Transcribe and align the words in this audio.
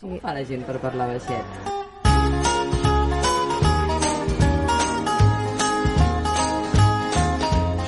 Com 0.00 0.18
fa 0.20 0.32
la 0.36 0.42
gent 0.48 0.60
per 0.68 0.74
parlar 0.82 1.06
baixet? 1.08 1.46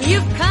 You've 0.09 0.39
come 0.39 0.48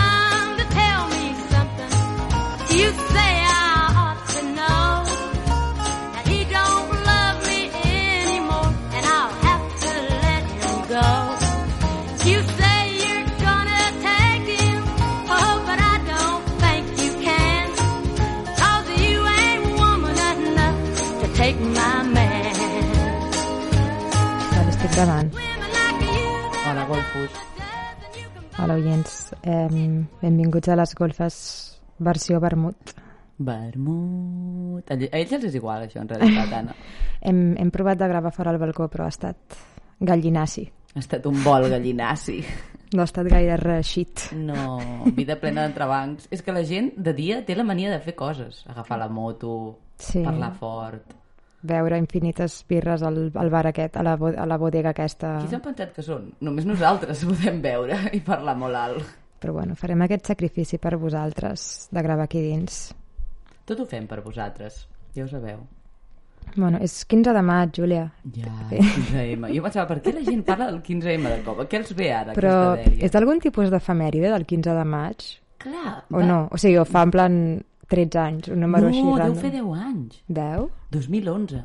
You. 24.97 25.03
Hola, 25.03 26.85
golfos. 26.87 27.29
Hola, 28.57 28.73
oients. 28.73 29.31
Eh, 29.43 29.67
benvinguts 30.23 30.69
a 30.69 30.75
les 30.79 30.95
golfes 30.97 31.35
versió 31.99 32.39
vermut. 32.41 32.95
Vermut... 33.37 34.89
A 34.89 34.95
ell- 34.97 35.11
a 35.11 35.19
ells 35.19 35.35
els 35.37 35.45
és 35.51 35.57
igual, 35.59 35.83
això, 35.85 36.01
en 36.01 36.09
realitat, 36.09 36.55
Anna. 36.63 36.73
Hem, 37.29 37.43
hem 37.61 37.69
provat 37.69 37.99
de 38.01 38.07
gravar 38.09 38.31
fora 38.33 38.49
al 38.49 38.57
balcó, 38.61 38.87
però 38.89 39.05
ha 39.05 39.13
estat 39.13 39.59
gallinaci. 40.01 40.65
Ha 40.95 41.03
estat 41.05 41.29
un 41.29 41.43
vol 41.45 41.69
gallinaci. 41.75 42.39
No 42.95 43.01
ha 43.03 43.05
estat 43.09 43.27
gaire 43.27 43.57
reeixit. 43.59 44.29
No, 44.39 44.79
vida 45.11 45.35
plena 45.41 45.65
d'entrebancs. 45.65 46.29
És 46.31 46.39
que 46.41 46.53
la 46.55 46.61
gent 46.63 46.93
de 46.95 47.11
dia 47.13 47.41
té 47.43 47.51
la 47.53 47.65
mania 47.67 47.89
de 47.91 47.97
fer 47.99 48.13
coses. 48.15 48.61
Agafar 48.71 48.97
la 49.01 49.09
moto, 49.11 49.77
Sí. 49.99 50.21
parlar 50.23 50.53
fort... 50.55 51.16
Veure 51.63 51.97
infinites 51.97 52.59
birres 52.69 53.01
al, 53.01 53.31
al 53.33 53.49
bar 53.49 53.65
aquest, 53.71 53.97
a 53.97 54.03
la, 54.05 54.13
a 54.13 54.45
la 54.45 54.57
bodega 54.61 54.91
aquesta. 54.93 55.39
Qui 55.41 55.49
s'han 55.49 55.63
pensat 55.65 55.95
que 55.95 56.03
són? 56.05 56.27
Només 56.45 56.67
nosaltres 56.69 57.23
podem 57.25 57.61
veure 57.63 57.97
i 58.17 58.21
parlar 58.21 58.53
molt 58.57 58.77
alt. 58.77 59.15
Però 59.41 59.53
bueno, 59.53 59.75
farem 59.77 60.01
aquest 60.05 60.29
sacrifici 60.33 60.77
per 60.81 60.95
vosaltres, 60.97 61.87
de 61.93 62.01
gravar 62.05 62.25
aquí 62.25 62.41
dins. 62.41 62.87
Tot 63.67 63.81
ho 63.81 63.85
fem 63.89 64.05
per 64.09 64.21
vosaltres, 64.25 64.85
ja 65.15 65.25
ho 65.25 65.27
sabeu. 65.29 65.65
Bueno, 66.55 66.79
és 66.81 66.93
15 67.05 67.33
de 67.35 67.41
maig, 67.43 67.73
Júlia. 67.75 68.05
Ja, 68.33 68.53
15M. 68.71 69.49
Jo 69.53 69.63
pensava, 69.65 69.85
per 69.89 69.97
què 70.01 70.13
la 70.15 70.23
gent 70.23 70.45
parla 70.47 70.69
del 70.71 70.79
15M 70.81 71.33
de 71.33 71.41
cop? 71.45 71.59
Què 71.69 71.81
els 71.81 71.91
ve 71.97 72.07
ara, 72.15 72.33
Però 72.37 72.53
és 72.79 73.11
d'algun 73.13 73.41
tipus 73.43 73.69
d'efemèride 73.73 74.31
del 74.31 74.45
15 74.47 74.77
de 74.77 74.85
maig? 74.87 75.25
Clar, 75.61 75.97
O 76.13 76.21
no? 76.23 76.45
O 76.53 76.57
sigui, 76.61 76.77
ho 76.79 76.85
fa 76.87 77.03
en 77.03 77.11
plan 77.11 77.35
13 77.87 78.19
anys, 78.19 78.51
un 78.51 78.61
número 78.65 78.89
així 78.89 79.01
No, 79.03 79.15
deu 79.19 79.35
fer 79.39 79.51
10 79.55 79.73
anys. 79.87 80.21
10? 80.27 80.69
2011. 80.91 81.63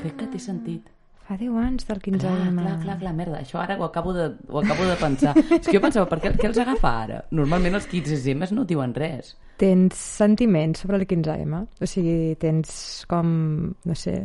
Crec 0.00 0.16
que 0.20 0.28
té 0.34 0.40
sentit. 0.42 0.92
Fa 1.26 1.34
10 1.38 1.56
anys 1.58 1.86
del 1.88 2.00
15 2.02 2.20
Clar, 2.22 2.34
de 2.38 2.50
maig. 2.54 2.66
clar, 2.66 2.76
clar, 2.82 2.96
clar, 3.00 3.12
merda. 3.18 3.38
Això 3.42 3.58
ara 3.58 3.76
ho 3.78 3.84
acabo 3.86 4.12
de, 4.14 4.28
ho 4.48 4.60
acabo 4.60 4.84
de 4.86 4.94
pensar. 5.00 5.32
És 5.58 5.66
que 5.66 5.74
jo 5.74 5.82
pensava, 5.82 6.06
per 6.10 6.20
què, 6.22 6.34
què 6.38 6.50
els 6.50 6.60
agafa 6.62 6.92
ara? 7.02 7.22
Normalment 7.34 7.78
els 7.78 7.88
15Ms 7.90 8.52
no 8.54 8.66
diuen 8.68 8.94
res. 8.94 9.32
Tens 9.58 9.96
sentiments 9.98 10.84
sobre 10.84 11.00
el 11.00 11.06
15M? 11.08 11.62
O 11.82 11.88
sigui, 11.90 12.36
tens 12.38 12.76
com, 13.10 13.32
no 13.72 13.96
sé, 13.98 14.18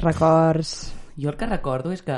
records... 0.00 0.94
Jo 1.14 1.28
el 1.30 1.36
que 1.38 1.46
recordo 1.46 1.92
és 1.94 2.02
que... 2.02 2.16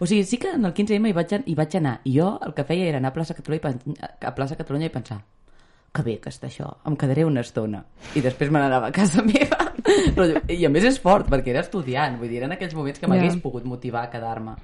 O 0.00 0.06
sigui, 0.08 0.24
sí 0.24 0.38
que 0.40 0.54
en 0.56 0.64
el 0.64 0.72
15M 0.72 1.10
hi 1.10 1.16
vaig, 1.16 1.34
hi 1.44 1.56
vaig 1.58 1.74
anar. 1.76 1.98
I 2.08 2.14
jo 2.20 2.30
el 2.46 2.54
que 2.56 2.64
feia 2.64 2.86
era 2.88 3.02
anar 3.02 3.10
a 3.10 3.16
plaça 3.18 3.34
Catalunya 3.36 3.74
i, 3.84 3.98
a 4.00 4.32
plaça 4.36 4.56
Catalunya 4.56 4.88
i 4.88 4.94
pensar 4.94 5.18
que 5.92 6.02
bé 6.06 6.18
que 6.22 6.30
està 6.30 6.46
això, 6.46 6.68
em 6.86 6.94
quedaré 6.96 7.24
una 7.26 7.40
estona. 7.42 7.80
I 8.14 8.20
després 8.22 8.50
me 8.50 8.60
n'anava 8.62 8.88
a 8.88 8.92
casa 8.94 9.22
meva. 9.26 9.58
I 10.48 10.64
a 10.64 10.70
més 10.70 10.84
és 10.86 11.00
fort, 11.02 11.26
perquè 11.28 11.50
era 11.50 11.64
estudiant. 11.64 12.18
Vull 12.20 12.28
dir, 12.30 12.38
eren 12.44 12.52
aquells 12.54 12.74
moments 12.78 13.00
que 13.00 13.08
m'hagués 13.10 13.34
Ja. 13.34 13.40
pogut 13.42 13.64
motivar 13.66 14.04
a 14.06 14.10
quedar-me. 14.10 14.54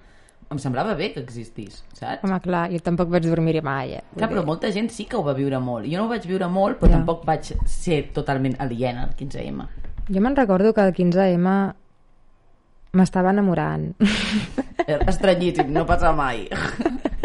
Em 0.48 0.58
semblava 0.62 0.94
bé 0.94 1.08
que 1.12 1.18
existís, 1.24 1.80
saps? 1.92 2.22
Home, 2.22 2.36
clar, 2.44 2.68
jo 2.70 2.78
tampoc 2.78 3.08
vaig 3.10 3.24
dormir-hi 3.26 3.60
mai, 3.66 3.96
eh? 3.98 4.02
Clar, 4.14 4.28
però 4.30 4.44
molta 4.46 4.70
gent 4.70 4.92
sí 4.94 5.04
que 5.10 5.16
ho 5.18 5.24
va 5.26 5.34
viure 5.34 5.58
molt. 5.58 5.88
Jo 5.90 5.98
no 5.98 6.04
ho 6.04 6.12
vaig 6.12 6.22
viure 6.30 6.46
molt, 6.46 6.78
però 6.78 6.92
Ja. 6.92 6.98
tampoc 7.00 7.24
vaig 7.26 7.50
ser 7.66 8.12
totalment 8.14 8.54
aliena 8.62 9.02
al 9.08 9.16
15M. 9.18 9.66
Jo 10.08 10.20
me'n 10.22 10.36
recordo 10.36 10.72
que 10.72 10.80
el 10.86 10.94
15M 10.94 11.74
m'estava 12.92 13.30
enamorant. 13.34 13.96
Estranyíssim, 14.86 15.72
no 15.74 15.84
passa 15.84 16.12
mai. 16.12 16.46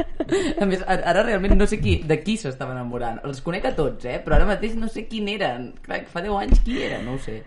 A 0.62 0.68
més, 0.69 0.84
ara 0.88 1.24
realment 1.25 1.58
no 1.59 1.68
sé 1.68 1.81
qui, 1.81 1.97
de 2.08 2.18
qui 2.24 2.38
s'estava 2.40 2.75
enamorant. 2.75 3.19
Els 3.28 3.42
conec 3.46 3.68
a 3.68 3.74
tots, 3.78 4.08
eh? 4.08 4.19
Però 4.24 4.38
ara 4.38 4.47
mateix 4.50 4.78
no 4.80 4.90
sé 4.92 5.06
quin 5.09 5.30
eren. 5.31 5.72
Clar, 5.86 6.03
fa 6.12 6.24
10 6.24 6.38
anys 6.46 6.62
qui 6.66 6.78
era, 6.86 7.02
no 7.06 7.18
ho 7.18 7.22
sé. 7.22 7.42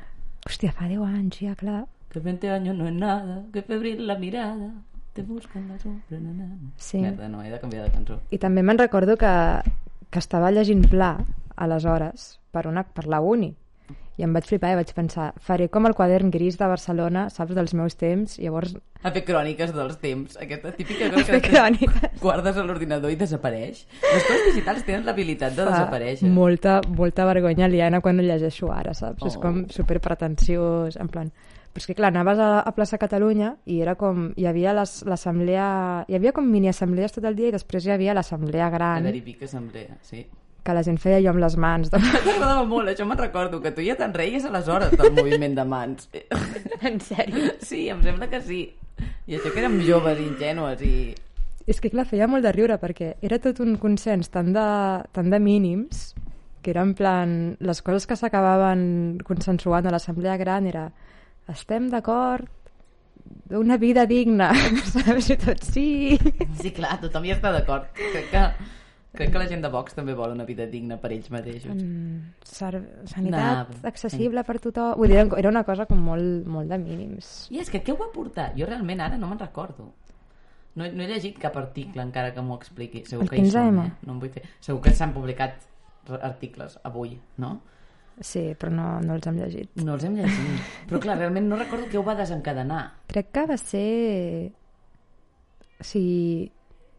Hòstia, 0.44 0.74
fa 0.76 0.88
10 0.90 1.04
anys 1.08 1.40
ja, 1.40 1.54
clar. 1.58 1.84
Que 2.12 2.20
20 2.20 2.50
años 2.54 2.76
no 2.76 2.88
es 2.88 2.94
nada, 2.94 3.42
que 3.52 3.62
febril 3.62 4.06
la 4.06 4.18
mirada, 4.18 4.70
te 5.14 5.22
buscan 5.22 5.66
la 5.68 5.78
sombra, 5.78 6.20
na, 6.20 6.32
na, 6.32 6.46
na. 6.46 6.72
Sí. 6.76 6.98
Merda, 6.98 7.28
no, 7.28 7.42
he 7.42 7.50
de 7.50 7.58
canviar 7.62 7.88
de 7.88 7.94
cançó. 7.94 8.20
I 8.30 8.38
també 8.42 8.62
me'n 8.62 8.78
recordo 8.78 9.16
que, 9.18 9.32
que 10.10 10.22
estava 10.22 10.52
llegint 10.54 10.84
Pla, 10.90 11.16
aleshores, 11.56 12.34
per, 12.54 12.66
una, 12.70 12.84
per 12.84 13.06
la 13.10 13.20
uni. 13.22 13.54
I 14.16 14.22
em 14.22 14.32
vaig 14.36 14.46
flipar 14.46 14.70
i 14.72 14.76
vaig 14.78 14.92
pensar, 14.94 15.32
faré 15.42 15.66
com 15.68 15.86
el 15.88 15.94
quadern 15.98 16.30
gris 16.30 16.54
de 16.60 16.66
Barcelona, 16.70 17.24
saps, 17.34 17.54
dels 17.56 17.72
meus 17.74 17.96
temps, 17.98 18.36
llavors 18.38 18.76
A 19.04 19.10
fer 19.12 19.24
cròniques 19.26 19.72
dels 19.74 19.96
temps. 20.00 20.36
Aquesta 20.40 20.70
típica 20.72 21.10
cosa 21.12 21.40
que 21.40 21.50
cròniques. 21.50 22.20
guardes 22.22 22.56
a 22.56 22.62
l'ordinador 22.64 23.10
i 23.10 23.16
desapareix. 23.20 23.82
Les 24.00 24.22
coses 24.28 24.46
digitals 24.52 24.84
tenen 24.86 25.04
l'habilitat 25.04 25.56
de 25.56 25.64
fa 25.66 25.72
desaparèixer. 25.72 26.30
molta, 26.30 26.78
molta 26.88 27.26
vergonya 27.28 27.66
aliena 27.66 28.00
quan 28.00 28.18
ho 28.18 28.22
llegeixo 28.22 28.70
ara, 28.72 28.94
saps? 28.94 29.26
És 29.26 29.36
Oh. 29.36 29.40
com 29.42 29.66
super 29.68 30.00
pretensiós, 30.00 30.96
en 30.96 31.08
plan... 31.08 31.32
Però 31.74 31.82
és 31.82 31.86
que 31.90 31.94
clar, 31.98 32.12
anaves 32.14 32.38
a, 32.38 32.60
a 32.62 32.70
plaça 32.72 32.96
Catalunya 33.02 33.56
i 33.66 33.80
era 33.82 33.96
com... 33.98 34.28
Hi 34.38 34.46
havia 34.46 34.72
l'assemblea... 34.78 36.04
Hi 36.06 36.14
havia 36.14 36.32
com 36.32 36.46
mini-assemblees 36.46 37.12
tot 37.16 37.24
el 37.26 37.34
dia 37.34 37.48
i 37.50 37.54
després 37.56 37.84
hi 37.84 37.90
havia 37.90 38.14
l'assemblea 38.14 38.70
gran 38.70 39.02
veure, 39.02 39.20
pica 39.26 39.44
assemblea, 39.50 39.98
sí. 40.06 40.22
Que 40.64 40.74
la 40.76 40.82
gent 40.86 40.98
feia 41.00 41.20
jo 41.22 41.32
amb 41.34 41.42
les 41.42 41.56
mans. 41.60 41.90
De... 41.92 42.00
M'agradava 42.00 42.64
molt, 42.68 42.90
això 42.92 43.06
me'n 43.08 43.20
recordo, 43.20 43.60
que 43.64 43.74
tu 43.76 43.84
ja 43.84 43.96
te'n 44.00 44.14
reies 44.16 44.46
aleshores 44.48 44.96
del 44.96 45.12
moviment 45.16 45.56
de 45.58 45.66
mans. 45.68 46.08
en 46.88 46.98
sèrio? 47.04 47.54
Sí, 47.62 47.86
em 47.92 48.02
sembla 48.04 48.30
que 48.32 48.40
sí. 48.44 48.64
I 49.26 49.38
això 49.38 49.52
que 49.52 49.62
érem 49.62 49.80
joves, 49.86 50.20
ingenues 50.22 50.82
i... 50.86 50.96
És 51.68 51.80
que 51.80 51.88
clar, 51.88 52.04
feia 52.04 52.28
molt 52.28 52.44
de 52.44 52.52
riure 52.52 52.76
perquè 52.80 53.14
era 53.24 53.38
tot 53.40 53.62
un 53.64 53.78
consens 53.80 54.28
tan 54.32 54.52
de, 54.52 54.66
tan 55.16 55.30
de 55.32 55.40
mínims 55.40 56.10
que 56.64 56.72
era 56.72 56.82
en 56.82 56.94
plan... 56.96 57.32
Les 57.60 57.80
coses 57.84 58.08
que 58.08 58.16
s'acabaven 58.16 59.20
consensuant 59.24 59.86
a 59.86 59.92
l'assemblea 59.92 60.36
gran 60.40 60.68
era 60.68 60.88
estem 61.52 61.90
d'acord 61.92 62.48
una 63.50 63.76
vida 63.76 64.06
digna, 64.06 64.50
saps? 64.94 65.30
I 65.30 65.36
tot 65.40 65.64
sí. 65.64 65.88
Sí, 66.60 66.72
clar, 66.76 66.96
tothom 67.02 67.28
hi 67.28 67.34
està 67.36 67.52
d'acord. 67.54 67.86
Crec 67.96 68.30
que, 68.32 68.44
crec 69.14 69.30
que 69.32 69.38
la 69.38 69.46
gent 69.48 69.62
de 69.64 69.68
Vox 69.72 69.94
també 69.96 70.14
vol 70.18 70.32
una 70.34 70.44
vida 70.44 70.66
digna 70.66 70.96
per 71.00 71.12
ells 71.14 71.30
mateixos. 71.30 71.74
Mm, 71.74 72.34
sanitat 72.44 73.70
No, 73.70 73.88
accessible 73.88 74.44
per 74.44 74.58
tothom. 74.60 74.94
Vull 74.98 75.08
dir, 75.14 75.18
era- 75.24 75.48
una 75.48 75.64
cosa 75.64 75.86
com 75.86 75.98
molt, 76.02 76.46
molt 76.46 76.68
de 76.68 76.78
mínims. 76.78 77.46
I 77.50 77.58
és 77.62 77.70
que 77.70 77.82
què 77.82 77.92
ho 77.94 77.96
va 78.00 78.10
portar? 78.12 78.52
Jo 78.58 78.66
realment 78.66 79.00
ara 79.00 79.16
no 79.18 79.28
me'n 79.30 79.38
recordo. 79.38 79.92
No, 80.74 80.88
no 80.90 81.02
he 81.04 81.06
llegit 81.06 81.38
cap 81.38 81.54
article 81.56 82.02
encara 82.02 82.32
que 82.34 82.42
m'ho 82.42 82.56
expliqui. 82.58 83.04
Segur 83.06 83.22
El 83.24 83.30
que 83.30 83.36
hi 83.38 83.50
són, 83.50 83.76
15M? 83.78 83.86
eh? 83.86 83.92
No 84.06 84.12
em 84.16 84.18
vull 84.24 84.30
fer... 84.34 84.42
Segur 84.60 84.80
que 84.82 84.90
s'han 84.90 85.12
publicat 85.14 85.62
articles 86.20 86.78
avui, 86.82 87.14
no? 87.38 87.60
Sí, 88.20 88.54
però 88.58 88.70
no, 88.70 89.00
no 89.00 89.14
els 89.14 89.26
hem 89.26 89.38
llegit. 89.38 89.70
No 89.82 89.94
els 89.94 90.04
hem 90.04 90.16
llegit. 90.18 90.66
Però 90.90 90.98
clar, 91.02 91.16
realment 91.18 91.46
no 91.48 91.56
recordo 91.56 91.86
què 91.90 91.96
ho 91.98 92.02
va 92.06 92.14
desencadenar. 92.18 92.82
Crec 93.06 93.30
que 93.32 93.46
va 93.46 93.56
ser... 93.56 94.52
O 95.80 95.84
sigui, 95.86 96.50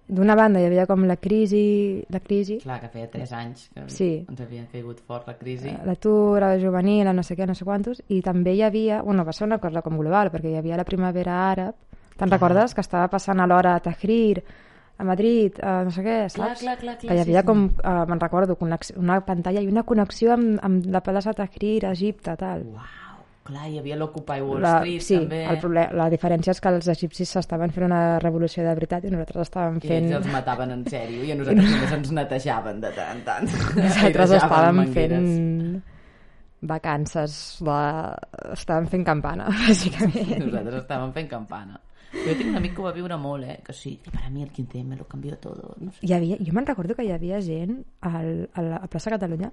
d'una 0.07 0.35
banda 0.35 0.59
hi 0.61 0.65
havia 0.67 0.85
com 0.85 1.03
la 1.09 1.15
crisi, 1.17 2.03
la 2.13 2.19
crisi, 2.19 2.59
Clar, 2.61 2.79
que 2.81 2.89
feia 2.93 3.07
3 3.09 3.31
anys 3.33 3.69
que 3.73 3.87
Sí. 3.89 4.25
ens 4.29 4.41
havia 4.41 4.65
caigut 4.71 4.99
fort 5.01 5.27
la 5.27 5.37
crisi. 5.37 5.71
l'atur 5.85 6.43
a 6.43 6.53
la 6.55 6.59
juvenil, 6.61 7.07
a 7.07 7.13
no 7.13 7.23
sé 7.23 7.35
què, 7.35 7.47
no 7.47 7.55
sé 7.55 7.65
quantos, 7.65 8.03
i 8.09 8.21
també 8.21 8.53
hi 8.53 8.61
havia, 8.61 9.01
bueno, 9.01 9.25
va 9.25 9.33
ser 9.33 9.47
una 9.47 9.57
cosa 9.57 9.81
com 9.81 9.97
global, 9.97 10.29
perquè 10.31 10.51
hi 10.51 10.57
havia 10.57 10.77
la 10.77 10.83
primavera 10.85 11.51
àrab, 11.51 11.73
te'n 12.17 12.29
recordes? 12.31 12.73
Que 12.75 12.81
estava 12.81 13.07
passant 13.09 13.39
alhora 13.39 13.75
a 13.75 13.79
Tahrir, 13.79 14.43
a 14.97 15.03
Madrid, 15.03 15.57
a 15.61 15.83
no 15.83 15.91
sé 15.91 16.01
què, 16.03 16.19
Clar, 16.31 16.49
saps? 16.55 16.61
clar, 16.61 16.77
clar, 16.77 16.97
clar, 16.97 16.97
que 16.99 17.15
hi 17.15 17.19
havia 17.19 17.41
sí. 17.41 17.45
com, 17.47 17.65
uh, 17.65 18.05
me'n 18.07 18.19
recordo, 18.19 18.55
una 18.95 19.19
pantalla 19.25 19.59
i 19.61 19.67
una 19.67 19.83
connexió 19.83 20.31
amb, 20.33 20.59
amb 20.63 20.85
la 20.85 21.01
plaça 21.01 21.33
Tahrir, 21.33 21.85
a 21.85 21.91
Egipte, 21.91 22.37
tal. 22.37 22.63
Uau, 22.63 22.79
clar, 23.45 23.67
hi 23.69 23.77
havia 23.79 23.95
l'Occupy 23.99 24.41
Wall 24.41 24.61
La, 24.65 24.71
Street 24.81 25.01
sí, 25.05 25.17
també. 25.21 25.43
el 25.53 25.59
proble- 25.61 25.87
la 25.93 26.07
diferència 26.09 26.51
és 26.55 26.61
que 26.63 26.71
els 26.73 26.87
egipcis 26.95 27.29
s'estaven 27.35 27.71
fent 27.75 27.85
una 27.87 28.19
revolució 28.19 28.63
de 28.65 28.73
veritat 28.75 29.05
i 29.05 29.11
nosaltres 29.13 29.47
estàvem 29.47 29.77
I 29.83 29.87
fent... 29.87 30.07
ells 30.09 30.19
els 30.23 30.31
mataven 30.33 30.71
en 30.75 30.85
sèrio 30.89 31.23
i 31.27 31.31
a 31.31 31.35
nosaltres 31.39 31.69
només 31.75 31.93
ens 31.99 32.11
netejaven 32.19 32.81
de 32.81 32.91
tant 32.97 33.11
en 33.19 33.25
tant. 33.27 33.51
Nosaltres 33.85 34.31
estàvem 34.41 34.79
mangueres. 34.81 35.35
fent 35.35 35.83
vacances, 36.65 37.33
de... 37.61 37.79
estàvem 38.55 38.87
fent 38.89 39.03
campana, 39.05 39.49
bàsicament. 39.67 40.39
Nosaltres 40.47 40.79
estàvem 40.83 41.11
fent 41.13 41.29
campana. 41.29 41.77
Jo 42.15 42.31
tinc 42.39 42.47
un 42.47 42.55
amic 42.61 42.73
que 42.77 42.81
ho 42.81 42.85
va 42.87 42.93
viure 42.95 43.17
molt, 43.19 43.43
eh? 43.43 43.57
Que 43.65 43.73
sí, 43.75 43.97
que 44.01 44.09
para 44.13 44.29
mí 44.31 44.41
el 44.41 44.49
15M 44.55 44.97
lo 44.97 45.05
cambió 45.05 45.35
todo. 45.37 45.75
No 45.77 45.91
sé. 45.91 45.99
Hi 46.07 46.13
havia, 46.15 46.37
jo 46.39 46.53
me'n 46.55 46.65
recordo 46.65 46.95
que 46.95 47.03
hi 47.03 47.11
havia 47.11 47.41
gent 47.43 47.81
al, 48.07 48.47
a 48.53 48.61
la 48.63 48.77
a 48.77 48.87
plaça 48.87 49.11
Catalunya 49.11 49.51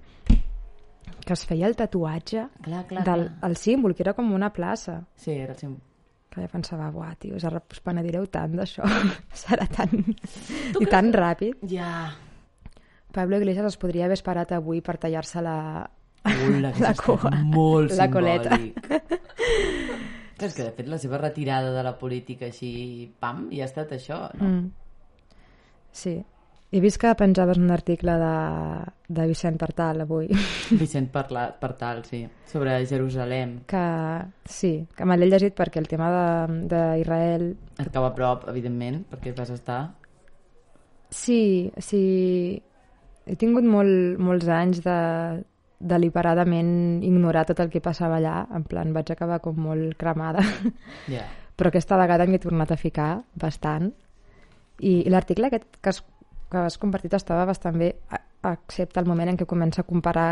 que 1.21 1.33
es 1.33 1.45
feia 1.45 1.67
el 1.69 1.75
tatuatge 1.79 2.47
Clar, 2.65 2.83
clar, 2.89 3.03
del 3.05 3.25
clar. 3.29 3.49
el 3.49 3.55
símbol, 3.57 3.93
que 3.95 4.03
era 4.03 4.13
com 4.17 4.31
una 4.33 4.51
plaça. 4.53 5.01
Sí, 5.15 5.31
era 5.31 5.53
el 5.53 5.59
sim... 5.59 5.77
Que 6.33 6.41
jo 6.41 6.49
pensava, 6.49 6.87
buah, 6.89 7.11
tio, 7.21 7.35
us, 7.37 7.43
us 7.45 7.81
penedireu 7.85 8.25
tant 8.33 8.55
d'això. 8.57 8.87
Serà 9.43 9.67
tan... 9.69 9.91
I 10.81 10.85
tan 10.89 11.11
ràpid. 11.13 11.61
Ja... 11.69 12.13
Pablo 13.13 13.37
Iglesias 13.37 13.67
es 13.69 13.77
podria 13.77 14.07
haver 14.07 14.15
esperat 14.17 14.55
avui 14.57 14.79
per 14.81 14.95
tallar-se 14.97 15.41
la, 15.45 15.85
Ula, 16.25 16.71
que 16.73 16.81
la 16.81 16.93
cua, 16.97 17.29
molt 17.45 17.93
la 17.93 18.07
coleta. 18.09 18.57
simbòlic. 18.57 19.43
És 20.43 20.55
que, 20.57 20.63
de 20.65 20.71
fet, 20.75 20.87
la 20.89 20.97
seva 20.99 21.19
retirada 21.21 21.69
de 21.71 21.83
la 21.85 21.93
política 21.99 22.47
així, 22.49 22.71
pam, 23.21 23.45
i 23.53 23.61
ha 23.61 23.67
estat 23.69 23.93
això, 23.95 24.17
no? 24.39 24.49
Mm. 24.49 25.37
Sí. 25.93 26.15
He 26.73 26.79
vist 26.81 26.97
que 26.97 27.11
penjaves 27.13 27.59
un 27.61 27.69
article 27.69 28.15
de, 28.17 28.29
de 29.13 29.25
Vicent 29.29 29.59
Partal 29.61 30.01
avui, 30.01 30.25
Vicent 30.81 31.11
parla, 31.13 31.43
per 31.61 31.73
tal, 31.77 31.99
sí, 32.07 32.23
sobre 32.49 32.79
Jerusalem. 32.89 33.59
que 33.69 33.83
sí, 34.49 34.87
que 34.97 35.05
me 35.05 35.17
l'he 35.17 35.27
llegit 35.29 35.53
perquè 35.53 35.77
el 35.83 35.87
tema 35.91 36.09
de- 36.09 36.63
d'Israel... 36.71 37.51
Et 37.77 37.91
cau 37.93 38.07
a 38.07 38.13
prop, 38.17 38.47
evidentment, 38.49 39.03
perquè 39.11 39.35
vas 39.37 39.51
estar... 39.53 39.83
Sí, 41.13 41.69
sí, 41.77 42.01
he 43.29 43.35
tingut 43.37 43.67
molt, 43.69 44.17
molts 44.17 44.47
anys 44.49 44.81
de 44.81 44.97
deliberadament 45.83 47.03
ignorar 47.05 47.45
tot 47.45 47.59
el 47.61 47.69
que 47.69 47.81
passava 47.85 48.17
allà, 48.17 48.47
en 48.55 48.63
plan 48.65 48.93
vaig 48.95 49.11
acabar 49.13 49.41
com 49.43 49.61
molt 49.61 49.93
cremada, 49.99 50.41
Ja. 51.11 51.27
però 51.57 51.69
aquesta 51.69 51.99
vegada 52.01 52.25
m'hi 52.25 52.39
he 52.39 52.41
tornat 52.41 52.71
a 52.73 52.77
ficar 52.81 53.11
bastant 53.37 53.91
i, 54.81 55.03
i 55.05 55.09
l'article 55.13 55.51
aquest 55.51 55.77
que 55.83 55.91
has, 55.91 55.99
que 56.53 56.61
has 56.69 56.77
compartit 56.81 57.13
estava 57.17 57.43
bastant 57.49 57.77
bé 57.81 57.91
excepte 58.43 58.99
el 59.01 59.07
moment 59.09 59.33
en 59.33 59.37
què 59.39 59.45
comença 59.49 59.81
a 59.83 59.87
comparar 59.89 60.31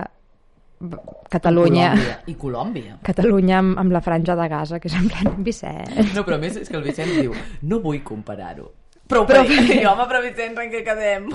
Catalunya 1.29 1.91
Colòmbia. 1.93 2.17
I 2.27 2.35
Colòmbia. 2.35 2.97
Catalunya 3.09 3.57
amb, 3.61 3.77
amb 3.79 3.93
la 3.93 4.01
franja 4.01 4.35
de 4.35 4.47
Gaza, 4.49 4.79
que 4.81 4.89
és 4.89 4.95
en 4.97 5.07
plan 5.11 5.35
Vicent. 5.45 5.91
No, 6.15 6.23
però 6.25 6.39
a 6.39 6.41
més 6.41 6.57
és 6.57 6.69
que 6.69 6.77
el 6.79 6.85
Vicent 6.87 7.11
diu 7.19 7.35
no 7.69 7.79
vull 7.83 8.01
comparar-ho. 8.03 8.71
Però, 9.11 9.25
Però- 9.27 9.41
però, 9.43 9.63
però, 9.67 9.91
home, 9.91 10.03
però 10.07 10.19
Vicenç, 10.23 10.59
en 10.63 10.69
què 10.71 10.81
quedem? 10.87 11.25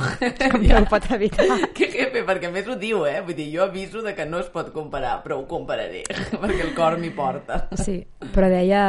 Com 0.50 0.62
no 0.64 0.78
ho 0.80 0.86
pot 0.88 1.06
evitar. 1.12 1.44
Que 1.76 1.90
jefe, 1.92 2.22
perquè 2.24 2.48
a 2.48 2.52
més 2.54 2.68
ho 2.72 2.76
diu, 2.80 3.02
eh? 3.04 3.18
Vull 3.20 3.36
dir, 3.36 3.50
jo 3.52 3.66
aviso 3.66 4.00
de 4.02 4.14
que 4.16 4.24
no 4.24 4.38
es 4.40 4.48
pot 4.54 4.70
comparar, 4.72 5.18
però 5.22 5.36
ho 5.42 5.44
compararé, 5.50 6.00
perquè 6.42 6.62
el 6.64 6.72
cor 6.74 6.96
m'hi 6.98 7.10
porta. 7.12 7.66
Sí, 7.76 7.98
però 8.32 8.48
deia, 8.48 8.82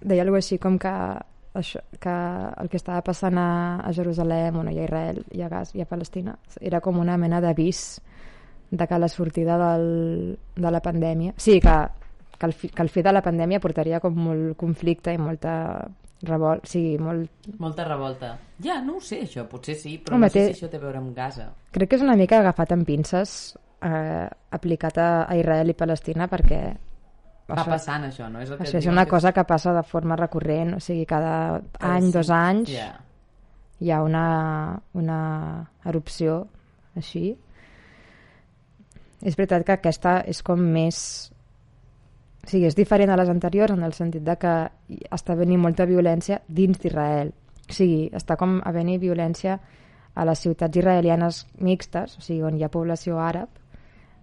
deia 0.00 0.22
alguna 0.22 0.38
així 0.44 0.60
com 0.62 0.78
que, 0.78 0.92
això, 1.60 1.80
que 2.00 2.14
el 2.62 2.68
que 2.70 2.76
estava 2.80 3.02
passant 3.06 3.38
a, 3.38 3.48
a 3.84 3.92
Jerusalem, 3.92 4.54
bueno, 4.60 4.70
i 4.72 4.78
a 4.78 4.84
Israel, 4.86 5.22
i 5.34 5.42
a 5.42 5.48
Gas, 5.52 5.74
i 5.74 5.82
a 5.82 5.86
Palestina, 5.90 6.36
era 6.60 6.80
com 6.80 6.98
una 6.98 7.16
mena 7.18 7.40
d'avís 7.44 8.00
de 8.70 8.86
que 8.86 8.98
la 8.98 9.08
sortida 9.08 9.56
del, 9.58 10.38
de 10.56 10.70
la 10.70 10.80
pandèmia... 10.84 11.32
Sí, 11.36 11.58
que, 11.60 11.76
que, 12.38 12.46
el 12.46 12.52
fi, 12.52 12.68
que 12.68 12.82
el 12.84 12.90
fi 12.92 13.02
de 13.02 13.12
la 13.12 13.22
pandèmia 13.24 13.60
portaria 13.64 14.00
com 14.00 14.14
molt 14.18 14.56
conflicte 14.60 15.14
i 15.14 15.18
molta 15.18 15.54
revolt, 16.28 16.66
sí, 16.66 16.96
molt... 16.98 17.30
Molta 17.62 17.84
revolta. 17.86 18.32
Ja, 18.62 18.80
no 18.82 18.96
ho 18.98 19.00
sé, 19.00 19.22
això, 19.24 19.46
potser 19.48 19.76
sí, 19.78 19.96
però 20.02 20.16
Home, 20.18 20.26
no 20.26 20.32
sé 20.34 20.40
té- 20.40 20.52
si 20.52 20.58
això 20.58 20.68
té 20.72 20.76
a 20.80 20.82
veure 20.82 20.98
amb 20.98 21.14
Gaza. 21.16 21.46
Crec 21.72 21.88
que 21.92 21.96
és 22.00 22.02
una 22.04 22.16
mica 22.18 22.40
agafat 22.42 22.74
amb 22.74 22.84
pinces 22.88 23.54
eh, 23.86 24.26
aplicat 24.50 24.98
a, 24.98 25.08
a 25.30 25.36
Israel 25.38 25.70
i 25.70 25.76
Palestina 25.78 26.26
perquè 26.28 26.60
Va 27.48 27.64
passant, 27.64 28.04
això, 28.04 28.26
no? 28.28 28.40
És 28.44 28.50
el 28.50 28.58
que 28.58 28.64
això 28.66 28.78
és 28.82 28.86
una 28.86 29.04
que 29.06 29.10
cosa 29.10 29.32
que 29.32 29.44
passa 29.48 29.72
de 29.72 29.82
forma 29.82 30.16
recurrent, 30.16 30.74
o 30.76 30.80
sigui, 30.80 31.06
cada 31.08 31.60
Cada 31.78 31.94
any, 31.94 32.02
cinc- 32.10 32.14
dos 32.14 32.30
anys, 32.30 32.70
Ja. 32.74 33.00
hi 33.80 33.90
ha 33.90 34.02
una, 34.02 34.78
una 34.92 35.70
erupció 35.86 36.46
així. 36.96 37.38
És 39.22 39.34
veritat 39.36 39.64
que 39.66 39.72
aquesta 39.78 40.20
és 40.30 40.42
com 40.46 40.60
més... 40.60 40.98
O 42.44 42.50
sigui, 42.50 42.66
és 42.68 42.76
diferent 42.78 43.10
a 43.12 43.16
les 43.18 43.28
anteriors 43.28 43.72
en 43.74 43.82
el 43.84 43.92
sentit 43.92 44.22
de 44.24 44.36
que 44.40 44.52
està 45.12 45.34
venint 45.36 45.60
molta 45.60 45.84
violència 45.88 46.40
dins 46.48 46.78
d'Israel. 46.80 47.32
O 47.68 47.72
sigui, 47.76 48.06
està 48.16 48.36
com 48.40 48.60
a 48.64 48.70
venir 48.72 48.98
violència 49.02 49.58
a 50.14 50.24
les 50.24 50.38
ciutats 50.40 50.76
israelianes 50.80 51.42
mixtes, 51.60 52.16
o 52.18 52.20
sigui, 52.24 52.42
on 52.42 52.56
hi 52.56 52.64
ha 52.64 52.70
població 52.72 53.18
àrab, 53.20 53.48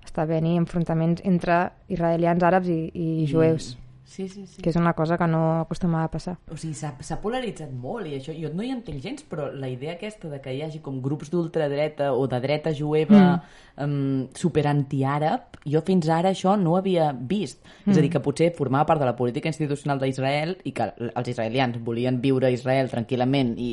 està 0.05 0.27
venint 0.29 0.61
enfrontaments 0.63 1.25
entre 1.25 1.65
israelians 1.91 2.43
àrabs 2.43 2.69
i, 2.71 2.79
i 2.93 3.25
jueus, 3.29 3.75
Sí, 4.05 4.29
sí, 4.29 4.45
sí. 4.45 4.61
que 4.61 4.69
és 4.69 4.75
una 4.77 4.93
cosa 4.93 5.17
que 5.17 5.25
no 5.27 5.61
acostumava 5.63 6.05
a 6.05 6.11
passar. 6.13 6.35
O 6.53 6.55
sigui, 6.61 6.75
s'ha 6.77 6.91
s'ha 7.03 7.17
polaritzat 7.23 7.71
molt 7.73 8.05
i 8.05 8.13
això, 8.19 8.35
jo 8.37 8.51
no 8.53 8.63
hi 8.63 8.69
entenc 8.69 9.01
gens, 9.01 9.25
però 9.25 9.47
la 9.49 9.67
idea 9.67 9.95
aquesta 9.95 10.29
de 10.29 10.37
que 10.43 10.53
hi 10.53 10.61
hagi 10.61 10.79
com 10.85 10.99
grups 11.03 11.31
d'ultradreta 11.33 12.11
o 12.13 12.27
de 12.29 12.39
dreta 12.43 12.73
jueva 12.77 13.21
mm. 13.23 13.81
um, 13.83 14.27
superantiàrab, 14.37 15.57
jo 15.65 15.81
fins 15.87 16.07
ara 16.13 16.35
això 16.35 16.53
no 16.61 16.75
ho 16.75 16.77
havia 16.77 17.09
vist. 17.17 17.63
Mm. 17.65 17.95
És 17.95 17.97
a 17.97 18.05
dir, 18.05 18.11
que 18.13 18.21
potser 18.23 18.51
formava 18.55 18.85
part 18.93 19.01
de 19.01 19.09
la 19.09 19.17
política 19.17 19.49
institucional 19.49 19.99
d'Israel 19.99 20.59
i 20.63 20.75
que 20.77 20.91
els 21.09 21.33
israelians 21.33 21.81
volien 21.81 22.21
viure 22.21 22.47
a 22.47 22.53
Israel 22.53 22.93
tranquil·lament 22.93 23.55
i, 23.57 23.71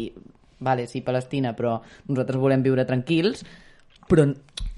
vale, 0.65 0.89
sí, 0.89 1.05
Palestina, 1.05 1.53
però 1.59 1.77
nosaltres 2.09 2.41
volem 2.41 2.65
viure 2.65 2.89
tranquils, 2.89 3.45
però 4.09 4.31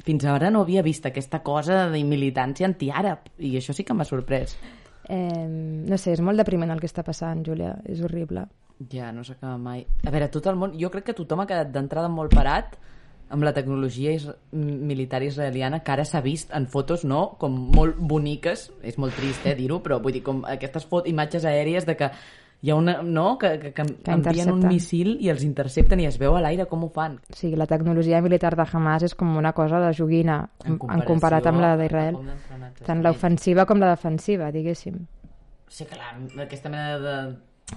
fins 0.04 0.24
ara 0.28 0.50
no 0.52 0.62
havia 0.64 0.84
vist 0.84 1.06
aquesta 1.08 1.42
cosa 1.42 1.86
de 1.90 2.02
militància 2.04 2.68
antiàrab 2.68 3.30
i 3.38 3.54
això 3.58 3.74
sí 3.76 3.84
que 3.84 3.96
m'ha 3.96 4.06
sorprès. 4.08 4.56
Eh, 5.08 5.46
no 5.48 5.98
sé, 6.00 6.14
és 6.14 6.22
molt 6.24 6.40
depriment 6.40 6.72
el 6.72 6.80
que 6.80 6.88
està 6.88 7.04
passant, 7.04 7.42
Júlia, 7.44 7.74
és 7.88 8.00
horrible. 8.04 8.46
Ja, 8.90 9.12
no 9.12 9.24
s'acaba 9.24 9.56
mai. 9.60 9.84
A 10.04 10.12
veure, 10.12 10.30
tot 10.32 10.48
el 10.50 10.58
món... 10.60 10.74
Jo 10.80 10.90
crec 10.92 11.10
que 11.10 11.16
tothom 11.16 11.44
ha 11.44 11.48
quedat 11.48 11.70
d'entrada 11.72 12.10
molt 12.12 12.34
parat 12.34 12.76
amb 13.34 13.42
la 13.42 13.54
tecnologia 13.56 14.12
is 14.12 14.26
militar 14.52 15.22
israeliana 15.24 15.80
que 15.82 15.92
ara 15.92 16.04
s'ha 16.04 16.20
vist 16.22 16.52
en 16.54 16.66
fotos, 16.70 17.04
no?, 17.08 17.36
com 17.40 17.54
molt 17.74 17.98
boniques, 17.98 18.68
és 18.82 18.98
molt 19.00 19.16
trist, 19.18 19.46
eh, 19.48 19.56
dir-ho, 19.58 19.80
però 19.82 19.98
vull 20.02 20.14
dir, 20.14 20.22
com 20.26 20.44
aquestes 20.48 20.86
imatges 21.10 21.46
aèries 21.48 21.88
de 21.88 21.96
que 21.98 22.10
hi 22.64 22.70
ha 22.70 22.76
una, 22.80 22.94
no?, 23.02 23.36
que, 23.36 23.58
que, 23.60 23.72
que, 23.76 23.84
Que 24.06 24.12
envien 24.14 24.48
un 24.48 24.62
missil 24.64 25.18
i 25.20 25.28
els 25.28 25.42
intercepten 25.44 26.00
i 26.00 26.06
es 26.08 26.16
veu 26.20 26.32
a 26.32 26.40
l'aire 26.40 26.64
com 26.70 26.86
ho 26.86 26.88
fan. 26.94 27.18
Sigui, 27.36 27.58
la 27.60 27.66
tecnologia 27.68 28.22
militar 28.24 28.54
de 28.56 28.64
Hamas 28.64 29.04
és 29.04 29.14
com 29.20 29.34
una 29.36 29.52
cosa 29.52 29.82
de 29.82 29.90
joguina 29.92 30.38
en, 30.64 30.78
en 30.80 31.04
comparat 31.04 31.44
amb 31.50 31.60
la 31.60 31.74
d'Israel. 31.76 32.16
Tant 32.86 33.04
l'ofensiva 33.04 33.66
com 33.68 33.84
la 33.84 33.92
defensiva, 33.92 34.48
diguéssim. 34.54 34.96
Sí, 35.68 35.84
clar, 35.90 36.14
aquesta 36.46 36.72
mena 36.72 36.96
de 37.02 37.18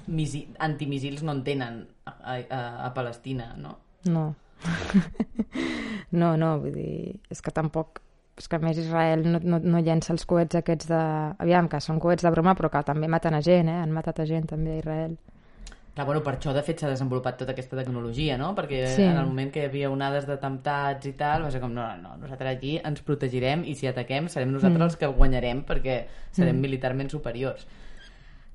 misi 0.07 0.45
antimissils 0.63 1.25
no 1.27 1.35
en 1.35 1.43
tenen 1.43 1.83
a, 2.07 2.15
a, 2.39 2.61
a 2.87 2.93
Palestina, 2.95 3.51
no? 3.59 3.75
No. 4.07 4.29
no, 6.21 6.35
no, 6.39 6.57
vull 6.63 6.79
dir... 6.79 7.17
És 7.27 7.43
que 7.43 7.51
tampoc... 7.51 7.99
És 8.37 8.45
que 8.47 8.59
a 8.59 8.61
més 8.61 8.77
Israel 8.77 9.23
no, 9.25 9.39
no, 9.41 9.57
no 9.57 9.79
llença 9.81 10.13
els 10.13 10.27
coets 10.29 10.59
aquests 10.59 10.91
de... 10.91 10.99
Aviam, 11.41 11.69
que 11.71 11.81
són 11.81 11.97
coets 11.99 12.25
de 12.25 12.31
broma, 12.33 12.53
però 12.57 12.69
que 12.69 12.83
també 12.85 13.09
maten 13.09 13.33
a 13.33 13.41
gent, 13.41 13.71
eh? 13.73 13.79
Han 13.81 13.95
matat 13.95 14.21
a 14.21 14.27
gent 14.29 14.45
també 14.51 14.75
a 14.75 14.83
Israel. 14.83 15.17
Clar, 15.97 16.05
bueno, 16.05 16.21
per 16.21 16.35
això 16.35 16.51
de 16.53 16.61
fet 16.61 16.77
s'ha 16.77 16.91
desenvolupat 16.91 17.39
tota 17.39 17.55
aquesta 17.55 17.79
tecnologia, 17.79 18.35
no? 18.37 18.51
Perquè 18.53 18.83
Sí. 18.85 19.01
en 19.01 19.17
el 19.17 19.25
moment 19.25 19.49
que 19.51 19.63
hi 19.63 19.65
havia 19.65 19.89
onades 19.89 20.27
d'atemptats 20.27 21.09
i 21.09 21.13
tal, 21.17 21.41
va 21.41 21.49
ser 21.49 21.59
com, 21.59 21.73
no, 21.73 21.81
no, 21.81 21.97
no, 22.03 22.17
nosaltres 22.21 22.51
aquí 22.51 22.75
ens 22.85 23.01
protegirem 23.01 23.63
i 23.65 23.73
si 23.73 23.89
ataquem 23.89 24.27
serem 24.29 24.51
nosaltres 24.53 24.77
mm. 24.77 24.89
els 24.91 24.97
que 25.01 25.07
guanyarem 25.07 25.63
perquè 25.65 25.97
serem 26.29 26.55
mm. 26.55 26.61
militarment 26.61 27.09
superiors. 27.09 27.65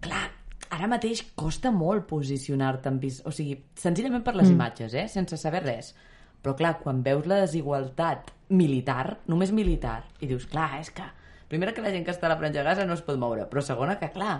Clar, 0.07 0.23
ara 0.71 0.87
mateix 0.87 1.25
costa 1.35 1.75
molt 1.75 2.07
posicionar-te 2.07 2.89
en 2.89 3.03
vis... 3.03 3.19
O 3.27 3.35
sigui, 3.35 3.59
senzillament 3.75 4.23
per 4.23 4.37
les 4.37 4.47
mm. 4.47 4.55
imatges, 4.55 4.95
eh? 4.95 5.09
Sense 5.11 5.37
saber 5.37 5.65
res. 5.67 5.97
Però 6.43 6.55
clar, 6.59 6.77
quan 6.83 7.03
veus 7.07 7.27
la 7.31 7.43
desigualtat 7.45 8.33
militar, 8.53 9.19
només 9.31 9.53
militar, 9.55 10.03
i 10.21 10.31
dius, 10.31 10.49
clar, 10.51 10.75
és 10.81 10.91
que... 10.95 11.07
Primera, 11.53 11.75
que 11.77 11.85
la 11.85 11.93
gent 11.93 12.05
que 12.07 12.13
està 12.15 12.27
a 12.27 12.33
la 12.33 12.39
franja 12.41 12.63
de 12.63 12.65
Gaza 12.67 12.87
no 12.89 12.97
es 12.97 13.05
pot 13.05 13.19
moure, 13.21 13.45
però 13.51 13.61
segona, 13.63 13.99
que 14.01 14.09
clar, 14.15 14.39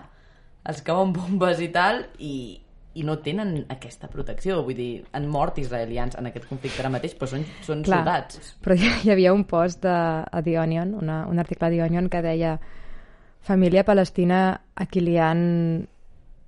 els 0.67 0.81
cauen 0.85 1.13
bombes 1.13 1.61
i 1.61 1.69
tal, 1.71 2.01
i, 2.17 2.59
i 2.97 3.05
no 3.05 3.19
tenen 3.25 3.53
aquesta 3.73 4.09
protecció. 4.11 4.59
Vull 4.65 4.77
dir, 4.77 4.89
han 5.13 5.27
mort 5.31 5.59
israelians 5.61 6.17
en 6.19 6.27
aquest 6.29 6.47
conflicte 6.49 6.81
ara 6.81 6.91
mateix, 6.93 7.13
però 7.19 7.29
són, 7.29 7.45
són 7.65 7.85
Clar, 7.85 8.01
soldats. 8.01 8.55
Però 8.65 8.77
hi, 8.77 8.89
hi 9.05 9.13
havia 9.13 9.33
un 9.35 9.45
post 9.49 9.83
de, 9.85 9.93
a 9.93 10.43
The 10.43 10.57
Onion, 10.61 10.95
una, 10.99 11.23
un 11.29 11.39
article 11.41 11.69
a 11.69 11.73
The 11.73 11.83
Onion 11.85 12.09
que 12.11 12.23
deia 12.25 12.57
família 13.43 13.85
palestina 13.85 14.43
a 14.73 14.89
qui 14.89 15.03
li 15.03 15.17
han 15.19 15.41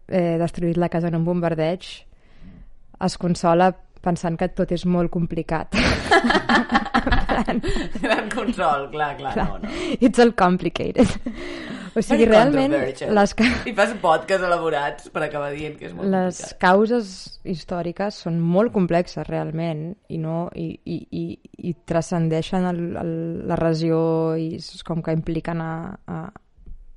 eh, 0.08 0.36
destruït 0.42 0.80
la 0.82 0.90
casa 0.90 1.12
en 1.12 1.20
un 1.20 1.26
bombardeig 1.28 1.88
es 3.06 3.18
consola 3.20 3.74
pensant 4.06 4.38
que 4.40 4.48
tot 4.54 4.72
és 4.76 4.86
molt 4.86 5.12
complicat. 5.14 5.76
Gran 8.06 8.30
consol, 8.32 8.90
clar, 8.94 9.16
clar, 9.20 9.36
no, 9.38 9.58
no. 9.64 9.72
It's 10.00 10.20
all 10.20 10.34
complicated. 10.38 11.10
O 11.96 12.02
sigui, 12.04 12.26
Very 12.26 12.32
realment, 12.34 12.74
les, 13.16 13.34
I 13.70 13.74
fas 13.76 13.94
podcasts 14.02 14.44
elaborats 14.44 15.08
per 15.14 15.22
acabar 15.30 15.54
dient 15.56 15.78
que 15.80 15.88
és 15.88 15.94
molt 15.96 16.10
les 16.12 16.42
complicat. 16.42 16.60
causes 16.60 17.12
històriques 17.48 18.18
són 18.26 18.42
molt 18.44 18.74
complexes 18.76 19.24
realment 19.30 19.86
i, 20.12 20.20
no, 20.20 20.50
i, 20.60 20.74
i, 20.84 20.98
i, 21.16 21.24
i 21.70 21.74
transcendeixen 21.88 22.68
el, 22.68 22.82
el, 23.00 23.14
la 23.48 23.60
regió 23.62 24.02
i 24.36 24.58
és 24.60 24.84
com 24.84 25.00
que 25.06 25.16
impliquen 25.16 25.64
a, 25.64 25.72
a 25.96 26.20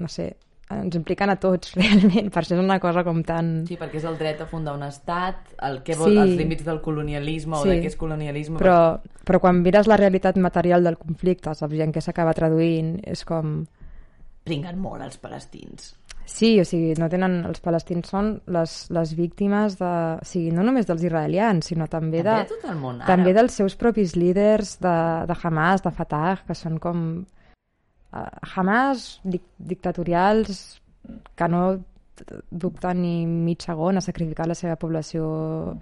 no 0.03 0.11
sé, 0.11 0.33
ens 0.71 0.97
impliquen 0.99 1.31
a 1.33 1.37
tots, 1.41 1.73
realment, 1.79 2.31
per 2.35 2.43
això 2.43 2.57
és 2.57 2.61
una 2.63 2.79
cosa 2.83 3.05
com 3.07 3.23
tan... 3.25 3.65
Sí, 3.69 3.77
perquè 3.81 3.97
és 4.03 4.05
el 4.09 4.19
dret 4.21 4.41
a 4.45 4.47
fundar 4.51 4.75
un 4.77 4.83
estat, 4.85 5.55
el 5.65 5.83
que 5.83 5.97
vol, 5.97 6.13
Sí. 6.13 6.19
els 6.21 6.35
límits 6.37 6.65
del 6.67 6.81
colonialisme 6.85 7.57
o 7.57 7.63
Sí. 7.63 7.71
de 7.71 7.79
què 7.83 7.87
és 7.93 7.97
colonialisme. 7.97 8.59
Però, 8.61 8.99
però 9.25 9.41
quan 9.41 9.63
mires 9.63 9.87
la 9.89 9.97
realitat 9.97 10.37
material 10.37 10.85
del 10.85 10.99
conflicte, 11.01 11.55
saps, 11.55 11.75
i 11.75 11.81
en 11.83 11.93
què 11.93 12.01
s'acaba 12.05 12.35
traduint, 12.37 12.99
és 13.05 13.25
com... 13.25 13.63
Pringuen 14.45 14.79
molt 14.81 15.03
els 15.05 15.19
palestins. 15.21 15.95
Sí, 16.29 16.59
o 16.61 16.65
sigui, 16.69 16.93
no 17.01 17.09
tenen... 17.09 17.39
Els 17.49 17.61
palestins 17.65 18.11
són 18.13 18.35
les, 18.53 18.73
les 18.93 19.15
víctimes 19.17 19.79
de... 19.81 19.93
O 20.21 20.25
sigui, 20.29 20.51
no 20.53 20.63
només 20.67 20.85
dels 20.89 21.03
israelians, 21.09 21.65
sinó 21.73 21.87
també, 21.89 22.21
També 22.21 22.29
de... 22.29 22.37
de 22.45 22.53
tot 22.53 22.69
el 22.71 22.77
món 22.77 22.99
també 23.07 23.31
àrab. 23.33 23.39
dels 23.41 23.57
seus 23.63 23.77
propis 23.81 24.13
líders 24.17 24.75
de, 24.85 24.93
de 25.31 25.37
Hamas, 25.43 25.81
de 25.87 25.91
Fatah, 25.97 26.37
que 26.47 26.55
són 26.55 26.77
com... 26.79 27.03
Uh, 28.09 28.25
Hamas 28.55 29.19
dic 29.25 29.45
dictatorials 29.59 30.81
que 31.37 31.49
no 31.49 31.63
dubten 32.51 33.03
ni 33.03 33.27
mig 33.27 33.63
segon 33.63 33.99
a 33.99 34.03
sacrificar 34.03 34.49
la 34.49 34.57
seva 34.59 34.77
població, 34.81 35.27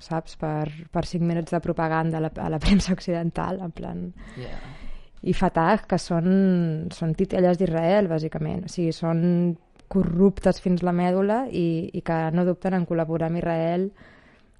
saps, 0.04 0.36
per, 0.40 0.68
per 0.92 1.04
5 1.06 1.24
minuts 1.24 1.54
de 1.54 1.60
propaganda 1.64 2.18
a 2.18 2.26
la, 2.26 2.32
a 2.34 2.48
la 2.52 2.60
premsa 2.64 2.96
occidental, 2.96 3.62
en 3.62 3.76
plan... 3.76 4.02
Yeah. 4.40 4.74
I 5.26 5.32
Fatah, 5.34 5.80
que 5.88 5.96
són, 5.98 6.26
són 6.94 7.14
titelles 7.18 7.56
d'Israel, 7.58 8.06
bàsicament. 8.06 8.66
O 8.68 8.70
sigui, 8.70 8.92
són 8.94 9.56
corruptes 9.90 10.60
fins 10.62 10.84
la 10.86 10.92
mèdula 10.94 11.46
i, 11.50 11.88
i 11.94 12.02
que 12.04 12.18
no 12.36 12.44
dubten 12.46 12.76
en 12.76 12.84
col·laborar 12.86 13.30
amb 13.30 13.40
Israel 13.40 13.88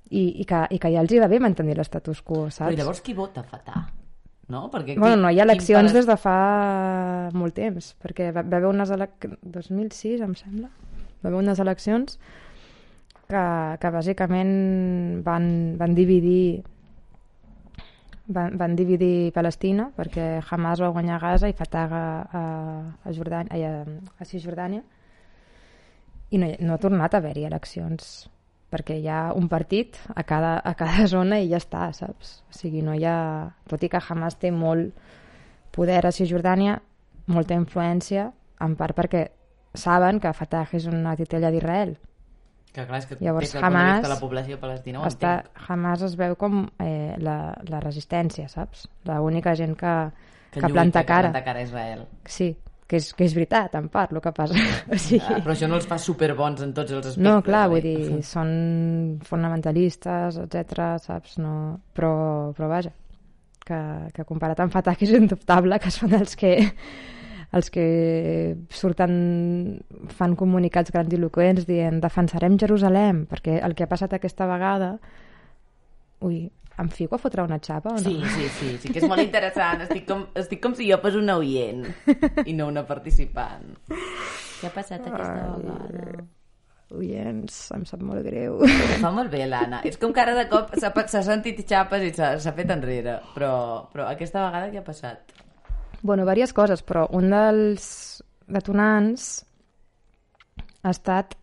i, 0.08 0.24
i, 0.40 0.46
que, 0.48 0.64
i 0.70 0.80
que 0.82 0.90
ja 0.90 1.04
els 1.04 1.12
hi 1.12 1.20
va 1.22 1.30
bé 1.30 1.38
mantenir 1.42 1.76
l'estatus 1.78 2.22
quo, 2.22 2.46
saps? 2.48 2.70
Però 2.70 2.80
llavors 2.80 3.02
qui 3.04 3.14
vota 3.14 3.44
Fatah? 3.46 3.84
No? 4.48 4.68
Perquè 4.70 4.94
Bueno, 4.98 5.16
no 5.24 5.30
hi 5.34 5.40
ha 5.40 5.44
eleccions 5.46 5.90
palest- 5.90 5.96
des 5.98 6.06
de 6.06 6.16
fa 6.22 6.36
molt 7.34 7.54
temps, 7.58 7.94
perquè 8.02 8.28
va, 8.32 8.42
va 8.46 8.60
haver 8.60 8.68
unes 8.70 8.90
eleccions... 8.94 9.38
2006, 9.42 10.20
em 10.22 10.34
sembla. 10.38 10.68
Va 11.22 11.30
haver 11.32 11.40
unes 11.40 11.58
eleccions 11.58 12.18
que, 13.26 13.42
que 13.82 13.90
bàsicament 13.90 14.54
van, 15.26 15.48
van 15.80 15.94
dividir 15.98 16.62
van, 18.28 18.54
van 18.58 18.76
dividir 18.78 19.32
Palestina 19.34 19.88
perquè 19.96 20.40
Hamas 20.50 20.80
va 20.82 20.92
guanyar 20.94 21.18
Gaza 21.22 21.50
i 21.50 21.54
Fatah 21.58 21.86
a, 21.90 22.04
a, 22.30 22.44
a, 23.02 23.12
Jordània, 23.14 23.50
a, 23.82 23.98
a 24.22 24.24
Cisjordània 24.26 24.82
i 26.34 26.38
no, 26.42 26.48
no 26.60 26.74
ha 26.74 26.80
tornat 26.82 27.14
a 27.14 27.20
haver-hi 27.22 27.44
eleccions 27.46 28.28
perquè 28.72 28.96
hi 28.98 29.06
ha 29.08 29.20
un 29.36 29.48
partit 29.48 29.98
a 30.14 30.24
cada, 30.26 30.56
a 30.58 30.74
cada 30.78 31.06
zona 31.14 31.40
i 31.42 31.50
ja 31.52 31.60
està, 31.62 31.88
saps? 31.96 32.40
O 32.50 32.56
sigui, 32.56 32.82
no 32.86 32.96
hi 32.96 33.06
ha... 33.06 33.18
Tot 33.70 33.82
i 33.82 33.90
que 33.92 34.02
Hamas 34.02 34.38
té 34.42 34.50
molt 34.50 34.94
poder 35.76 36.00
a 36.06 36.12
Cisjordània, 36.14 36.78
molta 37.32 37.56
influència, 37.58 38.30
en 38.64 38.76
part 38.78 38.96
perquè 38.96 39.26
saben 39.76 40.20
que 40.22 40.32
Fatah 40.32 40.66
és 40.76 40.86
una 40.88 41.14
titella 41.18 41.50
d'Israel. 41.52 41.96
Que 42.76 42.84
clar, 42.84 43.00
és 43.00 43.08
que 43.08 43.16
Llavors, 43.24 43.52
des 43.54 43.62
Hamas 43.64 44.02
de 44.04 44.12
la 44.12 44.18
població 44.20 44.58
palestina 44.60 45.00
ho 45.00 45.06
Està, 45.08 45.38
entenc. 45.40 45.64
Hamas 45.70 46.02
es 46.04 46.16
veu 46.20 46.36
com 46.36 46.66
eh, 46.82 47.16
la, 47.24 47.54
la 47.70 47.80
resistència, 47.80 48.50
saps? 48.52 48.84
L'única 49.08 49.54
gent 49.56 49.76
que, 49.80 49.94
que, 50.50 50.60
lluita, 50.60 50.72
planta 50.74 51.04
que 51.04 51.08
cara. 51.12 51.30
planta 51.30 51.44
cara 51.46 51.62
a 51.62 51.68
Israel. 51.68 52.04
Sí, 52.28 52.50
que 52.86 53.00
és, 53.00 53.08
que 53.18 53.24
és 53.26 53.34
veritat, 53.34 53.74
en 53.78 53.88
part, 53.92 54.12
el 54.14 54.20
que 54.22 54.32
passa. 54.34 54.54
o 54.92 54.98
sigui, 55.00 55.24
Ah, 55.26 55.40
però 55.42 55.56
això 55.56 55.68
no 55.70 55.78
els 55.80 55.88
fa 55.90 55.98
superbons 55.98 56.62
en 56.62 56.74
tots 56.76 56.92
els 56.94 57.10
aspectes. 57.12 57.24
no, 57.24 57.40
clar, 57.46 57.64
oi? 57.66 57.74
vull 57.74 57.82
dir, 57.88 58.20
són 58.26 58.52
fonamentalistes, 59.26 60.38
etc 60.46 60.86
saps? 61.02 61.38
No... 61.42 61.80
Però, 61.96 62.12
però 62.56 62.70
vaja, 62.70 62.92
que, 63.66 63.80
que 64.14 64.24
comparat 64.28 64.62
amb 64.62 64.72
Fatah, 64.74 64.94
que 64.94 65.06
és 65.08 65.14
indubtable, 65.18 65.78
que 65.82 65.90
són 65.90 66.14
els 66.14 66.38
que 66.38 66.54
els 67.56 67.70
que 67.70 68.56
surten 68.74 69.12
fan 70.12 70.34
comunicats 70.36 70.90
grandiloquents 70.92 71.64
dient 71.68 72.00
defensarem 72.02 72.56
Jerusalem 72.58 73.22
perquè 73.30 73.60
el 73.64 73.76
que 73.78 73.86
ha 73.86 73.90
passat 73.90 74.16
aquesta 74.16 74.48
vegada 74.50 74.96
ui, 76.26 76.48
em 76.78 76.88
fico 76.92 77.16
a 77.16 77.18
fotre 77.18 77.42
una 77.42 77.58
xapa 77.62 77.94
o 77.94 77.96
no? 77.96 78.04
Sí, 78.04 78.20
sí, 78.34 78.48
sí, 78.58 78.70
sí, 78.82 78.92
que 78.92 79.00
és 79.00 79.08
molt 79.08 79.22
interessant. 79.24 79.84
Estic 79.86 80.06
com, 80.08 80.26
estic 80.36 80.62
com 80.62 80.74
si 80.76 80.88
jo 80.90 80.98
fos 81.02 81.16
una 81.18 81.38
oient 81.40 81.86
i 82.44 82.56
no 82.56 82.68
una 82.72 82.84
participant. 82.88 83.76
Què 83.88 84.68
ha 84.68 84.74
passat 84.74 85.06
aquesta 85.08 85.52
vegada? 85.56 86.26
Oients, 86.96 87.54
em 87.74 87.82
sap 87.82 88.02
molt 88.06 88.22
greu 88.22 88.60
Ho 88.62 88.66
fa 89.02 89.10
molt 89.10 89.32
bé, 89.32 89.40
l'Anna. 89.50 89.80
És 89.88 89.96
com 89.98 90.12
que 90.14 90.22
ara 90.22 90.36
de 90.36 90.44
cop 90.52 90.70
s'ha 90.78 91.22
sentit 91.26 91.64
xapes 91.66 92.04
i 92.06 92.12
s'ha 92.14 92.36
s'ha 92.42 92.52
fet 92.54 92.70
enrere. 92.70 93.18
Però, 93.34 93.54
però 93.90 94.06
aquesta 94.12 94.44
vegada 94.44 94.70
què 94.70 94.82
ha 94.82 94.86
passat? 94.86 95.34
Bueno, 96.02 96.22
diverses 96.22 96.54
coses, 96.54 96.84
però 96.86 97.08
un 97.16 97.32
dels 97.32 97.88
detonants 98.46 99.26
ha 100.84 100.92
estat 100.94 101.34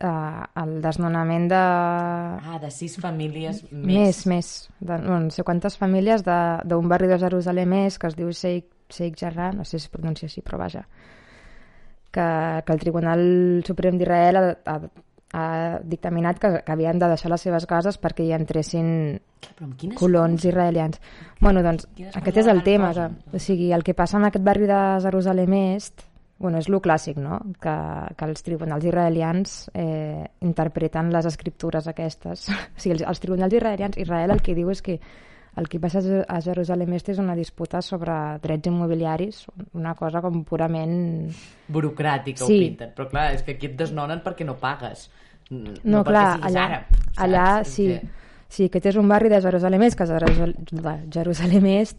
eh, 0.00 0.44
el 0.62 0.80
desnonament 0.82 1.48
de... 1.50 1.58
Ah, 1.58 2.58
de 2.62 2.70
sis 2.70 2.96
famílies 3.00 3.64
Més, 3.72 4.24
més. 4.26 4.26
més. 4.26 4.50
De, 4.80 4.98
no, 5.02 5.18
no 5.26 5.30
sé 5.34 5.42
quantes 5.44 5.76
famílies 5.78 6.22
de- 6.26 6.60
d'un 6.64 6.88
barri 6.88 7.08
de 7.10 7.18
Jerusalem 7.18 7.68
més 7.76 7.98
que 7.98 8.06
es 8.10 8.16
diu 8.16 8.30
Sheikh, 8.32 8.68
Sheikh 8.90 9.18
Jarrah, 9.20 9.52
no 9.52 9.64
sé 9.64 9.78
si 9.78 9.84
es 9.86 9.92
pronuncia 9.92 10.26
així, 10.30 10.40
però 10.40 10.58
vaja, 10.62 10.86
que, 12.10 12.28
que 12.64 12.72
el 12.72 12.80
Tribunal 12.80 13.62
Suprem 13.66 13.98
d'Israel 14.00 14.38
ha, 14.40 14.46
ha, 14.64 14.78
ha 15.36 15.48
dictaminat 15.84 16.38
que, 16.40 16.50
que 16.64 16.72
havien 16.72 16.98
de 16.98 17.10
deixar 17.10 17.28
les 17.34 17.42
seves 17.44 17.66
cases 17.68 17.98
perquè 18.00 18.24
hi 18.24 18.32
entressin 18.32 19.18
colons 19.98 20.44
israelians. 20.48 21.00
Bueno, 21.40 21.60
doncs, 21.62 21.84
Quines 21.94 22.16
aquest 22.16 22.40
és 22.40 22.46
el 22.48 22.62
coses 22.62 22.64
tema. 22.70 22.92
Que, 22.96 23.36
o 23.36 23.42
sigui, 23.42 23.68
el 23.76 23.84
que 23.84 23.94
passa 23.94 24.16
en 24.18 24.24
aquest 24.30 24.44
barri 24.46 24.66
de 24.70 24.80
Jerusalem 25.04 25.52
Est, 25.76 26.07
bueno, 26.38 26.58
és 26.58 26.68
lo 26.70 26.78
clàssic, 26.80 27.16
no? 27.18 27.40
Que, 27.60 27.72
que 28.16 28.24
els 28.28 28.42
tribunals 28.46 28.84
israelians 28.86 29.70
eh, 29.74 30.24
interpreten 30.46 31.10
les 31.12 31.26
escriptures 31.26 31.88
aquestes. 31.90 32.48
o 32.76 32.78
sigui, 32.80 32.94
els, 32.98 33.02
els 33.10 33.20
tribunals 33.20 33.52
israelians, 33.58 33.98
Israel 33.98 34.30
el 34.36 34.42
que 34.42 34.54
diu 34.54 34.70
és 34.70 34.82
que 34.82 35.00
el 35.58 35.66
que 35.66 35.80
passa 35.82 35.98
a 36.28 36.36
Jerusalem 36.44 36.92
Est 36.94 37.08
és 37.10 37.18
una 37.18 37.34
disputa 37.34 37.80
sobre 37.82 38.12
drets 38.38 38.68
immobiliaris, 38.70 39.40
una 39.74 39.96
cosa 39.98 40.20
com 40.22 40.44
purament... 40.46 41.32
burocràtica 41.66 42.44
Sí. 42.46 42.54
ho 42.54 42.62
pinten. 42.68 42.92
Però 42.94 43.08
clar, 43.10 43.32
és 43.34 43.42
que 43.42 43.56
aquí 43.56 43.66
et 43.66 43.74
desnonen 43.80 44.22
perquè 44.22 44.46
no 44.46 44.54
pagues. 44.60 45.08
No, 45.50 45.72
No, 45.82 46.04
clar, 46.04 46.38
allà, 46.44 46.64
àrab, 46.68 46.94
saps? 46.94 47.18
allà 47.24 47.64
sí. 47.64 47.88
que- 47.88 48.16
Sí, 48.48 48.64
aquest 48.70 48.86
és 48.86 48.96
un 48.96 49.08
barri 49.08 49.28
de 49.28 49.42
Jerusalem 49.44 49.82
Est, 49.82 49.98
que 49.98 50.06
Jerusalem 51.12 51.66
Est 51.66 51.98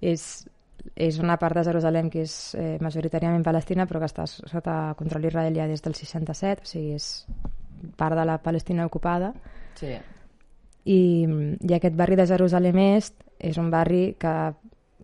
és, 0.00 0.48
és 0.94 1.18
una 1.20 1.36
part 1.40 1.56
de 1.58 1.64
Jerusalem 1.66 2.10
que 2.10 2.24
és 2.26 2.34
eh, 2.58 2.76
majoritàriament 2.82 3.44
palestina, 3.46 3.86
però 3.86 4.00
que 4.02 4.08
està 4.10 4.26
sota 4.28 4.94
control 4.98 5.28
israelià 5.30 5.66
des 5.70 5.82
del 5.84 5.96
67, 5.98 6.64
o 6.64 6.70
sigui, 6.70 6.94
és 6.96 7.26
part 7.96 8.16
de 8.16 8.24
la 8.28 8.38
Palestina 8.42 8.86
ocupada. 8.86 9.32
Sí. 9.80 9.94
I, 10.90 11.00
i 11.60 11.74
aquest 11.76 11.96
barri 11.96 12.16
de 12.16 12.26
Jerusalem 12.28 12.78
Est 12.96 13.20
és 13.40 13.58
un 13.60 13.70
barri 13.72 14.16
que 14.20 14.34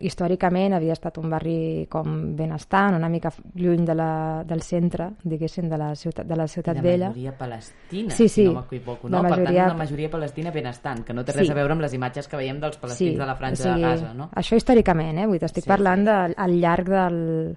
històricament 0.01 0.75
havia 0.77 0.93
estat 0.93 1.17
un 1.19 1.31
barri 1.31 1.87
com 1.91 2.35
benestant, 2.37 2.95
una 2.97 3.09
mica 3.09 3.31
lluny 3.55 3.85
de 3.85 3.95
la, 3.95 4.43
del 4.45 4.63
centre, 4.63 5.11
diguéssim, 5.25 5.69
de 5.69 5.79
la 5.79 5.95
ciutat, 5.95 6.27
de 6.27 6.37
la 6.37 6.47
ciutat 6.49 6.77
de 6.77 6.83
vella. 6.83 7.09
majoria 7.09 7.33
palestina, 7.37 8.11
Sí, 8.11 8.29
si 8.29 8.43
sí. 8.43 8.45
no 8.45 8.61
m'equivoco. 8.61 9.09
De 9.09 9.13
No? 9.17 9.23
Per 9.23 9.31
majoria- 9.31 9.65
tant, 9.65 9.75
una 9.75 9.79
majoria 9.85 10.11
palestina 10.11 10.51
benestant, 10.51 11.05
que 11.05 11.13
no 11.15 11.25
té 11.25 11.33
res 11.33 11.47
Sí. 11.47 11.53
a 11.53 11.55
veure 11.55 11.73
amb 11.73 11.81
les 11.83 11.95
imatges 11.95 12.29
que 12.29 12.37
veiem 12.37 12.61
dels 12.61 12.77
palestins 12.77 13.19
de 13.19 13.27
la 13.27 13.35
franja 13.37 13.55
o 13.63 13.75
sigui, 13.75 13.83
de 13.83 13.89
Gaza, 13.89 14.15
no? 14.15 14.31
Això 14.35 14.57
històricament, 14.57 15.19
eh? 15.19 15.27
Vull 15.27 15.39
dir, 15.39 15.45
estic 15.45 15.65
Sí, 15.65 15.69
parlant 15.69 16.05
de, 16.05 16.35
al 16.37 16.61
llarg 16.61 16.89
del, 16.89 17.57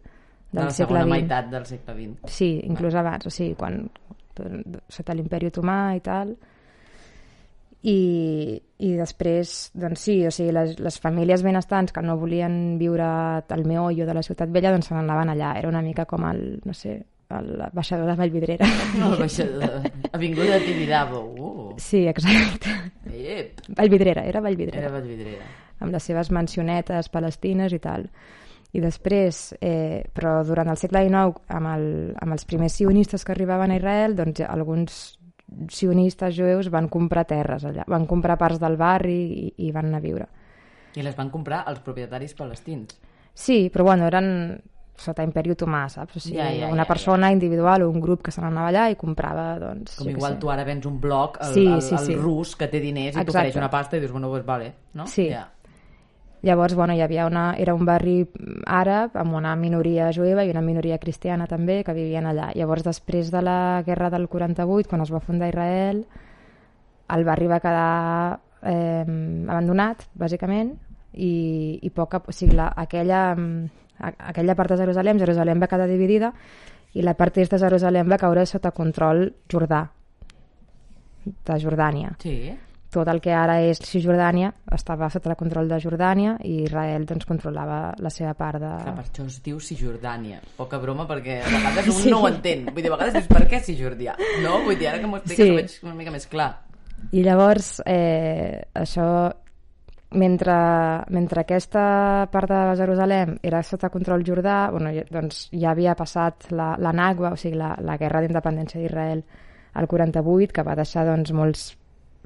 De 0.52 0.58
del 0.60 0.66
la 0.66 0.72
segle 0.72 1.00
XX. 1.02 1.10
meitat 1.10 1.50
del 1.50 1.66
segle 1.66 1.94
XX. 1.94 2.32
Sí, 2.32 2.62
inclús 2.64 2.96
abans, 2.96 3.26
o 3.26 3.30
sigui, 3.30 3.56
quan 3.56 3.90
sota 4.88 5.14
l'imperi 5.14 5.48
otomà 5.48 5.96
i 5.98 6.00
tal. 6.02 6.36
I, 7.82 8.62
i 8.84 8.90
després, 8.98 9.70
doncs 9.80 10.02
sí, 10.04 10.18
o 10.28 10.32
sigui, 10.36 10.52
les, 10.52 10.74
les 10.84 10.98
famílies 11.00 11.44
benestants 11.46 11.94
que 11.96 12.02
no 12.04 12.18
volien 12.20 12.78
viure 12.80 13.06
al 13.06 13.64
meollo 13.66 14.06
de 14.06 14.14
la 14.18 14.24
ciutat 14.24 14.52
vella, 14.52 14.74
doncs 14.76 14.90
se 14.92 14.96
n'anaven 14.98 15.32
allà. 15.32 15.54
Era 15.62 15.70
una 15.72 15.82
mica 15.82 16.04
com 16.06 16.26
el, 16.28 16.60
no 16.66 16.74
sé, 16.76 16.98
el 17.30 17.64
baixador 17.72 18.10
de 18.10 18.16
Vallvidrera. 18.20 18.68
El 18.98 19.16
baixador. 19.20 19.80
Avinguda 20.12 20.58
de 20.58 20.66
Tibidabo. 20.66 21.22
Uh, 21.38 21.74
Sí, 21.80 22.06
exacte. 22.08 22.70
ep, 23.14 23.62
Vallvidrera, 23.78 24.26
era 24.26 24.42
Vallvidrera. 24.42 24.80
era 24.88 24.92
Vallvidrera. 24.98 25.46
amb 25.80 25.94
les 25.94 26.04
seves 26.04 26.32
mansionetes 26.36 27.08
palestines 27.08 27.72
i 27.72 27.80
tal. 27.80 28.10
I 28.76 28.82
després, 28.84 29.54
eh, 29.62 30.04
però 30.14 30.44
durant 30.46 30.68
el 30.70 30.78
segle 30.78 31.06
XIX, 31.08 31.40
amb, 31.48 31.70
el, 31.72 31.86
amb 32.20 32.34
els 32.36 32.44
primers 32.46 32.74
sionistes 32.76 33.24
que 33.24 33.32
arribaven 33.32 33.72
a 33.72 33.78
Israel, 33.80 34.16
doncs 34.18 34.42
alguns 34.46 35.19
sionistes 35.70 36.36
jueus 36.38 36.70
van 36.70 36.90
comprar 36.90 37.26
terres 37.30 37.66
allà, 37.66 37.86
van 37.88 38.06
comprar 38.10 38.38
parts 38.38 38.60
del 38.62 38.78
barri 38.78 39.20
i, 39.46 39.54
i 39.68 39.72
van 39.72 39.90
anar 39.90 40.02
a 40.02 40.06
viure. 40.06 40.28
I 40.96 41.06
les 41.06 41.16
van 41.16 41.30
comprar 41.30 41.64
els 41.70 41.80
propietaris 41.86 42.34
palestins. 42.34 42.98
Sí, 43.34 43.70
però 43.70 43.86
bueno, 43.92 44.08
eren 44.10 44.60
sota 45.00 45.24
imperi 45.24 45.54
otomà, 45.54 45.86
saps? 45.88 46.18
O 46.18 46.20
sigui, 46.20 46.38
Ja, 46.38 46.50
ja, 46.52 46.72
una 46.74 46.84
ja, 46.84 46.88
persona 46.90 47.30
individual 47.32 47.86
o 47.86 47.90
un 47.90 48.02
grup 48.04 48.24
que 48.26 48.34
se 48.36 48.42
n'anava 48.44 48.68
allà 48.68 48.90
i 48.92 48.98
comprava, 49.00 49.54
doncs... 49.62 49.96
Com 50.00 50.10
igual 50.12 50.36
tu 50.42 50.50
ara 50.52 50.66
vens 50.68 50.86
un 50.90 51.00
bloc, 51.00 51.38
el, 51.46 51.54
Sí, 51.54 51.66
sí, 51.82 51.98
sí. 52.04 52.16
rus 52.20 52.56
que 52.60 52.68
té 52.68 52.82
diners 52.84 53.16
i 53.16 53.24
t'ofereix 53.24 53.56
una 53.56 53.70
pasta 53.72 53.96
i 53.96 54.04
dius, 54.04 54.12
bueno, 54.12 54.30
pues 54.34 54.44
vale, 54.46 54.74
no? 54.94 55.08
Sí. 55.08 55.30
Ja. 55.32 55.46
Llavors, 56.42 56.74
bueno, 56.76 56.94
hi 56.96 57.02
havia 57.04 57.26
una, 57.28 57.54
era 57.60 57.74
un 57.76 57.84
barri 57.86 58.22
àrab 58.66 59.18
amb 59.20 59.34
una 59.36 59.56
minoria 59.60 60.12
jueva 60.16 60.46
i 60.48 60.52
una 60.54 60.62
minoria 60.64 60.98
cristiana 60.98 61.48
també 61.52 61.82
que 61.84 61.94
vivien 61.94 62.26
allà. 62.30 62.54
Llavors, 62.56 62.86
després 62.88 63.32
de 63.34 63.42
la 63.44 63.84
guerra 63.86 64.10
del 64.14 64.30
48, 64.32 64.88
quan 64.90 65.02
es 65.04 65.12
va 65.12 65.20
fundar 65.20 65.50
Israel, 65.52 66.06
el 67.10 67.26
barri 67.28 67.48
va 67.52 67.60
quedar 67.60 68.40
eh, 68.64 69.04
abandonat, 69.50 70.06
bàsicament, 70.16 70.78
i, 71.12 71.80
i 71.84 71.90
poc 71.90 72.14
a, 72.16 72.24
o 72.28 72.32
sigui, 72.32 72.56
la, 72.56 72.70
aquella, 72.78 73.34
a- 74.00 74.16
aquella 74.32 74.56
part 74.56 74.72
de 74.72 74.78
Jerusalem, 74.86 75.20
Jerusalem 75.20 75.60
va 75.60 75.68
quedar 75.68 75.88
dividida 75.92 76.32
i 76.94 77.04
la 77.04 77.16
part 77.20 77.36
est 77.42 77.52
de 77.52 77.60
Jerusalem 77.62 78.08
va 78.10 78.18
caure 78.22 78.46
sota 78.50 78.72
control 78.72 79.28
jordà, 79.52 79.84
de 81.26 81.60
Jordània. 81.62 82.16
Sí. 82.24 82.54
Tot 82.90 83.06
el 83.12 83.20
que 83.22 83.30
ara 83.38 83.60
és 83.62 83.78
Cisjordània 83.86 84.48
estava 84.74 85.10
sota 85.14 85.30
el 85.30 85.36
control 85.38 85.68
de 85.70 85.78
Jordània 85.84 86.32
i 86.44 86.64
Israel 86.64 87.04
doncs, 87.06 87.28
controlava 87.30 87.94
la 88.02 88.10
seva 88.10 88.32
part 88.34 88.58
de... 88.64 88.72
Clar, 88.82 88.96
per 88.98 89.04
això 89.06 89.26
es 89.30 89.36
diu 89.46 89.60
Cisjordània. 89.62 90.40
Poca 90.58 90.80
broma, 90.82 91.06
perquè 91.06 91.36
a 91.44 91.52
vegades 91.68 91.92
un 91.94 92.00
Sí. 92.02 92.10
no 92.10 92.24
ho 92.24 92.28
entén. 92.32 92.66
Vull 92.74 92.82
dir, 92.82 92.90
a 92.90 92.96
vegades 92.96 93.14
dius, 93.20 93.28
per 93.30 93.44
què 93.52 93.60
Cisjordià? 93.62 94.16
No? 94.42 94.64
Vull 94.66 94.80
dir, 94.80 94.88
ara 94.90 95.00
que 95.04 95.06
m'ho 95.12 95.20
expliques 95.22 95.46
Sí. 95.46 95.52
ho 95.54 95.60
veig 95.62 95.78
una 95.86 95.94
mica 96.02 96.12
més 96.18 96.26
clar. 96.32 96.50
I 97.14 97.22
llavors, 97.24 97.76
eh, 97.86 98.64
això, 98.76 99.06
mentre, 100.12 100.56
mentre 101.14 101.42
aquesta 101.46 102.28
part 102.32 102.50
de 102.50 102.62
Jerusalem 102.80 103.36
era 103.46 103.62
sota 103.64 103.90
control 103.94 104.24
jordà, 104.26 104.72
bueno, 104.74 104.90
doncs 105.14 105.46
ja 105.54 105.72
havia 105.76 105.94
passat 105.96 106.50
la, 106.52 106.72
la 106.82 106.92
Nagua, 106.92 107.36
o 107.36 107.38
sigui, 107.38 107.56
la, 107.62 107.76
la 107.86 107.98
guerra 108.02 108.22
d'independència 108.26 108.82
d'Israel 108.82 109.22
al 109.78 109.88
48, 109.88 110.52
que 110.58 110.66
va 110.66 110.76
deixar 110.76 111.06
doncs, 111.06 111.32
molts 111.32 111.68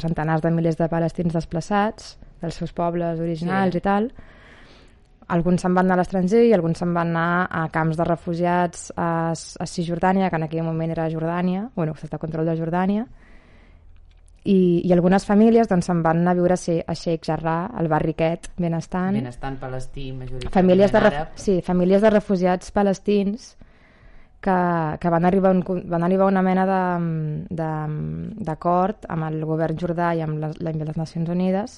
centenars 0.03 0.43
de 0.43 0.51
milers 0.51 0.77
de 0.79 0.87
palestins 0.91 1.33
desplaçats 1.33 2.17
dels 2.43 2.55
seus 2.59 2.73
pobles 2.75 3.19
originals 3.23 3.71
Sí. 3.73 3.79
i 3.79 3.81
tal. 3.81 4.11
Alguns 5.33 5.61
se'n 5.63 5.73
van 5.73 5.85
anar 5.87 5.95
a 5.95 6.01
l'estranger 6.03 6.41
i 6.49 6.53
alguns 6.53 6.77
se'n 6.83 6.91
van 6.93 7.13
anar 7.15 7.47
a 7.49 7.67
camps 7.71 7.95
de 7.97 8.03
refugiats 8.03 8.89
a, 8.99 9.31
a 9.31 9.65
Cisjordània, 9.65 10.29
que 10.29 10.35
en 10.35 10.43
aquell 10.49 10.65
moment 10.67 10.91
era 10.91 11.07
Jordània, 11.09 11.69
bueno, 11.75 11.95
sota 11.95 12.19
control 12.19 12.45
de 12.51 12.57
Jordània, 12.59 13.05
i, 14.43 14.81
i 14.83 14.91
algunes 14.91 15.23
famílies 15.25 15.69
doncs, 15.71 15.87
se'n 15.87 16.01
van 16.03 16.19
anar 16.19 16.33
a 16.35 16.39
viure 16.41 16.57
a, 16.57 16.59
She- 16.59 16.83
a 16.83 16.93
Sheikh 16.99 17.23
Jarrah, 17.29 17.69
al 17.79 17.87
barri 17.87 18.11
aquest, 18.11 18.49
benestant. 18.59 19.15
Benestant 19.15 19.55
palestí, 19.61 20.09
majoritàriament 20.11 20.53
famílies 20.57 20.91
de, 20.91 20.99
ref... 20.99 21.13
àrab. 21.21 21.37
sí, 21.39 21.61
famílies 21.63 22.01
de 22.03 22.09
refugiats 22.11 22.71
palestins 22.75 23.53
que, 24.43 24.97
que 24.99 25.09
van, 25.13 25.25
arribar 25.25 25.53
un, 25.55 25.63
van 25.89 26.03
arribar 26.03 26.27
una 26.27 26.41
mena 26.43 26.65
de- 26.67 27.45
de- 27.49 28.43
d'acord 28.43 29.05
amb 29.09 29.29
el 29.29 29.39
govern 29.47 29.77
jordà 29.79 30.11
i 30.17 30.21
amb 30.25 30.37
les, 30.43 30.59
la- 30.61 30.73
les 30.75 30.97
Nacions 30.99 31.29
Unides 31.31 31.77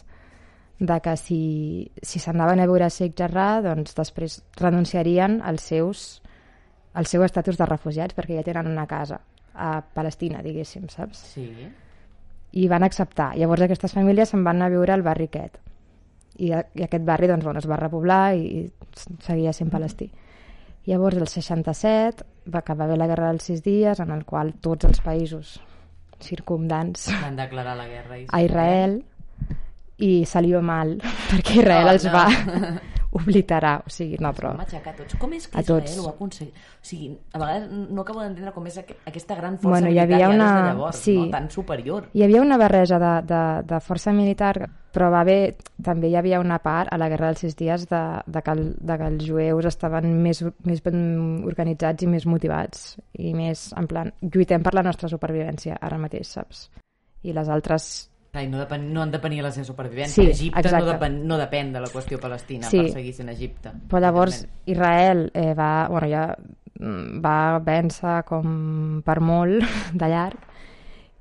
de 0.79 0.97
que 0.99 1.13
si, 1.15 1.91
si 2.01 2.19
s'anaven 2.19 2.59
a 2.59 2.65
viure 2.67 2.83
a 2.83 2.89
Sheikh 2.91 3.13
Jarrah, 3.21 3.61
doncs 3.63 3.93
després 3.95 4.41
renunciarien 4.59 5.37
als 5.45 5.61
seus, 5.71 6.01
al 6.93 7.05
seu 7.07 7.23
estatus 7.23 7.55
de 7.61 7.65
refugiats 7.69 8.15
perquè 8.17 8.35
ja 8.41 8.43
tenen 8.43 8.67
una 8.73 8.87
casa 8.87 9.21
a 9.53 9.79
Palestina, 9.81 10.41
diguéssim, 10.43 10.89
saps? 10.91 11.21
Sí. 11.35 11.47
i 12.55 12.67
van 12.71 12.83
acceptar. 12.83 13.33
Llavors 13.35 13.61
aquestes 13.65 13.91
famílies 13.93 14.29
se'n 14.31 14.43
van 14.43 14.61
a 14.63 14.69
viure 14.71 14.93
al 14.93 15.01
barri 15.03 15.25
aquest. 15.27 15.57
I, 16.39 16.51
a- 16.55 16.65
i 16.75 16.83
aquest 16.83 17.03
barri 17.07 17.27
doncs, 17.27 17.43
bueno, 17.43 17.59
es 17.59 17.67
va 17.67 17.75
repoblar 17.79 18.35
i, 18.35 18.45
i 18.63 19.15
seguia 19.23 19.51
sent 19.53 19.69
palestí. 19.71 20.09
Llavors, 20.87 21.17
el 21.17 21.27
67, 21.27 22.23
va 22.51 22.59
acabar 22.59 22.87
bé 22.87 22.97
la 22.97 23.07
Guerra 23.07 23.31
dels 23.31 23.43
Sis 23.49 23.63
Dies, 23.65 23.99
en 23.99 24.11
el 24.11 24.25
qual 24.25 24.53
tots 24.61 24.85
els 24.85 25.01
països 25.01 25.55
circumdants 26.21 27.09
Van 27.21 27.35
declarar 27.35 27.75
la 27.77 27.87
guerra 27.89 28.15
a 28.31 28.41
Israel 28.43 28.99
i 29.97 30.25
salió 30.25 30.61
mal, 30.61 30.97
perquè 31.31 31.61
Israel 31.61 31.87
Oh, 31.87 31.95
els 31.95 32.05
no. 32.05 32.11
va 32.13 32.25
obliterar. 33.15 33.77
O 33.87 33.89
sigui, 33.89 34.17
no, 34.21 34.31
però... 34.35 34.51
Vam 34.53 34.63
aixecar 34.65 34.93
a 34.93 34.97
tots. 34.99 35.15
Com 35.21 35.33
és 35.37 35.47
que 35.47 35.57
A 35.57 35.63
Israel 35.63 35.81
tots. 35.85 35.97
ho 36.01 36.07
ha 36.09 36.13
aconseguit? 36.13 36.55
O 36.55 36.85
sigui, 36.85 37.09
a 37.33 37.39
vegades 37.41 37.67
no 37.71 38.01
acabo 38.03 38.21
d'entendre 38.23 38.51
com 38.55 38.67
és 38.67 38.77
aqu- 38.81 38.97
aquesta 39.07 39.35
gran 39.39 39.55
força 39.57 39.69
Bueno, 39.69 39.87
hi 39.87 39.95
militar 39.95 40.05
havia 40.05 40.25
ja 40.25 40.29
una- 40.33 40.47
des 40.51 40.55
de 40.61 40.67
llavors, 40.69 40.97
sí. 41.05 41.17
no? 41.17 41.29
tan 41.31 41.49
superior. 41.49 42.09
Hi 42.13 42.23
havia 42.23 42.41
una 42.41 42.57
barreja 42.57 42.99
de, 42.99 43.13
de, 43.33 43.43
de 43.73 43.79
força 43.79 44.13
militar, 44.13 44.69
però 44.95 45.09
va 45.11 45.21
haver, 45.25 45.55
també 45.83 46.07
hi 46.09 46.15
havia 46.15 46.39
una 46.39 46.59
part 46.63 46.91
a 46.93 46.97
la 46.97 47.09
Guerra 47.11 47.27
dels 47.31 47.39
Sis 47.43 47.55
Dies 47.59 47.87
de, 47.89 48.01
de, 48.25 48.41
que, 48.41 48.51
el, 48.51 48.75
de 48.79 48.97
que 48.97 49.07
els 49.11 49.25
jueus 49.27 49.65
estaven 49.65 50.11
més, 50.23 50.43
més 50.63 50.81
ben 50.83 51.43
organitzats 51.45 52.03
i 52.03 52.07
més 52.07 52.25
motivats 52.25 52.97
i 53.19 53.33
més, 53.35 53.69
en 53.75 53.87
plan, 53.87 54.11
lluitem 54.21 54.63
per 54.63 54.73
la 54.73 54.83
nostra 54.83 55.09
supervivència 55.11 55.75
ara 55.81 55.97
mateix, 55.99 56.27
saps? 56.37 56.69
I 57.23 57.33
les 57.33 57.49
altres... 57.49 58.09
I 58.43 58.49
no, 58.51 58.59
depen, 58.59 58.87
no 58.93 59.01
han 59.03 59.11
de 59.11 59.19
venir 59.23 59.43
la 59.43 59.51
seva 59.51 59.67
supervivència. 59.67 60.15
Sí, 60.23 60.31
Egipte 60.31 60.61
no, 60.61 60.67
exacte. 60.67 60.91
depèn, 60.91 61.19
no 61.29 61.37
depèn 61.39 61.71
de 61.73 61.83
la 61.83 61.91
qüestió 61.91 62.19
palestina 62.19 62.69
Sí. 62.69 62.81
per 62.81 62.91
seguir 62.97 63.13
sent 63.13 63.29
Egipte. 63.29 63.71
Però 63.89 64.01
llavors. 64.01 64.45
Israel 64.65 65.29
eh, 65.33 65.53
va, 65.53 65.87
bueno, 65.89 66.07
ja 66.11 66.25
mm, 66.79 67.21
va 67.23 67.59
vèncer 67.63 68.23
com 68.27 69.01
per 69.05 69.19
molt 69.21 69.63
de 69.93 70.09
llarg 70.11 70.51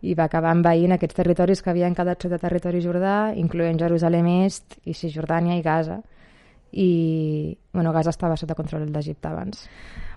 i 0.05 0.15
va 0.15 0.27
acabar 0.29 0.53
envaint 0.53 0.93
aquests 0.93 1.17
territoris 1.17 1.63
que 1.65 1.71
havien 1.73 1.95
quedat 1.97 2.21
sota 2.21 2.39
territori 2.39 2.83
jordà, 2.85 3.33
incloent 3.41 3.79
Jerusalem 3.81 4.27
Est 4.45 4.77
i 4.85 4.93
Cisjordània 4.93 5.57
i 5.57 5.63
Gaza. 5.65 6.03
I, 6.75 7.57
bueno, 7.73 7.93
Gaza 7.95 8.11
estava 8.11 8.37
sota 8.37 8.57
control 8.59 8.91
d'Egipte 8.93 9.31
abans. 9.31 9.69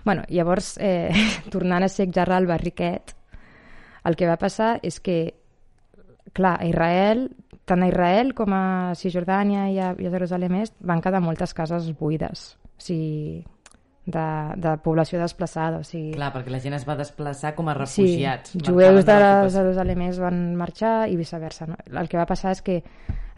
Bueno, 0.04 0.24
llavors, 0.28 0.74
eh, 0.82 1.08
tornant 1.54 1.86
a 1.86 1.88
Sheikh 1.88 2.12
Jarrah, 2.12 2.36
al 2.36 2.46
barri 2.50 2.74
aquest, 2.74 3.14
el 4.04 4.16
que 4.16 4.28
va 4.28 4.36
passar 4.40 4.78
és 4.82 5.00
que 5.00 5.37
clar, 6.36 6.56
a 6.60 6.66
Israel, 6.68 7.28
tant 7.68 7.84
a 7.84 7.90
Israel 7.90 8.32
com 8.38 8.54
a 8.56 8.64
Cisjordània 8.98 9.68
i 9.72 9.78
a, 9.82 9.92
i 9.98 10.08
a 10.08 10.14
Jerusalem 10.14 10.60
Est 10.62 10.74
van 10.80 11.04
quedar 11.04 11.22
moltes 11.24 11.54
cases 11.56 11.90
buides, 11.98 12.50
o 12.78 12.82
sigui, 12.82 13.44
de, 14.08 14.26
de 14.56 14.74
població 14.82 15.20
desplaçada, 15.20 15.82
o 15.82 15.84
sigui... 15.84 16.14
Clar, 16.16 16.30
perquè 16.32 16.52
la 16.52 16.60
gent 16.64 16.78
es 16.78 16.86
va 16.88 16.96
desplaçar 16.98 17.52
com 17.58 17.68
a 17.68 17.76
refugiats. 17.76 18.54
Sí, 18.54 18.62
jueus 18.64 19.04
de 19.04 19.16
l'ocupació. 19.20 19.58
Jerusalem 19.58 20.04
Est 20.08 20.22
van 20.22 20.40
marxar 20.56 20.94
i 21.12 21.18
viceversa. 21.20 21.68
No? 21.68 21.76
El 21.92 22.08
que 22.08 22.18
va 22.20 22.26
passar 22.28 22.54
és 22.56 22.64
que 22.64 22.78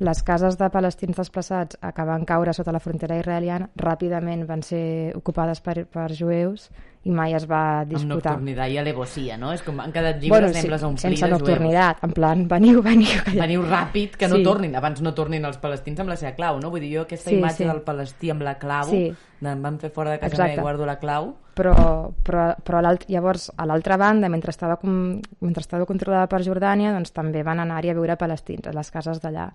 les 0.01 0.23
cases 0.25 0.57
de 0.57 0.71
palestins 0.73 1.19
desplaçats 1.19 1.77
que 1.77 2.07
van 2.09 2.23
caure 2.29 2.55
sota 2.57 2.73
la 2.73 2.81
frontera 2.81 3.19
israeliana 3.21 3.69
ràpidament 3.77 4.47
van 4.49 4.63
ser 4.65 5.13
ocupades 5.19 5.61
per, 5.61 5.83
per 5.91 6.09
jueus 6.17 6.71
i 7.03 7.11
mai 7.17 7.33
es 7.33 7.47
va 7.49 7.81
Amb 7.81 7.89
disputar. 7.95 8.33
nocturnitat 8.35 8.69
i 8.69 8.77
alevosía, 8.77 9.39
no? 9.41 9.55
És 9.55 9.63
com 9.65 9.79
han 9.81 9.91
quedat 9.93 10.19
llibres, 10.21 10.53
sí, 10.53 10.59
anem-les 10.59 10.83
a 10.83 10.87
omplir 10.87 11.01
sense 11.01 11.29
nocturnitat, 11.33 12.03
en 12.05 12.13
plan, 12.13 12.43
veniu, 12.49 12.83
veniu. 12.91 13.23
Que... 13.25 13.39
Veniu 13.41 13.63
ràpid, 13.65 14.17
que 14.21 14.29
no 14.29 14.37
Sí. 14.37 14.45
tornin. 14.45 14.77
Abans 14.77 15.01
no 15.01 15.15
tornin 15.15 15.45
els 15.49 15.57
palestins 15.57 15.99
amb 16.01 16.11
la 16.11 16.17
seva 16.17 16.35
clau, 16.37 16.61
no? 16.61 16.69
Vull 16.71 16.81
dir, 16.85 16.93
jo 16.99 17.03
aquesta 17.07 17.31
Sí, 17.31 17.37
imatge 17.39 17.65
sí. 17.65 17.65
del 17.65 17.81
palestí 17.83 18.31
amb 18.31 18.43
la 18.43 18.59
clau, 18.59 18.85
Sí. 18.91 19.15
em 19.41 19.63
van 19.63 19.79
fer 19.81 19.89
fora 19.91 20.11
de 20.11 20.19
casa 20.19 20.35
Exacte. 20.35 20.51
meva 20.57 20.61
i 20.61 20.63
guardo 20.63 20.85
la 20.87 20.99
clau, 20.99 21.35
però, 21.57 22.13
però, 22.23 22.55
però 22.63 22.83
llavors 23.09 23.51
a 23.57 23.65
l'altra 23.65 23.97
banda, 23.97 24.29
mentre 24.29 24.51
estava, 24.51 24.77
com, 24.77 25.21
mentre 25.41 25.61
estava 25.63 25.87
controlada 25.87 26.27
per 26.29 26.43
Jordània, 26.43 26.93
doncs 26.93 27.13
també 27.13 27.43
van 27.43 27.61
anar-hi 27.61 27.89
a 27.91 27.95
viure 27.95 28.17
palestins, 28.17 28.67
a 28.67 28.73
les 28.73 28.91
cases 28.91 29.21
d'allà. 29.23 29.51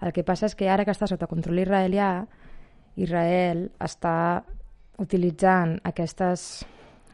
El 0.00 0.12
que 0.12 0.22
passa 0.22 0.46
és 0.46 0.54
que 0.54 0.68
ara 0.70 0.84
que 0.84 0.90
està 0.92 1.06
sota 1.08 1.26
control 1.26 1.58
israelià, 1.58 2.24
Israel 2.96 3.72
està 3.80 4.44
utilitzant 4.98 5.80
aquestes 5.82 6.64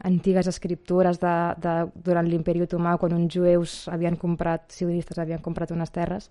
antigues 0.03 0.47
escriptures 0.47 1.19
de, 1.21 1.35
de, 1.61 1.75
durant 2.03 2.27
l'imperi 2.27 2.63
otomà, 2.65 2.95
quan 2.97 3.13
uns 3.13 3.33
jueus 3.33 3.75
havien 3.91 4.17
comprat, 4.17 4.69
sionistes 4.73 5.19
havien 5.21 5.41
comprat 5.43 5.71
unes 5.75 5.91
terres, 5.93 6.29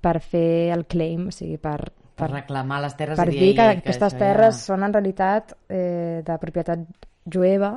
per 0.00 0.20
fer 0.22 0.72
el 0.74 0.86
claim, 0.86 1.28
o 1.28 1.34
sigui, 1.34 1.58
per, 1.58 1.80
per 2.16 2.30
reclamar 2.30 2.80
les 2.84 2.94
terres 2.96 3.18
per 3.18 3.28
dir 3.30 3.52
que 3.56 3.66
"Ei, 3.66 3.78
aquestes 3.80 4.16
terres 4.16 4.62
són 4.68 4.86
en 4.86 4.94
realitat 4.94 5.56
eh, 5.68 6.22
de 6.24 6.38
propietat 6.40 6.86
jueva 7.26 7.76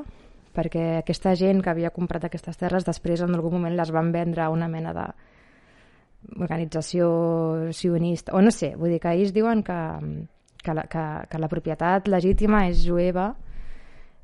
perquè 0.56 1.00
aquesta 1.00 1.34
gent 1.36 1.62
que 1.64 1.72
havia 1.72 1.92
comprat 1.96 2.26
aquestes 2.26 2.58
terres 2.58 2.86
després 2.86 3.22
en 3.22 3.36
algun 3.36 3.58
moment 3.58 3.76
les 3.76 3.92
van 3.92 4.12
vendre 4.12 4.44
a 4.44 4.50
una 4.50 4.68
mena 4.68 4.94
de 4.94 5.06
organització 6.40 7.72
sionista, 7.72 8.34
o 8.36 8.42
no 8.42 8.52
sé, 8.52 8.74
vull 8.76 8.92
dir 8.92 9.00
que 9.00 9.14
ells 9.16 9.32
diuen 9.34 9.64
que, 9.64 9.78
que, 10.64 10.74
la, 10.76 10.84
que, 10.92 11.04
que 11.32 11.40
la 11.40 11.48
propietat 11.48 12.10
legítima 12.12 12.66
és 12.68 12.84
jueva, 12.84 13.30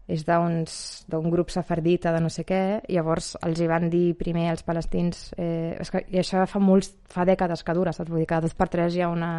és 0.08 0.26
d'un 0.26 1.30
grup 1.32 1.50
safardita 1.50 2.12
de 2.14 2.20
no 2.22 2.30
sé 2.30 2.46
què, 2.46 2.82
llavors 2.94 3.36
els 3.42 3.60
hi 3.60 3.68
van 3.68 3.90
dir 3.90 4.16
primer 4.18 4.50
als 4.52 4.62
palestins, 4.64 5.32
eh, 5.38 5.78
és 5.80 5.90
que, 5.92 6.06
i 6.14 6.20
això 6.22 6.46
fa 6.46 6.60
molts, 6.62 6.92
fa 7.10 7.26
dècades 7.26 7.64
que 7.66 7.74
dura, 7.74 7.94
saps? 7.94 8.12
Vull 8.12 8.22
dir 8.22 8.30
que 8.30 8.42
dos 8.42 8.54
per 8.54 8.70
tres 8.70 8.96
hi 8.96 9.02
ha 9.02 9.10
una, 9.10 9.32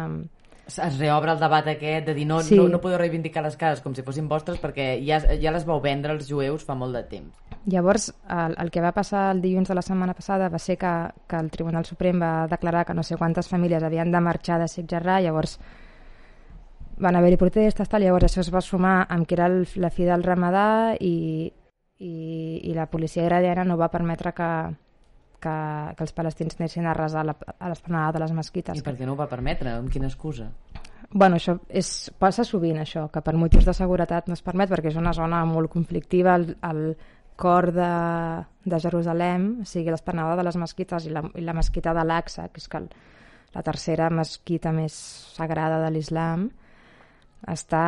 Es 0.67 0.97
reobre 0.99 1.31
el 1.31 1.39
debat 1.39 1.67
aquest 1.71 2.07
de 2.09 2.13
dir 2.13 2.25
no, 2.27 2.41
Sí. 2.43 2.57
no, 2.57 2.67
no 2.67 2.81
podeu 2.81 2.97
reivindicar 2.99 3.41
les 3.41 3.55
cases 3.55 3.79
com 3.81 3.93
si 3.95 4.03
fossin 4.03 4.27
vostres 4.27 4.59
perquè 4.59 4.97
ja, 4.99 5.21
ja 5.39 5.53
les 5.55 5.63
vau 5.63 5.79
vendre 5.79 6.11
els 6.11 6.27
jueus 6.27 6.65
fa 6.67 6.75
molt 6.75 6.93
de 6.93 7.03
temps. 7.03 7.31
Llavors, 7.67 8.13
el, 8.29 8.55
el 8.59 8.69
que 8.71 8.81
va 8.83 8.91
passar 8.91 9.31
el 9.31 9.41
dilluns 9.41 9.69
de 9.69 9.75
la 9.75 9.81
setmana 9.81 10.13
passada 10.13 10.49
va 10.49 10.59
ser 10.59 10.77
que, 10.77 10.91
que 11.27 11.39
el 11.39 11.49
Tribunal 11.51 11.85
Suprem 11.85 12.19
va 12.19 12.47
declarar 12.51 12.85
que 12.85 12.93
no 12.93 13.03
sé 13.03 13.15
quantes 13.15 13.47
famílies 13.47 13.83
havien 13.83 14.11
de 14.11 14.19
marxar 14.19 14.59
de 14.59 14.67
Jarrah, 14.87 15.21
llavors 15.21 15.57
van 16.97 17.15
haver-hi 17.15 17.37
protestes, 17.37 17.89
tal, 17.89 18.01
llavors 18.03 18.25
això 18.29 18.41
es 18.41 18.51
va 18.53 18.61
sumar 18.61 19.05
amb 19.09 19.27
que 19.27 19.35
era 19.37 19.45
el, 19.51 19.67
la 19.77 19.89
fi 19.93 20.05
del 20.07 20.23
ramadà 20.25 20.95
i, 20.99 21.51
i, 21.99 22.13
i 22.63 22.73
la 22.73 22.87
policia 22.89 23.25
iraniana 23.25 23.63
no 23.65 23.77
va 23.77 23.89
permetre 23.93 24.33
que, 24.33 24.49
que, 25.41 25.55
que 25.97 26.03
els 26.07 26.13
palestins 26.17 26.57
anessin 26.59 26.85
a 26.89 26.95
resar 26.97 27.21
a 27.21 27.29
la- 27.31 27.37
a 27.59 27.69
l'esplanada 27.69 28.13
de 28.17 28.23
les 28.25 28.33
mesquites. 28.33 28.79
I 28.79 28.85
per 28.85 28.95
què 28.97 29.05
no 29.05 29.13
ho 29.13 29.19
va 29.19 29.29
permetre? 29.29 29.75
Amb 29.77 29.91
quina 29.93 30.09
excusa? 30.09 30.49
Bueno, 31.09 31.37
això 31.37 31.53
és, 31.69 32.09
passa 32.19 32.43
sovint, 32.43 32.81
això, 32.81 33.05
que 33.13 33.21
per 33.23 33.35
motius 33.39 33.63
de 33.65 33.73
seguretat 33.77 34.27
no 34.27 34.35
es 34.35 34.41
permet, 34.43 34.69
perquè 34.73 34.89
és 34.91 34.97
una 34.99 35.13
zona 35.15 35.45
molt 35.47 35.71
conflictiva, 35.71 36.33
el, 36.35 36.49
el 36.67 36.81
cor 37.37 37.69
de, 37.71 37.91
de 38.65 38.79
Jerusalem, 38.81 39.59
o 39.61 39.65
sigui, 39.69 39.93
l'esplanada 39.93 40.35
de 40.35 40.43
les 40.49 40.57
mesquites 40.59 41.05
i 41.05 41.13
la, 41.13 41.21
i 41.37 41.45
la 41.45 41.53
mesquita 41.55 41.93
de 41.95 42.03
l'Aqsa, 42.03 42.49
que 42.51 42.59
és 42.59 42.67
que 42.67 42.81
el, 42.81 42.89
la 43.55 43.63
tercera 43.63 44.09
mesquita 44.09 44.73
més 44.75 44.97
sagrada 45.37 45.77
de 45.85 45.91
l'islam, 45.95 46.49
està 47.47 47.83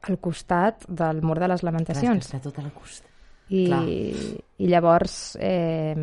al 0.00 0.18
costat 0.20 0.86
del 0.88 1.22
mur 1.22 1.38
de 1.38 1.48
les 1.48 1.60
Clar, 1.60 1.72
lamentacions. 1.72 2.26
està 2.26 2.40
tot 2.42 2.58
a 2.58 2.64
la 2.64 2.72
costa. 2.74 3.08
I, 3.50 3.64
Clar. 3.66 3.82
i 4.62 4.68
llavors 4.70 5.36
eh, 5.42 5.94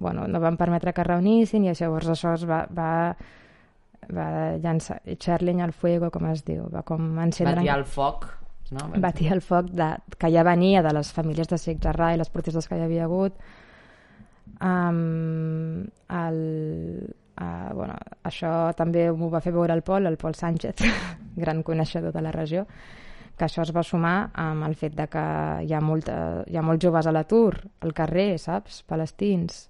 bueno, 0.00 0.24
no 0.26 0.40
van 0.40 0.56
permetre 0.56 0.94
que 0.96 1.02
es 1.02 1.06
reunissin 1.06 1.66
i 1.66 1.74
llavors 1.74 2.08
això 2.14 2.32
es 2.38 2.46
va, 2.48 2.62
va, 2.72 3.12
va 4.08 4.28
llançar 4.56 5.02
Charling 5.20 5.60
al 5.60 5.74
fuego, 5.76 6.08
com 6.10 6.24
es 6.30 6.40
diu 6.46 6.64
va 6.72 6.80
com 6.82 7.18
encendre 7.20 7.60
Batia 7.60 7.76
el 7.76 7.84
foc, 7.84 8.24
no? 8.72 8.88
batir 8.96 9.28
el 9.34 9.42
foc 9.44 9.68
de, 9.76 9.90
que 10.16 10.30
ja 10.32 10.46
venia 10.46 10.82
de 10.82 10.94
les 10.96 11.12
famílies 11.12 11.50
de 11.50 11.58
Sheikh 11.60 11.82
Jarrah 11.84 12.14
i 12.14 12.22
les 12.22 12.32
protestes 12.32 12.68
que 12.68 12.78
hi 12.78 12.86
havia 12.86 13.04
hagut 13.04 13.36
um, 14.64 15.84
el, 16.08 16.40
uh, 17.40 17.74
bueno, 17.74 17.94
això 18.24 18.72
també 18.76 19.08
m'ho 19.12 19.30
va 19.30 19.40
fer 19.40 19.52
veure 19.52 19.74
el 19.74 19.82
Pol, 19.82 20.06
el 20.06 20.16
Pol 20.16 20.34
Sánchez 20.34 20.82
gran 21.44 21.62
coneixedor 21.62 22.12
de 22.12 22.22
la 22.22 22.32
regió 22.32 22.66
que 23.36 23.44
això 23.48 23.64
es 23.66 23.72
va 23.74 23.82
sumar 23.82 24.30
amb 24.38 24.62
el 24.68 24.76
fet 24.78 24.94
de 24.94 25.08
que 25.10 25.22
hi 25.66 25.72
ha, 25.74 25.80
molta, 25.82 26.44
hi 26.46 26.56
ha 26.56 26.62
molts 26.62 26.84
joves 26.84 27.06
a 27.06 27.12
l'atur 27.12 27.56
al 27.82 27.92
carrer, 27.92 28.38
saps? 28.38 28.84
Palestins 28.86 29.64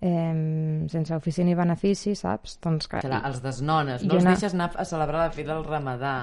eh, 0.00 0.86
sense 0.88 1.14
ofici 1.14 1.44
ni 1.44 1.54
benefici, 1.54 2.14
saps? 2.16 2.58
Doncs 2.62 2.88
que, 2.88 3.00
Clar, 3.04 3.22
els 3.28 3.42
desnones, 3.44 4.04
no 4.04 4.14
els 4.14 4.24
una- 4.24 4.32
deixes 4.34 4.54
anar 4.54 4.70
a 4.76 4.84
celebrar 4.84 5.26
la 5.26 5.30
fila 5.34 5.54
del 5.54 5.64
ramadà. 5.64 6.14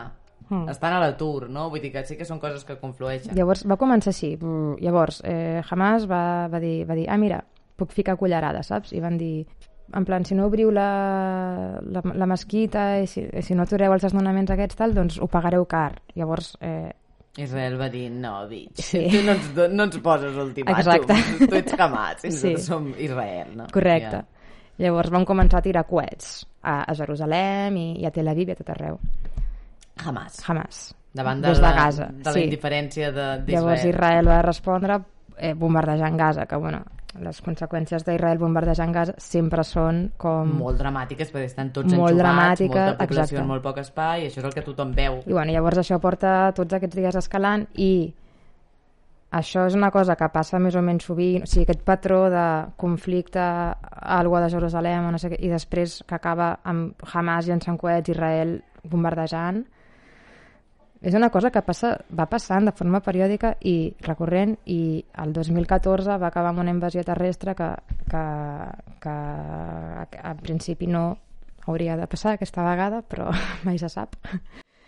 Mm. 0.50 0.70
Estan 0.70 0.94
a 0.94 1.00
l'atur, 1.00 1.50
no? 1.50 1.70
Vull 1.70 1.82
dir 1.82 1.92
que 1.92 2.04
sí 2.06 2.16
que 2.18 2.26
són 2.26 2.40
coses 2.40 2.64
que 2.66 2.78
conflueixen. 2.78 3.34
Llavors 3.36 3.66
va 3.68 3.78
començar 3.78 4.10
així. 4.14 4.36
Llavors 4.82 5.22
eh, 5.26 5.62
Hamas 5.70 6.06
va, 6.10 6.48
va, 6.48 6.60
dir, 6.60 6.86
va 6.86 6.96
dir, 6.96 7.08
ah, 7.10 7.18
mira, 7.18 7.44
puc 7.76 7.92
ficar 7.92 8.16
cullerada, 8.18 8.62
saps? 8.64 8.94
I 8.94 9.02
van 9.02 9.18
dir, 9.18 9.46
en 9.94 10.06
plan, 10.06 10.26
si 10.26 10.36
no 10.36 10.46
obriu 10.48 10.72
la, 10.72 11.80
la, 11.82 12.02
la 12.14 12.26
mesquita 12.26 13.00
i 13.00 13.08
si, 13.08 13.22
i 13.32 13.42
si 13.46 13.56
no 13.56 13.64
atureu 13.64 13.94
els 13.94 14.02
desnonaments 14.04 14.52
aquests, 14.52 14.76
tal, 14.80 14.94
doncs 14.96 15.20
ho 15.22 15.28
pagareu 15.28 15.66
car. 15.70 16.02
Llavors, 16.16 16.56
eh, 16.62 16.92
Israel 17.38 17.76
va 17.80 17.90
dir, 17.90 18.10
no, 18.12 18.48
bitch, 18.48 18.80
Sí. 18.82 19.08
tu 19.12 19.22
no 19.26 19.34
ens, 19.34 19.50
no 19.74 19.84
ens 19.84 19.98
poses 20.00 20.36
ultimàtums, 20.40 20.88
Exacte. 20.88 21.48
tu 21.50 21.56
ets 21.56 21.74
Hamas, 21.80 22.24
i 22.26 22.32
Sí. 22.32 22.54
nosaltres 22.54 22.66
som 22.66 22.94
Israel, 22.98 23.56
no? 23.58 23.68
correcte. 23.74 24.24
Llavors 24.78 25.10
van 25.12 25.24
començar 25.26 25.60
a 25.60 25.62
tirar 25.64 25.86
coets 25.88 26.46
a, 26.64 26.82
a 26.84 26.94
Jerusalem 26.96 27.78
i, 27.78 27.86
i 28.02 28.06
a 28.06 28.12
Tel 28.12 28.28
Aviv 28.28 28.50
i 28.50 28.52
a 28.52 28.56
tot 28.56 28.70
arreu. 28.74 28.98
Ja. 29.00 30.10
Hamas. 30.10 30.42
Hamas. 30.50 30.96
Davant 31.16 31.40
de 31.42 31.48
Des 31.48 31.58
de 31.60 31.64
la, 31.64 31.72
Gaza, 31.74 32.06
de 32.12 32.24
la 32.26 32.34
sí. 32.34 32.42
indiferència 32.44 33.12
de- 33.12 33.44
Llavors 33.48 33.84
d'Israel. 33.84 33.94
Israel 33.96 34.28
va 34.28 34.42
respondre 34.42 34.98
eh, 35.38 35.54
bombardejant 35.54 36.18
Gaza, 36.20 36.46
que 36.46 36.56
bueno, 36.58 36.82
les 37.24 37.40
conseqüències 37.46 38.04
d'Israel 38.04 38.40
bombardejant 38.42 38.92
Gaza 38.96 39.16
sempre 39.22 39.64
són 39.68 40.02
com... 40.20 40.52
Molt 40.60 40.80
dramàtiques, 40.82 41.32
perquè 41.32 41.50
estan 41.52 41.72
tots 41.76 41.94
Molt 41.94 42.12
enxufats, 42.12 42.20
dramàtica, 42.20 42.84
molta 42.90 43.08
població 43.08 43.24
exacte. 43.24 43.42
en 43.44 43.50
molt 43.54 43.64
poc 43.64 43.82
espai, 43.84 44.26
i 44.26 44.30
això 44.30 44.42
és 44.42 44.50
el 44.50 44.56
que 44.56 44.66
tothom 44.66 44.94
veu. 44.98 45.22
I 45.26 45.34
bueno, 45.34 45.56
llavors 45.56 45.82
això 45.82 46.00
porta 46.04 46.36
tots 46.58 46.76
aquests 46.76 47.00
dies 47.00 47.20
escalant 47.22 47.68
i 47.80 47.92
això 49.36 49.66
és 49.68 49.76
una 49.76 49.92
cosa 49.92 50.16
que 50.16 50.28
passa 50.32 50.60
més 50.64 50.76
o 50.76 50.84
menys 50.86 51.08
sovint, 51.08 51.44
o 51.44 51.50
sigui, 51.50 51.66
aquest 51.66 51.84
patró 51.88 52.26
de 52.32 52.46
conflicte 52.80 53.42
a 53.42 54.20
algú 54.20 54.38
de 54.40 54.52
Jerusalem 54.54 55.10
o 55.10 55.14
no 55.16 55.20
sé 55.20 55.34
què, 55.34 55.40
i 55.44 55.52
després 55.52 56.02
que 56.08 56.16
acaba 56.16 56.54
amb 56.64 57.08
Hamas 57.12 57.50
llançant 57.50 57.80
coets, 57.80 58.14
Israel 58.14 58.60
bombardejant, 58.84 59.64
és 61.06 61.14
una 61.14 61.30
cosa 61.30 61.52
que 61.54 61.62
passa, 61.62 61.92
va 62.18 62.26
passant 62.26 62.66
de 62.66 62.74
forma 62.74 62.98
periòdica 63.06 63.54
i 63.70 63.94
recurrent 64.08 64.56
i 64.66 65.04
el 65.22 65.34
2014 65.36 66.18
va 66.18 66.32
acabar 66.32 66.50
amb 66.50 66.64
una 66.64 66.74
invasió 66.74 67.04
terrestre 67.06 67.54
que, 67.54 67.68
que, 68.10 68.24
que 69.06 69.16
en 70.32 70.42
principi 70.42 70.90
no 70.90 71.06
hauria 71.68 71.98
de 72.00 72.08
passar 72.10 72.34
aquesta 72.36 72.66
vegada, 72.66 73.04
però 73.06 73.30
mai 73.68 73.78
se 73.78 73.90
sap. 73.90 74.18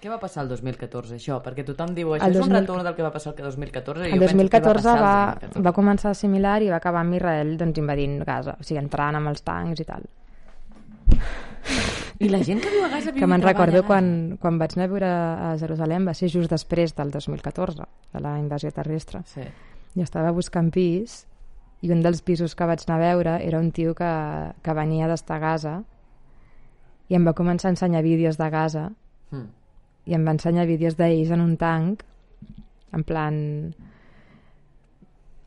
Què 0.02 0.10
va 0.10 0.18
passar 0.22 0.44
el 0.46 0.50
2014, 0.54 1.16
això? 1.18 1.38
Perquè 1.46 1.66
tothom 1.66 1.94
diu, 1.98 2.16
això 2.16 2.26
El 2.26 2.36
és 2.36 2.42
un 2.42 2.50
2000 2.50 2.60
retorn 2.62 2.84
del 2.86 2.98
que 2.98 3.06
va 3.06 3.14
passar 3.14 3.34
el 3.34 3.46
2014, 3.46 4.10
i 4.10 4.14
El 4.14 4.18
jo 4.18 4.26
penso 4.26 4.38
que 4.38 4.62
2014 4.62 4.90
va, 4.90 4.98
va, 5.02 5.14
el 5.22 5.40
2014. 5.46 5.66
va 5.70 5.76
començar 5.78 6.16
similar 6.18 6.58
i 6.66 6.74
va 6.74 6.82
acabar 6.82 7.06
amb 7.06 7.18
Israel 7.18 7.56
doncs, 7.62 7.82
invadint 7.82 8.20
Gaza, 8.26 8.58
o 8.58 8.66
sigui, 8.66 8.82
entrant 8.82 9.22
amb 9.22 9.34
els 9.34 9.46
tancs 9.46 9.86
i 9.86 9.90
tal. 9.90 10.10
I 12.20 12.30
la 12.30 12.40
gent 12.44 12.62
que 12.64 12.72
viu 12.74 12.84
a 12.86 12.90
Gaza 12.90 13.12
viu 13.12 13.20
Que 13.22 13.28
i 13.28 13.30
me'n 13.30 13.44
recordo 13.46 13.84
quan, 13.86 14.38
quan 14.42 14.58
vaig 14.58 14.74
anar 14.76 14.88
a 14.88 14.92
viure 14.92 15.10
a 15.10 15.50
Jerusalem, 15.62 16.08
va 16.10 16.14
ser 16.18 16.30
just 16.34 16.50
després 16.50 16.96
del 16.98 17.12
2014, 17.14 17.86
de 18.14 18.22
la 18.24 18.38
invasió 18.40 18.72
terrestre. 18.74 19.22
Sí. 19.30 19.44
Jo 19.94 20.06
estava 20.06 20.32
buscant 20.34 20.72
pis 20.74 21.26
i 21.86 21.92
un 21.94 22.02
dels 22.02 22.24
pisos 22.26 22.56
que 22.58 22.66
vaig 22.66 22.82
anar 22.88 22.98
a 22.98 23.04
veure 23.06 23.36
era 23.46 23.60
un 23.60 23.72
tio 23.72 23.94
que, 23.94 24.10
que 24.64 24.74
venia 24.74 25.08
d'estar 25.08 25.38
a 25.38 25.44
Gaza 25.44 25.76
i 27.08 27.16
em 27.16 27.26
va 27.28 27.36
començar 27.38 27.70
a 27.70 27.76
ensenyar 27.76 28.02
vídeos 28.04 28.38
de 28.38 28.50
Gaza 28.50 28.90
Mm. 29.30 29.48
i 30.08 30.14
em 30.16 30.24
va 30.24 30.32
ensenyar 30.32 30.64
vídeos 30.66 30.96
d'ells 30.96 31.34
en 31.36 31.42
un 31.44 31.58
tanc 31.60 32.04
en 32.96 33.02
plan 33.04 33.36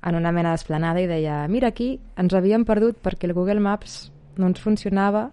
en 0.05 0.15
una 0.19 0.33
mena 0.37 0.51
d'esplanada 0.53 1.01
i 1.01 1.07
deia 1.09 1.47
mira 1.49 1.71
aquí 1.73 1.95
ens 2.21 2.35
havíem 2.37 2.67
perdut 2.69 2.99
perquè 3.01 3.25
el 3.25 3.33
Google 3.33 3.61
Maps 3.65 4.11
no 4.37 4.51
ens 4.51 4.61
funcionava 4.61 5.31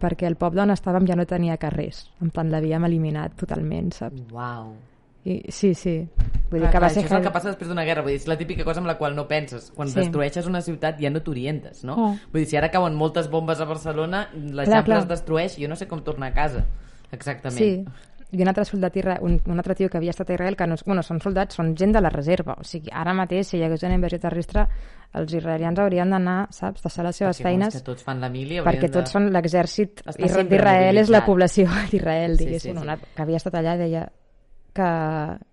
perquè 0.00 0.26
el 0.28 0.36
poble 0.36 0.62
on 0.62 0.70
estàvem 0.74 1.06
ja 1.08 1.16
no 1.16 1.26
tenia 1.26 1.56
carrers 1.56 2.10
en 2.22 2.30
plan 2.30 2.50
l'havíem 2.52 2.84
eliminat 2.84 3.36
totalment 3.36 3.92
saps? 3.92 4.26
Uau. 4.32 4.74
I, 5.26 5.40
sí, 5.50 5.72
sí 5.74 5.96
vull 6.50 6.62
dir 6.62 6.70
que 6.70 6.78
va 6.78 6.88
ser 6.88 7.02
això 7.02 7.10
és 7.10 7.18
el 7.18 7.24
que 7.24 7.32
passa 7.34 7.50
després 7.50 7.68
d'una 7.68 7.82
guerra, 7.84 8.02
vull 8.06 8.12
dir, 8.14 8.20
és 8.20 8.28
la 8.30 8.36
típica 8.38 8.64
cosa 8.64 8.78
amb 8.78 8.86
la 8.86 8.96
qual 8.98 9.16
no 9.16 9.26
penses. 9.26 9.72
Quan 9.74 9.88
Sí. 9.88 9.96
destrueixes 9.98 10.46
una 10.46 10.60
ciutat 10.62 11.00
ja 11.02 11.10
no 11.10 11.20
t'orientes, 11.22 11.82
no? 11.84 11.94
Oh. 11.96 12.10
Vull 12.32 12.44
dir, 12.44 12.46
si 12.46 12.56
ara 12.56 12.70
cauen 12.70 12.94
moltes 12.94 13.28
bombes 13.30 13.60
a 13.60 13.64
Barcelona, 13.64 14.28
l'Eixample 14.32 14.98
es 14.98 15.08
destrueix, 15.08 15.56
jo 15.58 15.68
no 15.68 15.74
sé 15.74 15.88
com 15.88 16.02
tornar 16.06 16.28
a 16.28 16.34
casa. 16.34 16.64
Exactament. 17.10 17.58
Sí, 17.58 17.84
i 18.32 18.42
un 18.42 18.48
altre 18.50 18.64
soldat 18.66 18.96
un, 19.20 19.40
un 19.46 19.58
altre 19.58 19.74
tio 19.78 19.88
que 19.88 19.98
havia 19.98 20.10
estat 20.10 20.30
a 20.30 20.34
Israel 20.34 20.56
que 20.56 20.66
no, 20.66 20.76
bueno, 20.84 21.02
són 21.06 21.20
soldats, 21.22 21.56
són 21.56 21.74
gent 21.78 21.92
de 21.94 22.02
la 22.02 22.10
reserva. 22.10 22.56
O 22.58 22.64
sigui, 22.66 22.90
ara 22.92 23.14
mateix 23.14 23.52
si 23.52 23.58
hi 23.58 23.64
hagués 23.64 23.84
una 23.86 23.94
invasió 23.94 24.18
terrestre 24.18 24.66
els 25.16 25.32
israelians 25.32 25.78
haurien 25.80 26.10
d'anar, 26.12 26.36
saps, 26.52 26.82
deixar 26.84 27.06
les 27.06 27.16
seves 27.16 27.38
Perquè, 27.38 27.48
feines 27.48 27.76
que 27.78 27.84
tots 27.86 28.04
fan 28.04 28.20
la 28.20 28.28
mili, 28.32 28.58
perquè 28.66 28.90
de... 28.90 28.92
tots 28.98 29.14
són 29.14 29.30
l'exèrcit 29.32 30.02
d'Israel 30.18 31.00
és 31.00 31.12
la 31.12 31.22
població 31.24 31.70
d'Israel 31.92 32.36
Sí, 32.36 32.44
diguéssim, 32.44 32.74
sí, 32.74 32.78
sí. 32.78 32.84
Una, 32.84 32.98
que 32.98 33.24
havia 33.24 33.40
estat 33.40 33.56
allà 33.62 33.76
deia 33.80 34.06
que, 34.76 34.90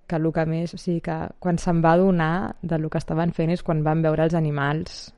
que 0.10 0.20
el 0.20 0.32
que 0.36 0.46
més 0.50 0.76
o 0.76 0.82
sigui, 0.82 1.00
que 1.06 1.18
quan 1.40 1.62
se'n 1.62 1.80
va 1.86 1.94
adonar 1.96 2.34
del 2.62 2.90
que 2.90 3.00
estaven 3.00 3.32
fent 3.38 3.54
és 3.56 3.64
quan 3.64 3.86
van 3.86 4.04
veure 4.04 4.28
els 4.28 4.36
animals 4.36 5.13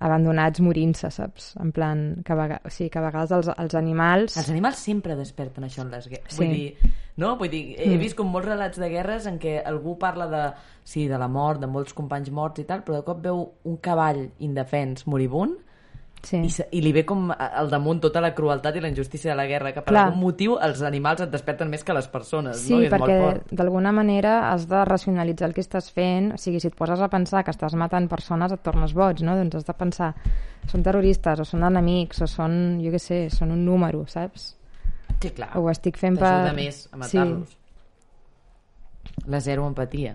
abandonats 0.00 0.60
morint-se, 0.64 1.10
saps? 1.12 1.50
En 1.60 1.70
plan, 1.76 2.22
que 2.24 2.32
a, 2.32 2.60
o 2.64 2.70
sigui, 2.72 2.88
que 2.90 2.98
a 2.98 3.04
vegades 3.04 3.30
els, 3.36 3.50
els 3.56 3.74
animals... 3.78 4.36
Els 4.40 4.50
animals 4.50 4.80
sempre 4.80 5.16
desperten 5.18 5.64
això 5.68 5.82
en 5.84 5.90
les 5.92 6.08
guerres. 6.08 6.32
Sí. 6.34 6.40
Vull 6.42 6.54
dir, 6.56 6.92
no? 7.20 7.34
Vull 7.36 7.50
dir, 7.52 7.62
he 7.78 7.88
Mm. 7.94 7.98
vist 8.00 8.16
com 8.16 8.30
molts 8.32 8.48
relats 8.48 8.80
de 8.80 8.88
guerres 8.88 9.26
en 9.28 9.38
què 9.38 9.58
algú 9.64 9.98
parla 9.98 10.26
de, 10.32 10.44
sí, 10.84 11.06
de 11.08 11.18
la 11.20 11.28
mort, 11.28 11.60
de 11.60 11.68
molts 11.68 11.92
companys 11.92 12.30
morts 12.30 12.60
i 12.60 12.64
tal, 12.64 12.80
però 12.84 12.96
de 13.00 13.04
cop 13.04 13.20
veu 13.22 13.42
un 13.64 13.76
cavall 13.76 14.30
indefens 14.38 15.06
moribund 15.06 15.58
Sí. 16.22 16.36
i, 16.44 16.50
se, 16.52 16.66
i 16.76 16.82
li 16.84 16.90
ve 16.92 17.02
com 17.08 17.30
al 17.32 17.70
damunt 17.72 18.02
tota 18.04 18.20
la 18.20 18.34
crueltat 18.36 18.76
i 18.76 18.82
la 18.84 18.90
injustícia 18.90 19.30
de 19.32 19.36
la 19.38 19.46
guerra, 19.48 19.72
que 19.72 19.80
per 19.80 19.94
Clar. 19.94 20.02
algun 20.10 20.20
motiu 20.20 20.58
els 20.60 20.82
animals 20.84 21.22
et 21.24 21.32
desperten 21.32 21.70
més 21.72 21.84
que 21.86 21.96
les 21.96 22.08
persones, 22.12 22.60
Sí, 22.60 22.74
no? 22.74 22.82
I 22.82 22.88
és 22.90 22.92
perquè 22.92 23.56
d'alguna 23.56 23.92
manera 23.96 24.34
has 24.50 24.66
de 24.68 24.82
racionalitzar 24.84 25.48
el 25.48 25.54
que 25.56 25.64
estàs 25.64 25.88
fent. 25.94 26.34
O 26.36 26.40
sigui, 26.40 26.60
si 26.60 26.68
et 26.68 26.76
poses 26.76 27.00
a 27.00 27.08
pensar 27.08 27.44
que 27.44 27.54
estàs 27.54 27.74
matant 27.78 28.08
persones 28.12 28.52
et 28.52 28.62
tornes 28.62 28.92
boig, 28.96 29.24
no? 29.24 29.36
Doncs 29.38 29.62
has 29.62 29.68
de 29.68 29.76
pensar, 29.78 30.10
són 30.68 30.84
terroristes 30.84 31.40
o 31.40 31.48
són 31.48 31.64
enemics 31.70 32.20
o 32.20 32.28
són, 32.28 32.58
jo 32.84 32.92
què 32.92 33.00
sé, 33.00 33.22
són 33.32 33.54
un 33.56 33.64
número, 33.64 34.04
saps? 34.10 34.52
Sí, 35.20 35.32
clar. 35.36 35.54
Ho 35.56 35.68
estic 35.72 35.96
fent 36.00 36.20
per... 36.20 36.28
T'ajuda 36.28 36.52
més 36.56 36.84
a 36.92 37.00
matar-los. 37.00 37.56
La 39.28 39.40
zero 39.40 39.66
empatia. 39.68 40.14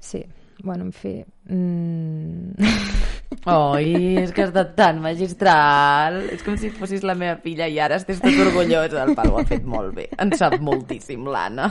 Sí, 0.00 0.24
bueno, 0.62 0.84
en 0.84 0.92
fi... 0.92 1.24
Mm... 1.48 2.54
Oi, 3.46 4.16
és 4.20 4.30
que 4.34 4.44
has 4.44 4.50
estat 4.52 4.72
tan 4.78 5.00
magistral. 5.02 6.18
És 6.34 6.42
com 6.46 6.56
si 6.58 6.70
fossis 6.74 7.04
la 7.06 7.16
meva 7.18 7.36
filla 7.42 7.66
i 7.70 7.78
ara 7.82 7.98
estés 8.00 8.20
tot 8.22 8.38
orgullosa. 8.46 9.04
El 9.04 9.14
Pau 9.18 9.34
ho 9.34 9.40
ha 9.40 9.46
fet 9.46 9.66
molt 9.66 9.94
bé. 9.96 10.06
En 10.22 10.32
sap 10.38 10.56
moltíssim, 10.62 11.26
l'Anna. 11.30 11.68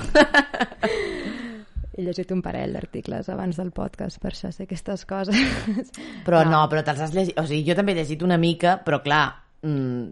He 1.95 2.03
llegit 2.03 2.31
un 2.35 2.41
parell 2.43 2.75
d'articles 2.75 3.29
abans 3.31 3.55
del 3.59 3.71
podcast, 3.75 4.19
per 4.19 4.33
això 4.33 4.51
sé 4.51 4.67
aquestes 4.67 5.05
coses. 5.07 5.91
Però 6.27 6.43
no, 6.47 6.65
però 6.71 6.83
te'ls 6.83 7.05
has 7.07 7.15
llegit... 7.15 7.37
O 7.39 7.45
sigui, 7.47 7.63
jo 7.69 7.77
també 7.77 7.95
he 7.95 8.01
llegit 8.01 8.23
una 8.27 8.39
mica, 8.39 8.75
però 8.83 8.99
clar, 9.03 9.23
mm, 9.63 10.03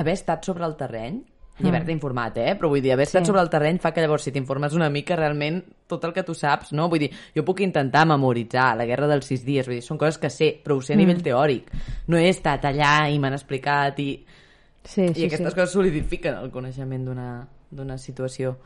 haver 0.00 0.16
estat 0.18 0.44
sobre 0.44 0.68
el 0.68 0.76
terreny 0.80 1.22
i 1.58 1.68
haver-te 1.68 1.92
informat, 1.92 2.36
eh? 2.38 2.54
Però 2.58 2.68
vull 2.70 2.82
dir, 2.82 2.92
haver 2.92 3.06
estat 3.06 3.22
Sí. 3.24 3.26
sobre 3.26 3.40
el 3.42 3.50
terreny 3.50 3.78
fa 3.82 3.92
que 3.92 4.00
llavors 4.00 4.22
si 4.22 4.32
t'informes 4.32 4.74
una 4.74 4.88
mica 4.90 5.16
realment 5.16 5.62
tot 5.86 6.04
el 6.04 6.12
que 6.12 6.22
tu 6.22 6.34
saps, 6.34 6.72
no? 6.72 6.88
Vull 6.88 7.00
dir, 7.00 7.10
jo 7.34 7.44
puc 7.44 7.60
intentar 7.60 8.06
memoritzar 8.06 8.76
la 8.76 8.86
guerra 8.86 9.08
dels 9.08 9.26
sis 9.26 9.44
dies, 9.44 9.66
vull 9.66 9.76
dir, 9.80 9.82
són 9.82 9.98
coses 9.98 10.18
que 10.18 10.30
sé, 10.30 10.52
però 10.64 10.76
ho 10.76 10.82
sé 10.82 10.94
a 10.94 10.96
nivell 10.96 11.22
teòric. 11.22 11.70
No 12.06 12.16
he 12.16 12.28
estat 12.28 12.64
allà 12.64 13.08
i 13.10 13.18
m'han 13.18 13.34
explicat 13.34 13.98
i... 13.98 14.24
Sí, 14.84 15.08
sí, 15.12 15.20
I 15.20 15.26
aquestes 15.26 15.52
sí. 15.52 15.54
coses 15.54 15.72
solidifiquen 15.72 16.34
el 16.38 16.50
coneixement 16.50 17.04
d'una 17.04 17.28
d'una 17.70 17.98
situació, 17.98 18.56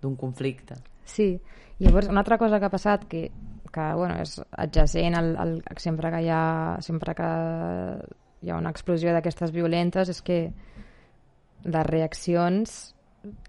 d'un 0.00 0.14
conflicte. 0.16 0.74
Sí, 1.04 1.38
llavors 1.80 2.08
una 2.08 2.20
altra 2.20 2.38
cosa 2.38 2.58
que 2.58 2.64
ha 2.64 2.70
passat 2.70 3.04
que, 3.04 3.30
que 3.72 3.88
bueno, 3.94 4.14
és 4.22 4.38
adjacent 4.56 5.14
al, 5.18 5.36
al, 5.36 5.62
sempre 5.76 6.10
que 6.10 6.22
hi 6.24 6.30
ha 6.32 6.78
sempre 6.80 7.14
que 7.14 7.28
hi 8.40 8.50
ha 8.50 8.56
una 8.56 8.70
explosió 8.70 9.12
d'aquestes 9.12 9.52
violentes 9.52 10.08
és 10.08 10.22
que 10.22 10.38
les 11.64 11.86
reaccions 11.86 12.94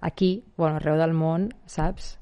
aquí, 0.02 0.44
bueno, 0.58 0.78
arreu 0.78 0.98
del 0.98 1.14
món, 1.14 1.50
saps? 1.66 2.16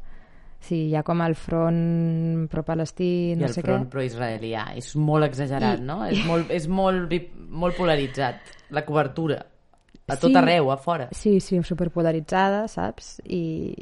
Sí, 0.60 0.88
hi 0.90 0.96
ha 0.98 1.04
com 1.06 1.22
el 1.22 1.36
front 1.38 2.48
pro-palestí, 2.52 3.32
I 3.32 3.36
no 3.40 3.46
el 3.46 3.54
sé 3.54 3.62
front 3.62 3.86
què. 3.86 3.90
pro-israelià. 3.94 4.66
És 4.76 4.96
molt 4.96 5.24
exagerat, 5.26 5.80
I- 5.80 5.84
no? 5.86 6.00
És 6.06 6.26
molt, 6.26 6.50
és 6.52 6.68
molt, 6.68 7.14
molt 7.50 7.78
polaritzat. 7.78 8.42
La 8.72 8.84
cobertura. 8.86 9.46
A 10.08 10.16
Sí. 10.16 10.22
tot 10.22 10.36
arreu, 10.36 10.72
a 10.72 10.78
fora. 10.78 11.10
Sí, 11.12 11.40
sí, 11.40 11.62
superpolaritzada, 11.64 12.68
saps? 12.68 13.22
I, 13.26 13.74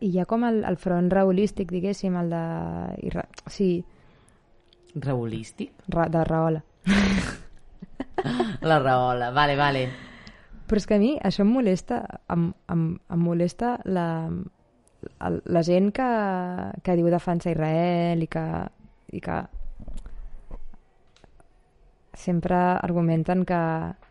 i 0.00 0.08
hi 0.08 0.18
ha 0.18 0.24
com 0.26 0.44
el, 0.44 0.62
el 0.64 0.76
front 0.76 1.10
raulístic, 1.12 1.70
diguéssim, 1.72 2.16
el 2.16 2.30
de... 2.30 3.06
Isra... 3.08 3.26
Sí, 3.46 3.84
Reolístic? 4.94 5.72
ra, 5.88 6.08
de 6.08 6.24
Rahola. 6.24 6.64
La 8.62 8.78
raola. 8.78 9.30
Vale, 9.30 9.56
vale. 9.56 9.90
Però 10.70 10.78
és 10.78 10.86
que 10.86 10.94
a 10.94 11.02
mi 11.02 11.16
això 11.18 11.42
em 11.42 11.50
molesta, 11.50 11.96
em, 12.30 12.52
em, 12.70 12.84
em 13.10 13.18
molesta 13.26 13.72
la, 13.90 14.06
el, 15.26 15.40
la 15.50 15.62
gent 15.66 15.90
que, 15.96 16.10
que 16.86 16.94
diu 17.00 17.10
defensa 17.10 17.50
Israel 17.50 18.22
i 18.22 18.28
que, 18.30 18.44
i 19.18 19.22
que 19.24 19.40
sempre 22.14 22.54
argumenten 22.54 23.44
que, 23.44 23.58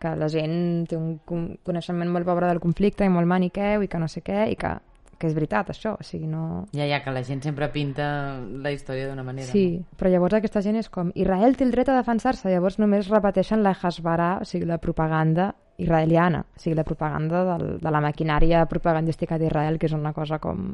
que 0.02 0.12
la 0.18 0.28
gent 0.32 0.86
té 0.90 0.98
un 0.98 1.20
con- 1.28 1.54
coneixement 1.64 2.10
molt 2.12 2.28
pobre 2.28 2.50
del 2.50 2.60
conflicte 2.64 3.06
i 3.06 3.12
molt 3.14 3.30
maniqueu 3.30 3.84
i 3.86 3.90
que 3.92 4.00
no 4.02 4.08
sé 4.12 4.24
què 4.26 4.48
i 4.52 4.58
que, 4.60 4.72
que 5.20 5.28
és 5.30 5.36
veritat 5.36 5.70
això, 5.74 5.94
o 6.00 6.04
sigui, 6.04 6.28
no... 6.32 6.66
Ja, 6.74 6.88
ja, 6.90 7.02
que 7.06 7.14
la 7.14 7.24
gent 7.28 7.44
sempre 7.46 7.68
pinta 7.72 8.40
la 8.40 8.72
història 8.74 9.10
d'una 9.10 9.24
manera. 9.28 9.48
Sí, 9.52 9.82
però 10.00 10.12
llavors 10.12 10.40
aquesta 10.40 10.64
gent 10.66 10.80
és 10.80 10.90
com 10.90 11.12
Israel 11.14 11.56
té 11.60 11.68
el 11.68 11.74
dret 11.76 11.92
a 11.92 11.98
defensar-se, 12.00 12.50
llavors 12.50 12.80
només 12.80 13.12
repeteixen 13.12 13.62
la 13.64 13.76
Hasbara, 13.76 14.38
o 14.42 14.48
sigui, 14.48 14.66
la 14.68 14.80
propaganda 14.82 15.54
israeliana, 15.80 16.44
o 16.46 16.60
sigui, 16.60 16.76
la 16.78 16.84
propaganda 16.88 17.44
del, 17.54 17.68
de 17.82 17.92
la 17.92 18.02
maquinària 18.04 18.66
propagandística 18.70 19.38
d'Israel, 19.40 19.80
que 19.80 19.88
és 19.90 19.96
una 19.98 20.14
cosa 20.14 20.40
com... 20.40 20.74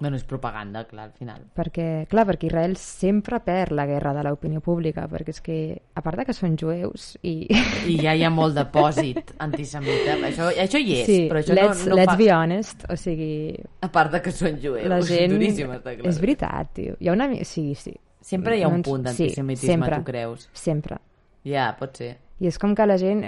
Bueno, 0.00 0.16
és 0.16 0.22
propaganda, 0.24 0.86
clar, 0.88 1.10
al 1.10 1.12
final. 1.12 1.42
Perquè, 1.52 2.06
clar, 2.08 2.22
perquè 2.24 2.46
Israel 2.48 2.72
sempre 2.80 3.36
perd 3.44 3.74
la 3.76 3.84
guerra 3.84 4.14
de 4.16 4.22
l'opinió 4.24 4.62
pública, 4.64 5.02
perquè 5.12 5.34
és 5.34 5.40
que, 5.44 5.56
a 5.92 6.00
part 6.00 6.16
de 6.22 6.24
que 6.24 6.32
són 6.32 6.54
jueus 6.56 7.10
i... 7.20 7.34
I 7.84 7.98
ja 8.00 8.14
hi 8.16 8.24
ha 8.24 8.30
molt 8.32 8.56
depòsit 8.62 9.34
antisemita. 9.44 10.14
Això, 10.30 10.46
això 10.64 10.80
hi 10.80 10.94
és, 11.02 11.04
sí, 11.04 11.18
però 11.28 11.42
això 11.42 11.52
let's, 11.58 11.84
no, 11.84 11.92
no 11.92 11.98
let's 12.00 12.14
fa... 12.14 12.16
be 12.16 12.30
honest, 12.32 12.86
o 12.88 12.96
sigui, 12.96 13.34
A 13.84 13.90
part 13.92 14.16
de 14.16 14.22
que 14.24 14.32
són 14.32 14.56
jueus. 14.62 14.88
la 14.88 15.02
gent... 15.04 15.36
Duríssim, 15.36 15.76
està 15.76 15.92
clar. 15.98 16.08
És 16.14 16.22
veritat, 16.24 16.72
tio. 16.80 16.96
Hi 16.96 17.12
ha 17.12 17.18
una... 17.18 17.28
Sí, 17.44 17.66
sí. 17.76 17.92
Sempre 18.24 18.56
hi 18.56 18.64
ha 18.64 18.72
un 18.72 18.80
ens- 18.80 18.88
punt 18.88 19.04
sí, 19.04 19.26
d'antisemitisme, 19.26 19.74
sempre. 19.74 20.00
tu 20.00 20.08
creus? 20.08 20.48
Sempre. 20.56 20.96
Ja, 21.44 21.74
pot 21.76 22.00
ser. 22.00 22.14
I 22.40 22.48
és 22.48 22.56
com 22.58 22.72
que 22.74 22.86
la 22.88 22.96
gent 22.96 23.26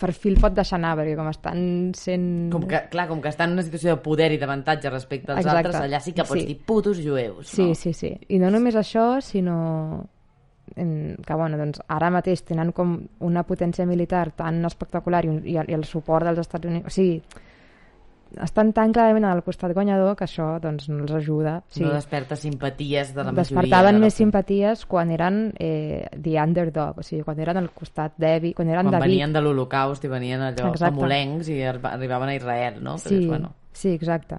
per 0.00 0.12
fi 0.16 0.30
el 0.32 0.38
pot 0.40 0.54
deixar 0.56 0.78
anar, 0.78 0.94
perquè 0.96 1.14
com 1.18 1.28
estan 1.28 1.92
sent... 1.94 2.50
Com 2.52 2.62
que, 2.66 2.78
clar, 2.90 3.06
com 3.10 3.20
que 3.20 3.28
estan 3.28 3.50
en 3.52 3.58
una 3.58 3.62
situació 3.66 3.92
de 3.94 4.02
poder 4.02 4.30
i 4.32 4.38
d'avantatge 4.40 4.88
respecte 4.90 5.32
als 5.34 5.42
Exacte. 5.44 5.58
altres, 5.66 5.80
allà 5.84 6.00
sí 6.00 6.12
que 6.16 6.24
pots 6.24 6.40
Sí. 6.40 6.46
dir 6.48 6.58
putos 6.64 7.00
jueus, 7.04 7.46
Sí, 7.48 7.68
no? 7.68 7.74
sí, 7.74 7.92
sí. 7.92 8.14
I 8.28 8.38
no 8.40 8.50
només 8.50 8.74
això, 8.80 9.20
sinó 9.20 10.06
que 10.74 11.34
bueno, 11.36 11.58
doncs 11.60 11.82
ara 11.92 12.08
mateix 12.10 12.40
tenen 12.42 12.72
com 12.72 12.96
una 13.20 13.42
potència 13.44 13.84
militar 13.86 14.30
tan 14.32 14.64
espectacular 14.64 15.20
i, 15.26 15.28
un- 15.28 15.42
i, 15.46 15.58
el, 15.60 15.68
i 15.70 15.74
el 15.76 15.84
suport 15.84 16.24
dels 16.24 16.40
Estats 16.40 16.66
Units... 16.66 16.86
O 16.88 16.90
sigui, 16.90 17.20
estan 18.42 18.72
tan 18.72 18.92
clarament 18.92 19.24
al 19.24 19.42
costat 19.44 19.72
guanyador 19.74 20.16
que 20.16 20.24
això 20.24 20.58
doncs, 20.60 20.88
no 20.88 21.02
els 21.04 21.12
ajuda. 21.12 21.58
O 21.58 21.72
sigui, 21.74 21.86
No 21.88 21.94
desperta 21.94 22.36
simpaties 22.36 23.12
de 23.14 23.24
la 23.24 23.32
majoria. 23.32 23.42
despertaven 23.42 24.00
més 24.00 24.14
simpaties 24.14 24.84
quan 24.86 25.10
eren 25.10 25.52
eh, 25.58 26.06
the 26.20 26.40
underdog, 26.42 26.98
o 26.98 27.02
sigui, 27.02 27.22
quan 27.22 27.38
eren 27.40 27.56
al 27.56 27.70
costat 27.70 28.14
d'Evi, 28.16 28.54
quan 28.54 28.68
eren 28.68 28.86
Quan 28.88 28.92
David. 28.98 29.10
venien 29.10 29.32
de 29.32 29.40
l'Holocaust 29.40 30.04
i 30.04 30.08
venien 30.08 30.40
allò 30.40 30.70
Exacte. 30.72 30.94
famolencs 30.94 31.48
i 31.48 31.60
arri- 31.62 31.92
arribaven 31.92 32.28
a 32.28 32.34
Israel, 32.34 32.82
no? 32.82 32.94
Però, 32.96 33.08
Sí, 33.08 33.26
bueno, 33.26 33.52
sí, 33.72 33.90
exacte. 33.90 34.36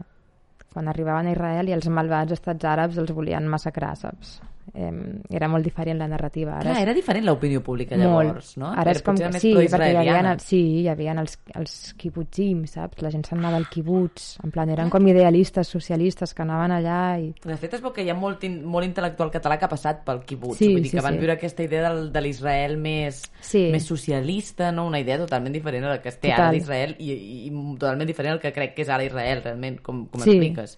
Quan 0.73 0.88
arribaven 0.89 1.27
a 1.27 1.31
Israel 1.31 1.69
i 1.69 1.71
els 1.73 1.88
malvats 1.88 2.31
estats 2.34 2.65
àrabs 2.65 2.97
els 2.97 3.12
volien 3.13 3.47
massacrar, 3.47 3.95
saps? 3.95 4.41
Eh, 4.73 4.91
era 5.30 5.47
molt 5.47 5.63
diferent 5.63 5.99
la 5.99 6.08
narrativa. 6.10 6.56
Ara 6.56 6.63
clar, 6.71 6.75
és 6.80 6.82
era 6.82 6.93
diferent 6.97 7.23
l'opinió 7.28 7.62
pública 7.63 7.95
molt. 7.95 8.04
llavors, 8.25 8.47
no? 8.58 8.71
Ara 8.73 8.91
és 8.91 9.01
com 9.06 9.13
més 9.13 9.38
sí, 9.39 9.51
perquè 9.54 9.91
hi 9.91 9.95
havia, 10.01 10.32
el, 10.32 10.39
sí, 10.41 10.60
hi 10.82 10.88
havia 10.89 11.13
els, 11.21 11.38
els 11.54 11.75
kibutzim, 12.01 12.65
saps? 12.67 12.99
La 13.06 13.12
gent 13.13 13.23
s'anava 13.28 13.60
al 13.62 13.67
kibbutz, 13.69 14.39
en 14.43 14.51
plan, 14.51 14.67
eren 14.73 14.89
com 14.89 15.06
idealistes, 15.08 15.69
socialistes, 15.69 16.34
que 16.34 16.41
anaven 16.41 16.73
allà 16.80 16.97
i... 17.21 17.30
De 17.45 17.58
fet, 17.62 17.78
veu 17.80 17.93
que 17.93 18.04
hi 18.04 18.10
ha 18.10 18.15
molt, 18.17 18.43
in, 18.43 18.58
molt 18.65 18.88
intel·lectual 18.89 19.30
català 19.32 19.60
que 19.62 19.65
ha 19.69 19.71
passat 19.71 20.01
pel 20.04 20.23
kibbutz. 20.25 20.58
Sí, 20.58 20.71
Vull 20.73 20.82
dir 20.82 20.89
sí, 20.89 20.97
que 20.97 21.04
van 21.06 21.13
sí. 21.13 21.19
viure 21.21 21.38
aquesta 21.38 21.63
idea 21.63 21.86
del, 21.91 22.12
de 22.12 22.21
l'Israel 22.25 22.75
més, 22.82 23.21
Sí. 23.45 23.67
més 23.71 23.86
socialista, 23.86 24.71
no? 24.71 24.88
una 24.88 24.99
idea 24.99 25.19
totalment 25.21 25.54
diferent 25.54 25.86
a 25.86 25.89
la 25.95 26.01
que 26.01 26.10
es 26.10 26.17
té 26.19 26.30
Total. 26.32 26.47
ara 26.47 26.51
d'Israel 26.58 26.95
i, 26.97 27.12
i, 27.13 27.38
i 27.47 27.54
totalment 27.78 28.08
diferent 28.10 28.34
al 28.34 28.39
que 28.41 28.51
crec 28.51 28.73
que 28.75 28.82
és 28.82 28.89
ara 28.89 29.06
Israel, 29.06 29.43
realment, 29.45 29.80
com, 29.86 30.08
com 30.10 30.21
Sí. 30.25 30.32
expliques. 30.32 30.78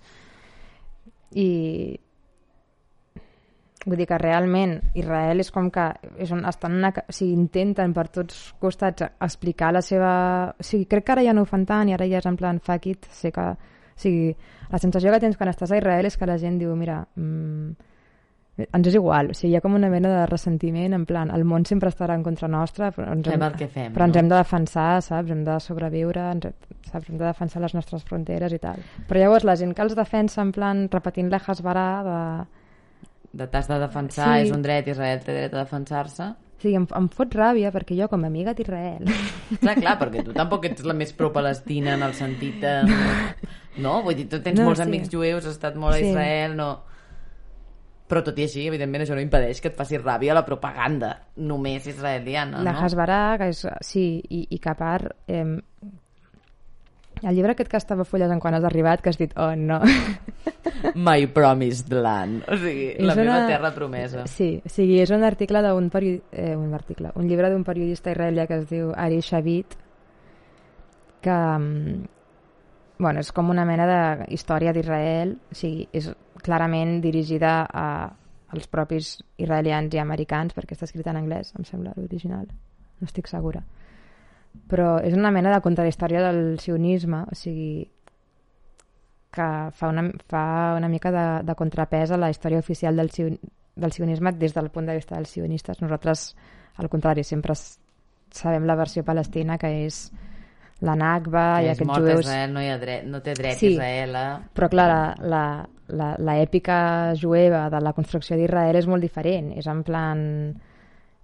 i 1.36 2.00
vull 3.88 4.00
dir 4.02 4.08
que 4.10 4.20
realment 4.20 4.78
Israel 5.00 5.42
és 5.42 5.50
com 5.54 5.72
que 5.74 5.88
és 6.20 6.32
un, 6.36 6.44
estan 6.50 6.78
una, 6.78 6.92
o 6.92 7.16
sigui, 7.16 7.34
intenten 7.34 7.96
per 7.96 8.08
tots 8.14 8.52
costats 8.62 9.08
explicar 9.24 9.72
la 9.76 9.82
seva... 9.86 10.12
O 10.54 10.68
sigui, 10.68 10.86
crec 10.92 11.08
que 11.08 11.16
ara 11.16 11.26
ja 11.26 11.36
no 11.36 11.46
ho 11.46 11.50
fan 11.50 11.66
tant 11.66 11.90
i 11.90 11.96
ara 11.96 12.08
ja 12.10 12.22
és 12.22 12.30
en 12.30 12.38
plan 12.40 12.62
fuck 12.64 12.92
it, 12.92 13.10
sé 13.12 13.32
que... 13.36 13.50
O 13.98 14.00
sigui, 14.00 14.36
la 14.70 14.78
sensació 14.84 15.14
que 15.14 15.24
tens 15.24 15.38
quan 15.40 15.50
estàs 15.50 15.72
a 15.72 15.80
Israel 15.80 16.06
és 16.06 16.18
que 16.20 16.28
la 16.30 16.38
gent 16.38 16.60
diu, 16.62 16.76
mira, 16.78 17.00
mm, 17.18 17.88
ens 18.66 18.90
és 18.90 18.96
igual, 18.98 19.32
o 19.32 19.38
sigui, 19.38 19.54
hi 19.54 19.58
ha 19.58 19.62
com 19.62 19.76
una 19.78 19.90
mena 19.90 20.10
de 20.10 20.26
ressentiment, 20.30 20.96
en 20.98 21.06
plan, 21.10 21.30
el 21.34 21.44
món 21.46 21.66
sempre 21.70 21.92
estarà 21.94 22.16
en 22.18 22.24
contra 22.26 22.50
nostra, 22.50 22.90
però 22.96 23.12
ens, 23.14 23.30
Fem 23.30 23.46
el 23.46 23.58
que 23.60 23.68
fem, 23.70 23.92
però 23.94 24.08
ens 24.08 24.16
no? 24.16 24.22
hem 24.22 24.32
de 24.32 24.40
defensar, 24.40 24.90
saps? 25.06 25.34
Hem 25.34 25.44
de 25.46 25.58
sobreviure, 25.62 26.24
ens, 26.34 26.48
saps? 26.90 27.12
Hem 27.12 27.20
de 27.20 27.26
defensar 27.26 27.62
les 27.62 27.76
nostres 27.78 28.06
fronteres 28.08 28.54
i 28.54 28.62
tal. 28.64 28.82
Però 29.10 29.22
llavors 29.22 29.46
la 29.46 29.58
gent 29.60 29.76
que 29.78 29.86
els 29.86 29.98
defensa 29.98 30.42
en 30.42 30.54
plan 30.56 30.88
repetint 30.94 31.30
la 31.34 31.42
Hasbarà 31.44 31.90
de... 32.08 32.22
De 33.38 33.46
t'has 33.52 33.68
de 33.70 33.78
defensar, 33.84 34.32
Sí. 34.40 34.48
és 34.48 34.52
un 34.56 34.64
dret, 34.66 34.88
Israel 34.90 35.20
té 35.22 35.34
dret 35.36 35.54
a 35.54 35.60
defensar-se. 35.64 36.32
Sigui, 36.58 36.74
em, 36.80 36.88
em 36.98 37.08
fot 37.14 37.36
ràbia 37.38 37.70
perquè 37.72 37.94
jo 38.00 38.08
com 38.10 38.24
a 38.26 38.28
amiga 38.32 38.56
d'Israel 38.58 39.04
Clar, 39.62 39.76
clar, 39.78 39.92
perquè 40.02 40.24
tu 40.26 40.34
tampoc 40.34 40.64
ets 40.66 40.82
la 40.90 40.96
més 40.98 41.12
pro-palestina 41.14 41.94
en 41.94 42.02
el 42.08 42.16
sentit 42.18 42.56
de... 42.64 42.72
No? 43.78 44.00
Vull 44.02 44.16
dir, 44.18 44.26
tu 44.32 44.40
tens 44.42 44.58
No, 44.58 44.66
molts 44.72 44.82
sí. 44.82 44.88
amics 44.88 45.12
jueus, 45.14 45.46
has 45.46 45.54
estat 45.54 45.76
molt 45.78 45.94
a 45.94 46.00
Sí. 46.02 46.10
Israel, 46.10 46.56
no... 46.58 46.72
Però 48.08 48.24
tot 48.24 48.38
i 48.40 48.46
així, 48.48 48.64
evidentment, 48.72 49.04
això 49.04 49.14
no 49.14 49.22
impedeix 49.22 49.60
que 49.62 49.68
et 49.70 49.76
faci 49.78 49.98
ràbia 50.00 50.34
la 50.34 50.46
propaganda 50.48 51.10
només 51.36 51.86
israeliana, 51.92 52.64
la 52.64 52.72
no? 52.74 52.80
Hasbarà, 52.88 53.22
que 53.38 53.50
és... 53.52 53.62
Sí, 53.86 54.08
i, 54.30 54.46
i 54.50 54.58
que 54.64 54.72
a 54.72 54.78
part... 54.80 55.12
Eh, 55.28 55.44
el 57.24 57.36
llibre 57.36 57.54
aquest 57.56 57.70
que 57.72 57.78
estava 57.78 58.06
fullejant 58.06 58.40
quan 58.44 58.54
has 58.58 58.64
arribat, 58.68 59.02
que 59.02 59.10
has 59.10 59.18
dit, 59.18 59.32
oh, 59.38 59.56
no. 59.56 59.80
My 60.96 61.26
promised 61.34 61.92
land. 61.94 62.44
O 62.52 62.58
sigui, 62.60 62.92
la 63.00 63.14
És 63.14 63.18
meva 63.20 63.38
una- 63.38 63.48
terra 63.48 63.72
promesa. 63.74 64.26
Sí, 64.28 64.62
o 64.66 64.70
sigui, 64.70 65.00
és 65.02 65.10
un 65.12 65.24
article 65.24 65.62
d'un 65.66 65.90
periodi... 65.90 66.22
eh, 66.32 66.56
un 66.56 66.74
article, 66.74 67.12
un 67.16 67.28
llibre 67.28 67.50
d'un 67.50 67.64
periodista 67.64 68.12
israelià 68.14 68.46
que 68.48 68.60
es 68.62 68.70
diu 68.70 68.92
Ari 68.96 69.22
Shavit, 69.22 69.74
que 71.22 71.32
mm, 71.34 72.06
bueno, 73.00 73.20
és 73.22 73.32
com 73.32 73.50
una 73.54 73.66
mena 73.66 73.86
de 73.90 74.30
història 74.34 74.74
d'Israel, 74.74 75.36
o 75.52 75.56
sigui, 75.58 75.88
és 75.94 76.12
clarament 76.44 77.00
dirigida 77.02 77.60
a, 77.66 77.88
als 78.54 78.68
propis 78.72 79.18
israelians 79.38 79.94
i 79.94 80.00
americans, 80.02 80.54
perquè 80.56 80.74
està 80.78 80.86
escrita 80.90 81.12
en 81.14 81.20
anglès, 81.24 81.54
em 81.58 81.66
sembla, 81.66 81.94
l'original. 81.98 82.48
No 83.00 83.06
estic 83.06 83.28
segura. 83.30 83.62
Però 84.68 84.98
és 85.04 85.14
una 85.16 85.32
mena 85.32 85.54
de 85.54 85.62
contrahistòria 85.64 86.24
del 86.26 86.58
sionisme, 86.60 87.24
o 87.30 87.36
sigui, 87.38 87.86
que 89.38 89.48
fa 89.78 89.90
una, 89.92 90.08
fa 90.28 90.44
una 90.78 90.90
mica 90.90 91.12
de, 91.14 91.26
de 91.46 91.56
contrapès 91.56 92.12
a 92.12 92.18
la 92.18 92.32
història 92.34 92.60
oficial 92.64 92.98
del, 92.98 93.12
sion, 93.14 93.38
del 93.76 93.94
sionisme 93.94 94.34
des 94.34 94.56
del 94.56 94.72
punt 94.74 94.88
de 94.90 94.96
vista 94.98 95.16
dels 95.16 95.36
sionistes. 95.36 95.82
Nosaltres, 95.84 96.32
al 96.78 96.90
contrari, 96.90 97.24
sempre 97.24 97.56
sabem 97.56 98.66
la 98.66 98.76
versió 98.76 99.04
palestina, 99.06 99.58
que 99.62 99.70
és 99.86 100.08
la 100.86 100.94
Nakba 100.98 101.46
Que 101.58 101.66
i 101.66 101.70
aquests 101.72 101.94
jueus... 101.94 102.26
Israel, 102.26 102.54
no, 102.54 102.62
hi 102.62 102.70
ha 102.70 102.78
dret, 102.82 103.06
no 103.10 103.22
té 103.26 103.34
dret 103.38 103.58
Sí. 103.58 103.74
Israel 103.76 104.16
a... 104.16 104.26
Però 104.54 104.70
clar, 104.70 104.88
la, 104.92 105.02
la, 105.34 105.44
la, 105.90 106.10
la 106.22 106.38
èpica 106.42 106.80
jueva 107.18 107.68
de 107.74 107.82
la 107.82 107.94
construcció 107.98 108.38
d'Israel 108.38 108.78
és 108.78 108.90
molt 108.90 109.06
diferent. 109.06 109.54
És 109.58 109.70
en 109.70 109.84
plan... 109.88 110.26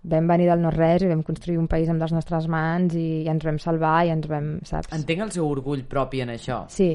Vam 0.03 0.27
venir 0.27 0.49
del 0.49 0.59
no-res 0.59 1.05
i 1.05 1.07
vam 1.07 1.21
construir 1.23 1.57
un 1.61 1.67
país 1.71 1.87
amb 1.87 2.01
les 2.03 2.11
nostres 2.11 2.47
mans 2.51 2.91
i, 2.99 3.21
i 3.23 3.29
ens 3.31 3.45
vam 3.47 3.55
salvar 3.61 4.01
i 4.05 4.09
ens 4.11 4.27
vam, 4.27 4.49
saps? 4.67 4.91
Entenc 4.91 5.21
el 5.23 5.31
seu 5.31 5.47
orgull 5.47 5.85
propi 5.87 6.19
en 6.25 6.33
això. 6.33 6.65
Sí. 6.67 6.89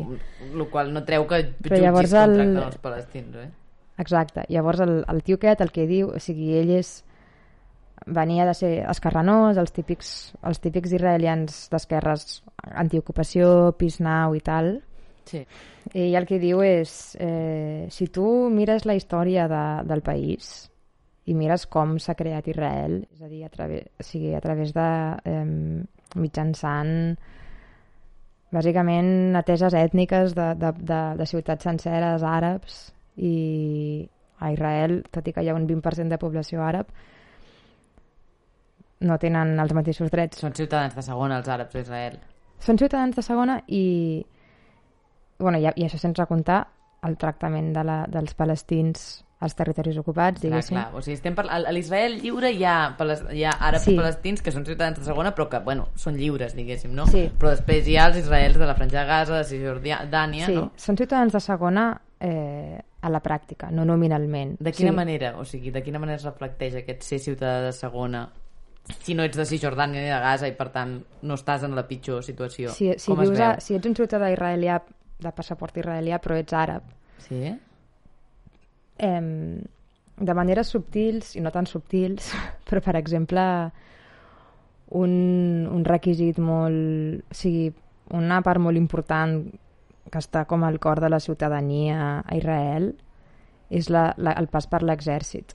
El 0.53 0.67
qual 0.69 0.93
no 0.93 1.01
treu 1.09 1.25
que 1.27 1.39
Però 1.57 1.73
jutgis 1.79 1.85
llavors 1.87 2.13
el- 2.21 2.57
els 2.67 2.77
palestins, 2.85 3.37
eh? 3.41 3.49
Exacte. 3.99 4.45
Llavors 4.53 4.81
el, 4.85 5.05
el 5.09 5.23
tio 5.25 5.37
aquest 5.41 5.61
el 5.65 5.73
que 5.73 5.87
diu, 5.89 6.11
o 6.15 6.21
sigui, 6.21 6.53
ell 6.61 6.71
és 6.77 6.93
venia 8.07 8.45
de 8.47 8.53
ser 8.55 8.73
escarranós, 8.89 9.57
els 9.59 9.73
típics, 9.75 10.13
els 10.47 10.61
típics 10.63 10.93
israelians 10.93 11.65
d'esquerres 11.73 12.43
antiocupació, 12.79 13.73
pis 13.77 13.99
now 14.05 14.37
i 14.37 14.41
tal. 14.45 14.79
Sí. 15.29 15.43
I 15.97 16.13
el 16.17 16.25
que 16.29 16.39
diu 16.41 16.61
és, 16.65 17.17
eh, 17.21 17.87
si 17.91 18.07
tu 18.13 18.25
mires 18.53 18.85
la 18.89 18.95
història 18.97 19.49
de, 19.49 19.65
del 19.89 20.01
país 20.05 20.71
i 21.29 21.35
mires 21.37 21.67
com 21.69 21.97
s'ha 22.01 22.17
creat 22.17 22.49
Israel, 22.49 23.03
és 23.13 23.23
a 23.23 23.29
dir, 23.29 23.43
a 23.45 23.51
través, 23.53 23.89
o 24.01 24.07
sigui, 24.07 24.33
a 24.35 24.41
través 24.41 24.73
de 24.77 24.87
eh, 25.29 25.45
mitjançant 26.17 26.95
bàsicament 28.55 29.37
ateses 29.37 29.77
ètniques 29.77 30.33
de, 30.37 30.49
de, 30.57 30.73
de, 30.79 31.01
de 31.19 31.27
ciutats 31.29 31.69
senceres 31.69 32.25
àrabs 32.25 32.79
i 33.21 34.09
a 34.39 34.53
Israel, 34.55 35.03
tot 35.13 35.29
i 35.29 35.35
que 35.35 35.45
hi 35.45 35.51
ha 35.51 35.59
un 35.59 35.67
20% 35.69 36.15
de 36.15 36.21
població 36.23 36.63
àrab, 36.65 36.89
no 39.05 39.19
tenen 39.21 39.59
els 39.61 39.75
mateixos 39.77 40.11
drets. 40.11 40.41
Són 40.43 40.57
ciutadans 40.57 40.97
de 40.97 41.05
segona, 41.05 41.39
els 41.43 41.51
àrabs 41.51 41.75
d'Israel. 41.75 42.19
Són 42.63 42.79
ciutadans 42.81 43.15
de 43.15 43.23
segona 43.23 43.61
i, 43.69 43.85
bueno, 45.39 45.61
i, 45.61 45.69
i 45.69 45.87
això 45.87 46.01
sense 46.01 46.25
comptar 46.31 46.65
el 47.07 47.19
tractament 47.19 47.73
de 47.77 47.85
la, 47.87 47.99
dels 48.11 48.35
palestins 48.35 49.09
als 49.41 49.55
territoris 49.55 49.97
ocupats, 50.01 50.41
Clar, 50.41 50.51
diguéssim. 50.51 50.75
clar. 50.77 50.89
O 50.99 51.03
sigui, 51.03 51.15
estem 51.15 51.35
per... 51.39 51.45
a 51.49 51.61
l'Israel 51.71 52.17
lliure 52.23 52.51
hi 52.51 52.65
ha, 52.67 52.95
pales... 52.99 53.23
hi 53.31 53.45
ha 53.47 53.53
àrabs 53.69 53.85
Sí. 53.87 53.95
palestins 53.95 54.43
que 54.43 54.51
són 54.51 54.65
ciutadans 54.67 54.99
de 54.99 55.05
segona, 55.07 55.31
però 55.35 55.47
que, 55.49 55.61
bueno, 55.63 55.89
són 55.95 56.17
lliures, 56.19 56.57
diguéssim, 56.59 56.91
no? 56.95 57.07
Sí. 57.07 57.29
Però 57.39 57.53
després 57.55 57.87
hi 57.87 57.97
ha 57.97 58.09
els 58.11 58.17
israels 58.19 58.59
de 58.59 58.67
la 58.67 58.75
Franja 58.75 59.01
de 59.05 59.07
Gaza, 59.07 59.37
de 59.39 59.45
Cisjordània, 59.47 60.47
sí, 60.47 60.55
no? 60.57 60.73
són 60.77 60.97
ciutadans 60.99 61.33
de 61.33 61.41
segona 61.41 61.87
eh, 62.19 62.81
a 63.01 63.11
la 63.15 63.21
pràctica, 63.23 63.71
no 63.71 63.85
nominalment. 63.87 64.57
De 64.59 64.73
quina 64.73 64.91
sí. 64.91 64.97
manera? 64.97 65.37
O 65.39 65.45
sigui, 65.47 65.71
de 65.71 65.85
quina 65.87 66.01
manera 66.03 66.19
es 66.19 66.25
reflecteix 66.27 66.75
aquest 66.83 67.03
ser 67.07 67.21
ciutadà 67.23 67.63
de 67.69 67.73
segona 67.73 68.27
si 69.05 69.15
no 69.15 69.23
ets 69.23 69.37
de 69.37 69.45
Cisjordània 69.45 70.01
ni 70.01 70.09
de 70.09 70.19
Gaza 70.19 70.49
i, 70.49 70.55
per 70.57 70.71
tant, 70.73 70.97
no 71.23 71.35
estàs 71.37 71.63
en 71.63 71.75
la 71.77 71.87
pitjor 71.87 72.23
situació? 72.25 72.71
Si, 72.73 72.91
si, 72.97 73.11
Com 73.13 73.21
es 73.23 73.29
vius 73.31 73.41
a, 73.45 73.61
si 73.61 73.75
ets 73.77 73.87
un 73.87 73.95
ciutadà 73.95 74.31
israelià 74.33 74.81
de 75.21 75.33
passaport 75.37 75.77
israelià 75.77 76.19
però 76.19 76.35
ets 76.41 76.53
àrab, 76.57 76.83
Sí? 77.19 77.53
Eh, 78.99 79.63
de 80.19 80.35
maneres 80.35 80.73
subtils 80.75 81.37
i 81.37 81.43
no 81.45 81.53
tan 81.55 81.67
subtils, 81.67 82.33
però 82.69 82.83
per 82.85 82.97
exemple 82.99 83.45
un, 84.91 85.69
un 85.71 85.85
requisit 85.85 86.39
molt... 86.39 87.25
O 87.31 87.37
sigui, 87.37 87.69
una 88.17 88.41
part 88.41 88.61
molt 88.63 88.81
important 88.81 89.43
que 90.09 90.21
està 90.23 90.47
com 90.49 90.65
al 90.65 90.79
cor 90.81 91.03
de 91.05 91.11
la 91.13 91.21
ciutadania 91.21 92.23
a 92.25 92.37
Israel 92.37 92.95
és 93.69 93.91
la, 93.93 94.15
la, 94.17 94.33
el 94.41 94.49
pas 94.49 94.65
per 94.67 94.81
l'exèrcit. 94.83 95.53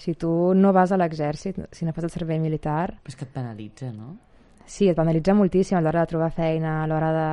Si 0.00 0.14
tu 0.18 0.30
no 0.56 0.72
vas 0.72 0.92
a 0.92 0.98
l'exèrcit, 0.98 1.58
si 1.70 1.84
no 1.84 1.92
fas 1.92 2.08
el 2.08 2.14
servei 2.14 2.40
militar, 2.40 2.94
Però 3.04 3.12
és 3.12 3.18
que 3.18 3.28
et 3.28 3.34
penalitza, 3.34 3.92
no? 3.92 4.16
Sí, 4.64 4.88
et 4.88 4.96
penalitza 4.96 5.34
moltíssim 5.36 5.76
a 5.76 5.82
l'hora 5.82 6.06
de 6.06 6.10
trobar 6.14 6.30
feina, 6.32 6.78
a 6.82 6.86
l'hora 6.88 7.10
de, 7.12 7.28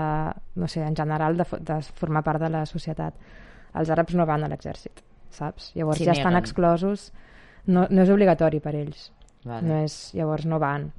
no 0.60 0.68
sé, 0.68 0.84
en 0.84 0.98
general, 0.98 1.38
de, 1.40 1.46
de 1.66 1.80
formar 1.96 2.24
part 2.26 2.44
de 2.44 2.50
la 2.52 2.66
societat. 2.68 3.16
Els 3.80 3.90
àrabs 3.96 4.18
no 4.18 4.26
van 4.28 4.44
a 4.44 4.50
l'exèrcit, 4.52 5.00
saps? 5.36 5.72
Llavors 5.78 6.00
S'hi 6.02 6.08
ja 6.10 6.16
estan 6.18 6.38
exclosos. 6.40 7.10
No, 7.70 7.86
no 7.90 8.04
és 8.04 8.12
obligatori 8.14 8.62
per 8.64 8.74
ells. 8.78 9.10
Vale. 9.46 9.68
No 9.68 9.82
és, 9.86 9.98
llavors 10.18 10.48
no 10.50 10.60
van. 10.62 10.90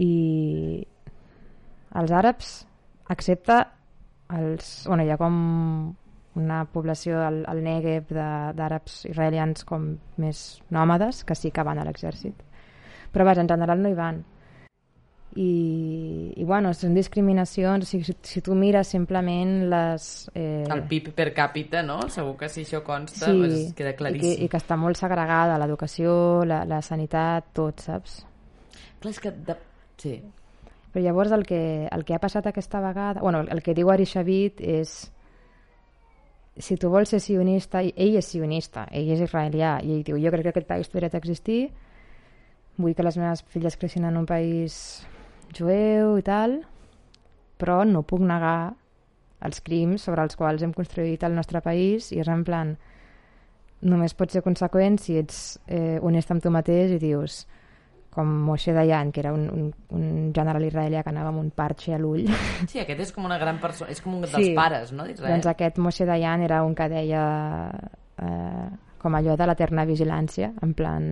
I 0.00 0.84
els 2.00 2.14
àrabs, 2.14 2.54
excepte 3.14 3.60
els... 4.34 4.72
Bueno, 4.88 5.04
hi 5.04 5.12
ha 5.14 5.20
com 5.20 5.36
una 6.34 6.64
població 6.66 7.20
al, 7.22 7.44
al 7.46 7.62
Negev 7.62 8.10
d'àrabs 8.10 9.04
israelians 9.06 9.64
com 9.68 9.92
més 10.20 10.44
nòmades 10.74 11.22
que 11.24 11.36
sí 11.38 11.52
que 11.54 11.64
van 11.66 11.78
a 11.78 11.86
l'exèrcit. 11.86 12.42
Però 13.14 13.26
vaja, 13.26 13.44
en 13.44 13.50
general 13.52 13.82
no 13.82 13.92
hi 13.92 13.98
van. 13.98 14.24
I, 15.36 16.32
i 16.38 16.44
bueno, 16.46 16.70
són 16.78 16.94
discriminacions, 16.94 17.82
o 17.82 17.88
sigui, 17.88 18.06
si, 18.06 18.14
si 18.22 18.42
tu 18.44 18.54
mires 18.54 18.92
simplement 18.94 19.64
les... 19.72 20.04
Eh, 20.34 20.62
El 20.70 20.84
PIB 20.90 21.10
per 21.16 21.32
càpita, 21.34 21.82
no? 21.82 21.98
Segur 22.12 22.36
que 22.38 22.48
si 22.52 22.62
això 22.62 22.84
consta, 22.86 23.26
sí, 23.26 23.40
pues, 23.40 23.56
queda 23.74 23.90
i 23.90 23.96
que, 23.96 23.98
claríssim. 23.98 24.44
i 24.46 24.48
que 24.52 24.60
està 24.60 24.78
molt 24.78 25.00
segregada, 25.00 25.58
l'educació, 25.58 26.14
la, 26.46 26.62
la 26.70 26.78
sanitat, 26.86 27.50
tot, 27.56 27.82
saps? 27.82 28.20
Clar, 29.02 29.10
és 29.10 29.18
que... 29.24 29.34
De... 29.48 29.56
Sí. 29.98 30.14
Però 30.94 31.02
llavors 31.02 31.34
el 31.34 31.42
que, 31.48 31.60
el 31.90 32.06
que 32.06 32.14
ha 32.14 32.22
passat 32.22 32.46
aquesta 32.46 32.78
vegada... 32.84 33.24
Bueno, 33.24 33.42
el, 33.42 33.50
el 33.56 33.62
que 33.66 33.74
diu 33.74 33.90
Ari 33.90 34.06
Shavit 34.06 34.62
és 34.62 34.94
si 36.56 36.76
tu 36.78 36.90
vols 36.90 37.10
ser 37.10 37.18
sionista, 37.18 37.82
i 37.82 37.90
ell 37.98 38.14
és 38.20 38.28
sionista, 38.30 38.86
ell 38.94 39.10
és 39.10 39.24
israelià, 39.26 39.80
i 39.82 39.96
ell 39.96 40.04
diu, 40.06 40.20
jo 40.22 40.30
crec 40.30 40.46
que 40.46 40.54
aquest 40.54 40.70
país 40.70 40.90
té 40.90 41.00
dret 41.00 41.16
a 41.16 41.18
existir, 41.18 41.64
vull 42.78 42.94
que 42.94 43.06
les 43.06 43.18
meves 43.18 43.42
filles 43.50 43.76
creixin 43.78 44.06
en 44.06 44.20
un 44.22 44.26
país 44.26 45.02
jueu 45.56 46.16
i 46.18 46.22
tal, 46.26 46.58
però 47.58 47.82
no 47.88 48.02
puc 48.02 48.20
negar 48.26 48.74
els 49.44 49.60
crims 49.60 50.02
sobre 50.06 50.22
els 50.24 50.36
quals 50.36 50.62
hem 50.64 50.72
construït 50.72 51.22
el 51.26 51.34
nostre 51.36 51.60
país 51.60 52.10
i 52.12 52.20
és 52.22 52.28
en 52.32 52.44
plan 52.46 52.76
només 53.84 54.14
pots 54.16 54.32
ser 54.32 54.40
conseqüent 54.42 54.96
si 55.02 55.18
ets 55.20 55.58
eh, 55.68 55.98
honest 56.00 56.30
amb 56.32 56.40
tu 56.42 56.50
mateix 56.54 56.94
i 56.96 56.98
dius 57.02 57.42
com 58.14 58.30
Moshe 58.46 58.70
Dayan, 58.72 59.10
que 59.10 59.20
era 59.24 59.32
un, 59.34 59.48
un, 59.50 59.64
un 59.90 60.32
general 60.32 60.62
israelià 60.64 61.02
que 61.02 61.10
anava 61.10 61.32
amb 61.32 61.40
un 61.40 61.48
parche 61.50 61.96
a 61.96 61.98
l'ull. 61.98 62.28
Sí, 62.70 62.78
aquest 62.78 63.00
és 63.08 63.10
com 63.12 63.24
una 63.26 63.40
gran 63.42 63.58
persona, 63.60 63.90
és 63.90 64.00
com 64.00 64.14
un 64.14 64.22
dels 64.22 64.32
Sí. 64.38 64.52
pares, 64.54 64.92
no, 64.94 65.02
doncs 65.18 65.48
aquest 65.50 65.80
Moshe 65.82 66.06
Dayan 66.06 66.44
era 66.46 66.62
un 66.64 66.76
que 66.78 66.86
deia 66.88 67.24
eh, 68.22 68.68
com 69.04 69.12
allò 69.18 69.34
de 69.36 69.44
l'eterna 69.44 69.84
vigilància, 69.84 70.48
en 70.64 70.72
plan, 70.76 71.04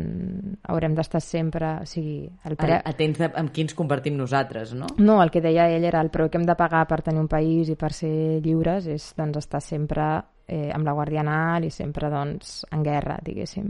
haurem 0.73 0.95
d'estar 0.97 1.21
sempre... 1.21 1.75
O 1.85 1.89
sigui, 1.89 2.25
el 2.49 2.57
pre... 2.57 2.79
Atents 2.89 3.21
de, 3.21 3.29
amb 3.37 3.53
qui 3.53 3.67
ens 3.67 3.77
compartim 3.77 4.17
nosaltres, 4.17 4.73
no? 4.79 4.89
No, 4.97 5.19
el 5.21 5.33
que 5.35 5.43
deia 5.45 5.69
ell 5.69 5.85
era 5.85 6.01
el 6.01 6.09
preu 6.15 6.31
que 6.33 6.41
hem 6.41 6.47
de 6.49 6.57
pagar 6.57 6.87
per 6.89 7.03
tenir 7.05 7.21
un 7.21 7.29
país 7.29 7.69
i 7.69 7.77
per 7.77 7.93
ser 7.93 8.41
lliures 8.45 8.89
és 8.89 9.11
doncs, 9.19 9.43
estar 9.43 9.61
sempre 9.61 10.07
eh, 10.49 10.71
amb 10.73 10.89
la 10.89 10.95
Guàrdia 10.97 11.21
Nacional 11.27 11.67
i 11.69 11.73
sempre 11.75 12.09
doncs, 12.13 12.63
en 12.73 12.87
guerra, 12.87 13.19
diguéssim. 13.27 13.69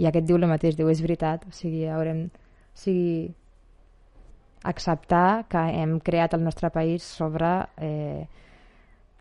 I 0.00 0.10
aquest 0.10 0.26
diu 0.26 0.40
el 0.40 0.48
mateix, 0.50 0.74
diu, 0.78 0.90
és 0.90 1.04
veritat, 1.06 1.46
o 1.46 1.54
sigui, 1.54 1.84
haurem... 1.86 2.26
O 2.70 2.82
sigui, 2.82 3.30
acceptar 4.66 5.46
que 5.48 5.62
hem 5.78 5.94
creat 6.04 6.34
el 6.36 6.42
nostre 6.44 6.68
país 6.74 7.06
sobre 7.06 7.48
eh, 7.78 8.26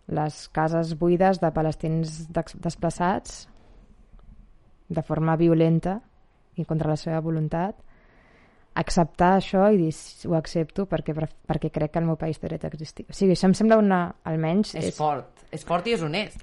les 0.10 0.42
cases 0.50 0.98
buides 1.00 1.40
de 1.40 1.54
palestins 1.56 2.26
desplaçats 2.34 3.46
de 4.90 5.02
forma 5.06 5.36
violenta 5.38 6.00
i 6.58 6.66
contra 6.66 6.90
la 6.90 6.98
seva 6.98 7.20
voluntat 7.22 7.78
acceptar 8.80 9.36
això 9.38 9.66
i 9.74 9.78
dir 9.78 9.92
"Sí, 9.94 10.28
ho 10.28 10.36
accepto 10.36 10.86
perquè, 10.86 11.14
perquè 11.14 11.72
crec 11.72 11.92
que 11.92 12.00
el 12.00 12.06
meu 12.06 12.16
país 12.18 12.40
té 12.40 12.48
dret 12.48 12.64
a 12.66 12.68
existir. 12.68 13.06
O 13.10 13.14
sigui, 13.14 13.34
això 13.34 13.46
em 13.50 13.54
sembla 13.54 13.78
una, 13.78 14.16
almenys... 14.24 14.76
És 14.76 14.96
fort, 14.98 15.46
és 15.52 15.66
fort 15.66 15.88
i 15.88 15.94
és 15.94 16.02
honest. 16.06 16.42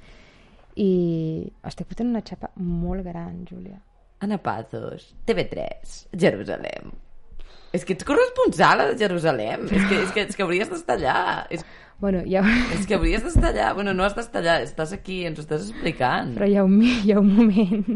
I 0.77 1.51
estic 1.65 1.89
fotent 1.89 2.11
una 2.11 2.21
xapa 2.23 2.51
molt 2.57 3.05
gran, 3.05 3.45
Júlia. 3.49 3.79
Ana 4.21 4.39
Pazos, 4.39 5.15
TV3, 5.27 6.09
Jerusalem. 6.13 6.93
És 7.77 7.85
que 7.87 7.95
ets 7.97 8.07
corresponsal 8.09 8.83
a 8.83 8.93
Jerusalem. 8.99 9.69
És 9.69 9.91
que, 9.91 9.99
és 10.03 10.15
que, 10.15 10.25
és 10.31 10.39
que 10.39 10.47
hauries 10.47 10.73
d'estar 10.73 10.97
allà. 10.99 11.19
És, 11.53 11.65
Bueno, 11.99 12.21
ha, 12.21 12.43
és 12.77 12.85
que 12.85 12.97
hauries 12.97 13.23
d'estar 13.25 13.55
allà. 13.55 13.71
Bueno, 13.75 13.95
no 13.97 14.05
has 14.05 14.17
d'estar 14.17 14.43
allà, 14.43 14.57
estàs 14.65 14.93
aquí, 14.93 15.23
ens 15.25 15.39
ho 15.41 15.45
estàs 15.47 15.71
explicant. 15.71 16.35
però 16.37 16.49
hi 16.49 16.59
ha, 16.59 16.65
un, 16.65 16.81
hi 16.83 17.13
ha 17.13 17.21
un 17.21 17.31
moment... 17.33 17.87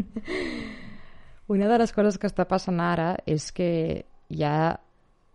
Una 1.51 1.67
de 1.67 1.77
les 1.81 1.91
coses 1.91 2.15
que 2.17 2.29
està 2.29 2.45
passant 2.47 2.79
ara 2.79 3.11
és 3.27 3.49
que 3.51 3.69
ha... 4.47 4.55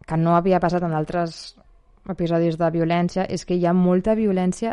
que 0.06 0.16
no 0.16 0.34
havia 0.34 0.60
passat 0.62 0.82
en 0.86 0.94
altres 0.96 1.56
episodis 2.08 2.56
de 2.56 2.70
violència, 2.72 3.26
és 3.28 3.44
que 3.44 3.54
hi 3.54 3.66
ha 3.66 3.74
molta 3.76 4.14
violència 4.16 4.72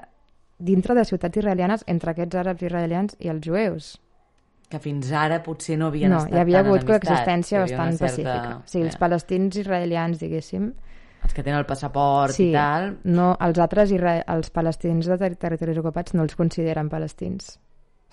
dintre 0.57 0.95
de 0.95 1.03
ciutats 1.05 1.37
israelianes 1.37 1.83
entre 1.87 2.13
aquests 2.13 2.39
àrabs 2.39 2.63
israelians 2.63 3.17
i 3.19 3.29
els 3.33 3.45
jueus. 3.45 3.97
Que 4.73 4.79
fins 4.81 5.11
ara 5.13 5.37
potser 5.45 5.75
no 5.77 5.91
havien 5.91 6.09
no, 6.15 6.23
estat 6.23 6.33
hi 6.33 6.41
havia 6.41 6.63
hagut 6.63 6.85
coexistència 6.87 7.59
bastant 7.61 7.91
una 7.93 7.99
certa- 7.99 8.07
pacífica. 8.09 8.55
O 8.57 8.71
sigui, 8.71 8.87
els 8.89 8.97
palestins 8.97 9.59
israelians, 9.61 10.17
diguéssim, 10.23 10.71
Els 11.23 11.31
que 11.37 11.43
tenen 11.45 11.61
el 11.61 11.65
passaport 11.69 12.33
sí, 12.35 12.49
i 12.49 12.55
tal... 12.55 12.89
no, 13.05 13.29
els 13.39 13.59
altres 13.63 13.93
isra... 13.95 14.17
els 14.33 14.49
palestins 14.51 15.07
de 15.07 15.15
ter 15.21 15.29
territoris 15.39 15.77
ocupats 15.79 16.17
no 16.17 16.25
els 16.25 16.33
consideren 16.35 16.89
palestins. 16.91 17.53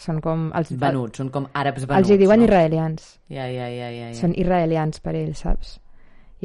Són 0.00 0.20
com... 0.24 0.46
Els, 0.56 0.70
Venuts, 0.80 1.18
són 1.18 1.28
com 1.34 1.48
àrabs 1.52 1.82
venuts. 1.88 1.98
els 1.98 2.12
hi 2.14 2.18
diuen 2.20 2.38
no? 2.40 2.46
israelians. 2.46 3.08
Ja, 3.28 3.48
ja, 3.50 3.66
ja, 3.68 3.88
ja, 3.90 4.06
ja. 4.12 4.14
Són 4.20 4.36
israelians 4.38 5.02
per 5.04 5.16
ells, 5.18 5.42
saps? 5.42 5.74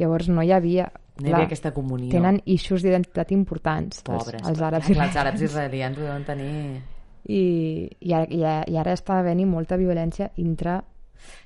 Llavors 0.00 0.28
no 0.28 0.42
hi 0.42 0.50
havia... 0.52 0.88
No 1.20 1.30
hi 1.30 1.32
havia 1.32 1.46
aquesta 1.48 1.70
comunió. 1.72 2.10
Tenen 2.12 2.42
eixos 2.44 2.82
d'identitat 2.84 3.30
importants, 3.32 4.02
els, 4.02 4.08
Pobres. 4.10 4.42
els 4.42 4.60
àrabs 4.60 4.90
Clar, 4.90 4.90
els 4.90 4.90
israelians. 4.90 5.16
àrabs 5.22 5.46
israelians 5.48 5.98
ho 5.98 6.04
deuen 6.08 6.24
tenir... 6.28 6.52
I, 7.26 7.88
i, 8.00 8.12
ara, 8.12 8.26
i, 8.30 8.42
i 8.72 8.76
ara 8.78 8.94
està 8.94 9.20
havent 9.20 9.42
molta 9.50 9.78
violència 9.80 10.30
intra... 10.36 10.82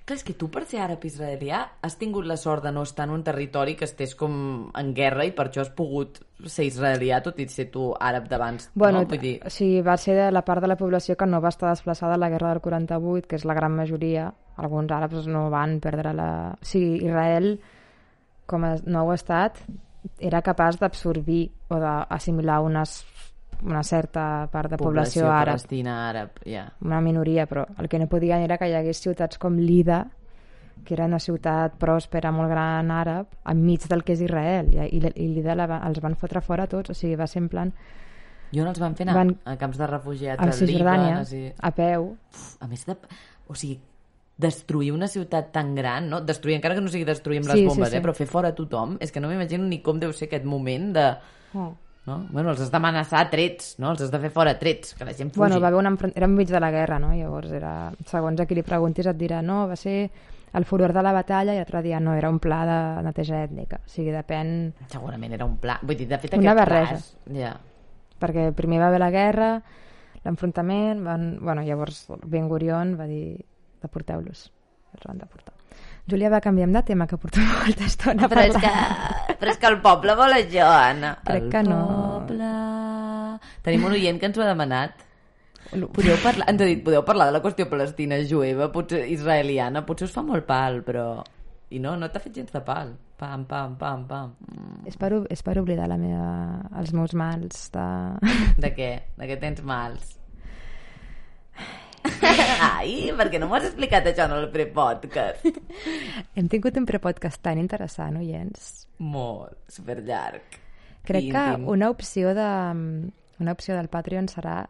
Clar, 0.04 0.16
és 0.18 0.24
que 0.26 0.34
tu 0.36 0.50
per 0.52 0.64
ser 0.68 0.80
àrab 0.82 1.04
israelià 1.06 1.60
has 1.86 1.94
tingut 1.96 2.26
la 2.28 2.36
sort 2.36 2.64
de 2.66 2.72
no 2.74 2.82
estar 2.84 3.06
en 3.06 3.14
un 3.14 3.22
territori 3.24 3.76
que 3.78 3.86
estés 3.86 4.12
com 4.18 4.34
en 4.76 4.90
guerra 4.92 5.24
i 5.24 5.32
per 5.32 5.46
això 5.46 5.62
has 5.62 5.70
pogut 5.72 6.18
ser 6.44 6.66
israelià 6.68 7.20
tot 7.24 7.38
i 7.40 7.46
ser 7.48 7.68
tu 7.72 7.86
àrab 7.94 8.26
d'abans. 8.28 8.70
Bueno, 8.74 9.04
no? 9.04 9.08
Vull 9.08 9.22
dir, 9.22 9.34
sigui, 9.48 9.80
va 9.86 9.96
ser 9.96 10.18
de 10.18 10.28
la 10.34 10.42
part 10.44 10.60
de 10.60 10.68
la 10.68 10.76
població 10.80 11.16
que 11.16 11.28
no 11.30 11.40
va 11.40 11.52
estar 11.54 11.70
desplaçada 11.70 12.18
a 12.18 12.20
la 12.20 12.28
guerra 12.32 12.50
del 12.52 12.60
48, 12.64 13.28
que 13.30 13.38
és 13.40 13.46
la 13.48 13.56
gran 13.56 13.76
majoria, 13.76 14.30
alguns 14.60 14.92
àrabs 14.92 15.28
no 15.30 15.48
van 15.52 15.78
perdre 15.80 16.12
la... 16.16 16.30
O 16.58 16.66
sigui, 16.66 17.04
Israel, 17.06 17.54
com 18.50 18.66
a 18.66 18.74
nou 18.84 19.14
estat, 19.14 19.62
era 20.18 20.42
capaç 20.42 20.80
d'absorbir 20.80 21.50
o 21.70 21.78
d'assimilar 21.80 22.60
unes, 22.64 23.00
una 23.62 23.82
certa 23.82 24.48
part 24.52 24.70
de 24.72 24.78
població, 24.80 25.26
àrab, 25.28 25.54
palestina, 25.56 25.96
àrab, 26.10 26.38
ja. 26.46 26.66
una 26.84 27.00
minoria, 27.00 27.46
però 27.46 27.66
el 27.78 27.88
que 27.88 27.98
no 27.98 28.06
podien 28.08 28.40
era 28.46 28.56
que 28.58 28.68
hi 28.70 28.74
hagués 28.78 29.00
ciutats 29.02 29.38
com 29.38 29.56
Lida, 29.58 30.06
que 30.84 30.94
era 30.94 31.04
una 31.04 31.18
ciutat 31.20 31.74
pròspera, 31.78 32.30
molt 32.32 32.48
gran 32.48 32.88
àrab, 32.90 33.26
enmig 33.52 33.84
del 33.90 34.02
que 34.02 34.14
és 34.16 34.22
Israel, 34.24 34.70
i, 34.72 34.78
i, 34.96 35.00
i 35.24 35.26
Lida 35.34 35.54
la, 35.54 35.66
va- 35.68 35.82
els 35.88 36.00
van 36.00 36.16
fotre 36.16 36.40
fora 36.40 36.66
tots, 36.66 36.90
o 36.90 36.94
sigui, 36.96 37.16
va 37.20 37.26
ser 37.28 37.42
en 37.42 37.48
plan 37.52 37.72
I 38.52 38.58
on 38.64 38.66
els 38.66 38.80
van 38.82 38.96
fer 38.98 39.04
anar? 39.06 39.14
Van- 39.18 39.36
A 39.44 39.56
camps 39.60 39.76
de 39.78 39.86
refugiats, 39.86 40.40
a 40.42 40.50
Cisjordània, 40.56 41.18
així... 41.20 41.44
a 41.60 41.70
peu, 41.70 42.08
A 42.60 42.66
més 42.66 42.86
de... 42.88 42.96
O 43.46 43.54
sigui, 43.54 43.76
destruir 44.40 44.90
una 44.94 45.06
ciutat 45.06 45.52
tan 45.52 45.74
gran, 45.76 46.08
no? 46.08 46.22
Destruir, 46.24 46.56
encara 46.56 46.74
que 46.74 46.80
no 46.80 46.88
sigui 46.88 47.04
destruir 47.04 47.42
amb 47.42 47.50
les 47.50 47.58
Sí, 47.58 47.62
sí, 47.62 47.68
bombes, 47.68 47.90
sí. 47.92 47.98
eh? 47.98 48.00
Però 48.00 48.14
fer 48.16 48.26
fora 48.26 48.54
tothom, 48.56 48.96
és 49.04 49.12
que 49.12 49.20
no 49.20 49.28
m'imagino 49.28 49.66
ni 49.68 49.82
com 49.84 50.00
deu 50.00 50.14
ser 50.16 50.30
aquest 50.30 50.48
moment 50.48 50.90
de... 50.96 51.06
Oh. 51.60 51.74
No? 52.10 52.16
Bueno, 52.34 52.50
els 52.54 52.60
has 52.64 52.70
d'amenaçar 52.72 53.22
trets, 53.30 53.76
no? 53.78 53.92
Els 53.94 54.02
has 54.02 54.10
de 54.10 54.18
fer 54.26 54.30
fora 54.34 54.56
trets, 54.58 54.94
que 54.98 55.06
la 55.06 55.12
gent 55.14 55.30
fugi. 55.30 55.38
Bueno, 55.44 55.60
va 55.62 55.68
haver 55.70 55.78
una 55.78 55.92
enfront... 55.94 56.12
era 56.18 56.26
enmig 56.26 56.50
de 56.50 56.60
la 56.60 56.70
guerra, 56.74 56.98
no? 56.98 57.12
Llavors, 57.14 57.52
era... 57.54 57.72
segons 58.10 58.40
a 58.42 58.46
qui 58.50 58.58
li 58.58 58.64
preguntis 58.66 59.06
et 59.06 59.18
dirà 59.20 59.38
no, 59.46 59.62
va 59.70 59.76
ser 59.78 59.96
el 60.58 60.64
furor 60.66 60.90
de 60.92 61.02
la 61.06 61.12
batalla 61.14 61.54
i 61.54 61.60
l'altre 61.60 61.80
dia 61.84 62.00
no, 62.02 62.16
era 62.18 62.28
un 62.28 62.40
pla 62.42 62.64
de 62.66 62.78
neteja 63.06 63.44
ètnica. 63.46 63.78
O 63.84 63.92
sigui, 63.92 64.10
depèn... 64.10 64.50
Segurament 64.90 65.36
era 65.38 65.46
un 65.46 65.54
pla. 65.62 65.76
Vull 65.86 65.94
dir, 66.00 66.08
de 66.10 66.18
fet, 66.18 66.34
Una 66.40 66.56
barreja. 66.58 66.96
pla... 66.96 66.98
és- 66.98 67.38
Ja. 67.38 67.52
Perquè 68.20 68.48
primer 68.58 68.80
va 68.82 68.88
haver 68.90 68.98
la 69.00 69.12
guerra, 69.14 69.52
l'enfrontament, 70.24 71.04
van... 71.06 71.28
bueno, 71.40 71.62
llavors 71.62 72.02
Ben 72.26 72.48
Gurion 72.50 72.96
va 72.98 73.06
dir 73.06 73.38
deporteu-los. 73.80 74.48
Els 74.96 75.06
van 75.06 75.22
deportar. 75.22 75.54
Júlia, 76.10 76.30
va, 76.32 76.40
canviem 76.42 76.72
de 76.74 76.82
tema, 76.86 77.06
que 77.06 77.18
porto 77.20 77.42
molta 77.64 77.86
estona 77.86 78.28
Però 78.30 78.46
és, 78.48 78.56
que, 78.56 78.72
parlant. 78.72 79.38
però 79.40 79.52
és 79.54 79.60
que 79.60 79.70
el 79.70 79.78
poble 79.84 80.16
vol 80.18 80.34
això, 80.36 80.66
Anna. 80.70 81.14
Crec 81.26 81.46
el 81.46 81.52
que 81.54 81.62
no. 81.68 81.80
poble... 81.86 82.50
Tenim 83.64 83.86
un 83.88 83.96
oient 83.96 84.20
que 84.20 84.28
ens 84.30 84.38
ho 84.38 84.44
ha 84.44 84.48
demanat. 84.50 85.06
Podeu 85.70 86.16
parlar, 86.24 86.48
ens 86.50 86.62
ha 86.62 86.66
dit, 86.66 86.80
podeu 86.82 87.04
parlar 87.06 87.28
de 87.28 87.36
la 87.36 87.42
qüestió 87.44 87.68
palestina 87.70 88.18
jueva, 88.26 88.70
potser 88.74 89.04
israeliana, 89.12 89.84
potser 89.86 90.08
us 90.08 90.16
fa 90.16 90.24
molt 90.26 90.48
pal, 90.48 90.82
però... 90.86 91.10
I 91.70 91.78
no, 91.78 91.92
no 91.94 92.08
t'ha 92.10 92.18
fet 92.18 92.34
gens 92.40 92.50
de 92.50 92.62
pal. 92.66 92.88
Pam, 93.20 93.44
pam, 93.46 93.76
pam, 93.78 94.06
pam. 94.08 94.32
Mm. 94.48 94.80
És 94.90 94.96
per, 94.98 95.12
és 95.30 95.44
per 95.46 95.54
oblidar 95.60 95.86
la 95.92 96.00
meva, 96.00 96.30
els 96.80 96.90
meus 96.96 97.14
mals 97.14 97.68
de... 97.74 97.84
De 98.58 98.72
què? 98.74 98.90
De 99.20 99.28
què 99.30 99.36
tens 99.38 99.62
mals? 99.62 100.16
Ai, 102.78 103.10
perquè 103.16 103.38
no 103.40 103.48
m'ho 103.48 103.56
has 103.58 103.66
explicat 103.70 104.06
això 104.10 104.26
en 104.28 104.34
el 104.38 104.48
prepodcast? 104.52 105.46
Hem 106.38 106.48
tingut 106.52 106.76
un 106.80 106.86
prepodcast 106.88 107.42
tan 107.44 107.60
interessant, 107.60 108.16
oients. 108.20 108.86
Molt, 109.00 109.56
superllarg. 109.72 110.58
Crec 111.06 111.24
I 111.28 111.30
que 111.32 111.44
íntim. 111.54 111.68
una 111.72 111.88
opció 111.90 112.34
de 112.36 112.46
una 113.40 113.52
opció 113.56 113.74
del 113.76 113.88
Patreon 113.88 114.28
serà 114.28 114.66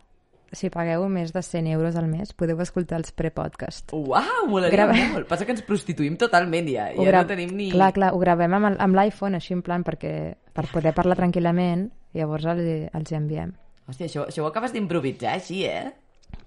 si 0.53 0.67
pagueu 0.71 1.05
més 1.11 1.31
de 1.35 1.43
100 1.47 1.67
euros 1.71 1.95
al 1.99 2.07
mes 2.11 2.33
podeu 2.35 2.59
escoltar 2.63 2.99
els 2.99 3.13
prepodcast. 3.15 3.93
Uau, 3.95 4.47
molaria 4.51 4.75
Grava- 4.77 4.97
molt. 5.13 5.29
Passa 5.31 5.47
que 5.47 5.55
ens 5.55 5.63
prostituïm 5.67 6.17
totalment 6.19 6.67
ja. 6.71 6.89
Ho 6.97 7.05
Ja 7.07 7.11
gra- 7.13 7.23
no 7.23 7.31
tenim 7.31 7.55
ni... 7.57 7.71
Clar, 7.71 7.93
clar, 7.95 8.13
ho 8.15 8.19
gravem 8.23 8.55
amb, 8.59 8.73
amb 8.79 8.99
l'iPhone 8.99 9.39
així 9.39 9.55
en 9.55 9.63
plan 9.67 9.85
perquè 9.87 10.35
per 10.55 10.67
poder 10.73 10.95
parlar 10.95 11.17
tranquil·lament 11.19 11.89
llavors 12.19 12.47
els, 12.51 12.91
els 12.95 13.13
enviem. 13.15 13.53
Hòstia, 13.91 14.07
això, 14.11 14.27
això 14.31 14.43
ho 14.43 14.49
acabes 14.51 14.73
d'improvisar 14.75 15.37
així, 15.39 15.65
eh? 15.67 15.93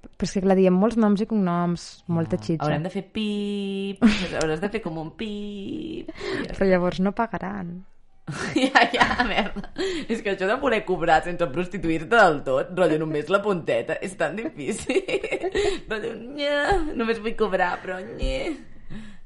Però 0.03 0.27
és 0.27 0.35
que 0.35 0.43
clar, 0.43 0.57
diem 0.59 0.75
molts 0.75 0.99
noms 0.99 1.23
i 1.23 1.27
cognoms, 1.29 1.87
molta 2.11 2.37
xitxa. 2.37 2.65
Haurem 2.67 2.83
de 2.85 2.91
fer 2.91 3.05
pip, 3.15 4.03
hauràs 4.41 4.61
de 4.61 4.69
fer 4.73 4.83
com 4.83 4.99
un 5.01 5.09
pip. 5.19 6.11
Però 6.51 6.67
llavors 6.69 7.01
no 7.03 7.15
pagaran. 7.15 7.81
Ja, 8.55 8.85
ja, 8.93 9.07
merda. 9.27 9.73
És 10.07 10.21
que 10.23 10.31
això 10.33 10.47
de 10.47 10.55
poder 10.61 10.83
cobrar 10.87 11.17
sense 11.25 11.47
prostituir-te 11.51 12.15
del 12.15 12.37
tot, 12.45 12.69
rotllo 12.77 13.01
només 13.01 13.31
la 13.33 13.41
punteta, 13.43 13.97
és 13.99 14.15
tan 14.19 14.37
difícil. 14.39 15.01
rotllo, 15.91 16.13
nya, 16.37 16.61
només 16.95 17.19
vull 17.23 17.35
cobrar, 17.39 17.73
però 17.83 17.99
nye. 18.05 18.53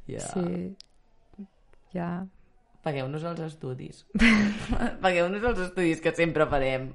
Ja. 0.10 0.24
Sí. 0.32 1.46
Ja. 1.94 2.10
Pagueu-nos 2.88 3.26
els 3.28 3.44
estudis. 3.50 4.06
Pagueu-nos 5.04 5.46
els 5.52 5.66
estudis 5.68 6.02
que 6.02 6.16
sempre 6.16 6.48
farem. 6.50 6.90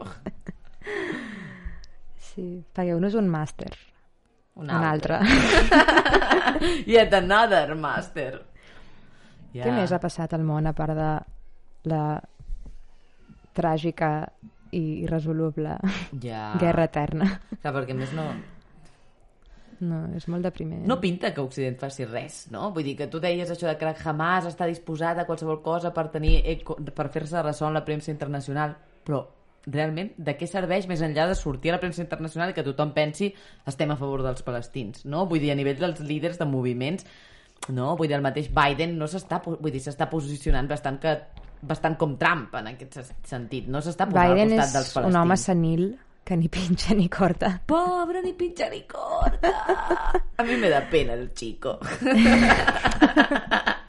Sí. 2.35 2.47
Pagueu-nos 2.74 3.14
un 3.18 3.28
màster. 3.28 3.70
Un 4.55 4.68
Un 4.70 4.85
altre. 4.85 5.18
Yet 6.87 7.12
another 7.22 7.74
master. 7.76 8.43
Ja. 9.53 9.64
Què 9.66 9.72
més 9.76 9.93
ha 9.93 9.99
passat 10.01 10.33
al 10.37 10.45
món 10.49 10.66
a 10.66 10.72
part 10.76 10.97
de 10.97 11.11
la 11.93 12.05
tràgica 13.53 14.28
i 14.72 14.80
irresoluble 15.05 15.76
Ja. 16.22 16.55
guerra 16.61 16.85
eterna? 16.89 17.28
Clar, 17.61 17.74
perquè 17.76 17.95
més 17.97 18.12
no... 18.16 18.24
No, 19.83 19.97
és 20.14 20.28
molt 20.30 20.45
depriment. 20.47 20.85
No 20.87 21.01
pinta 21.03 21.33
que 21.35 21.43
Occident 21.43 21.74
faci 21.80 22.05
res, 22.07 22.45
no? 22.55 22.68
Vull 22.70 22.85
dir 22.87 22.93
que 23.01 23.09
tu 23.11 23.18
deies 23.18 23.51
això 23.51 23.66
de 23.66 23.74
que 23.80 23.89
Hamas 24.05 24.47
està 24.47 24.68
disposat 24.70 25.18
a 25.18 25.24
qualsevol 25.26 25.59
cosa 25.61 25.91
per 25.93 26.05
tenir 26.12 26.37
eco, 26.47 26.76
per 26.95 27.09
fer-se 27.11 27.43
ressò 27.43 27.66
en 27.66 27.74
la 27.74 27.83
premsa 27.85 28.12
internacional, 28.14 28.76
però 29.03 29.24
realment 29.67 30.11
de 30.17 30.35
què 30.39 30.47
serveix 30.51 30.89
més 30.91 31.03
enllà 31.05 31.29
de 31.31 31.37
sortir 31.39 31.71
a 31.71 31.75
la 31.77 31.81
premsa 31.83 32.03
internacional 32.03 32.51
i 32.51 32.55
que 32.57 32.65
tothom 32.67 32.91
pensi 32.97 33.35
estem 33.69 33.91
a 33.93 33.99
favor 34.01 34.21
dels 34.27 34.43
palestins, 34.47 35.05
no? 35.05 35.27
Vull 35.31 35.43
dir, 35.43 35.53
a 35.53 35.59
nivell 35.59 35.79
dels 35.79 36.01
líders 36.03 36.39
de 36.41 36.47
moviments, 36.49 37.03
no? 37.69 37.97
Vull 37.97 38.09
dir, 38.11 38.17
el 38.19 38.27
mateix 38.27 38.49
Biden 38.55 38.99
no 38.99 39.07
s'està 39.11 39.37
vull 39.45 39.71
dir, 39.71 39.83
s'està 39.85 40.09
posicionant 40.11 40.69
bastant 40.71 40.99
que 41.03 41.13
bastant 41.63 41.95
com 41.99 42.17
Trump 42.19 42.55
en 42.59 42.67
aquest 42.73 42.99
sentit, 43.29 43.69
no 43.71 43.79
s'està 43.85 44.09
posant 44.11 44.35
Biden 44.35 44.51
al 44.51 44.57
costat 44.57 44.67
és 44.67 44.73
dels 44.79 44.91
palestins. 44.97 45.15
un 45.15 45.21
home 45.21 45.37
senil 45.39 45.85
que 46.25 46.37
ni 46.39 46.49
pinxa 46.49 46.95
ni 46.95 47.09
corta. 47.11 47.61
Pobre, 47.67 48.23
ni 48.23 48.33
pincha 48.33 48.69
ni 48.71 48.83
corta. 48.87 49.51
A 50.39 50.43
mi 50.47 50.57
me 50.57 50.69
da 50.71 50.81
pena 50.91 51.15
el 51.15 51.33
chico. 51.35 51.79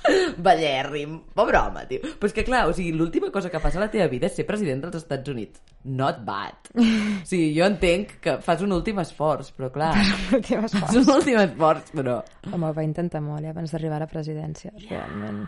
Ballèrrim. 0.43 1.17
Pobre 1.35 1.57
home, 1.59 1.83
tio. 1.89 1.99
Però 2.19 2.29
és 2.29 2.35
que, 2.35 2.43
clar, 2.47 2.63
o 2.69 2.73
sigui, 2.75 2.91
l'última 2.97 3.29
cosa 3.33 3.49
que 3.53 3.59
fas 3.63 3.75
a 3.77 3.81
la 3.83 3.89
teva 3.93 4.07
vida 4.11 4.27
és 4.29 4.35
ser 4.37 4.45
president 4.47 4.81
dels 4.85 4.97
Estats 5.01 5.29
Units. 5.33 5.61
Not 5.85 6.23
bad. 6.27 6.71
O 7.23 7.25
sigui, 7.27 7.53
jo 7.55 7.65
entenc 7.65 8.17
que 8.23 8.37
fas 8.43 8.61
un 8.65 8.73
últim 8.75 8.99
esforç, 9.03 9.53
però 9.57 9.69
clar... 9.73 9.93
L'últim 10.31 10.65
esforç. 10.67 10.85
Fas 10.89 10.97
un 10.99 11.11
últim 11.15 11.39
esforç, 11.39 11.91
però... 11.95 12.17
Home, 12.51 12.69
ho 12.69 12.73
va 12.75 12.83
intentar 12.85 13.21
molt, 13.23 13.45
eh, 13.45 13.51
abans 13.53 13.71
d'arribar 13.71 14.01
a 14.01 14.05
la 14.05 14.09
presidència, 14.11 14.73
realment. 14.89 15.45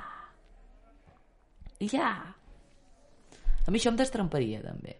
Ja. 1.91 2.11
A 3.65 3.71
mi 3.73 3.79
això 3.81 3.91
em 3.91 3.97
destramparia, 3.99 4.61
també. 4.63 4.95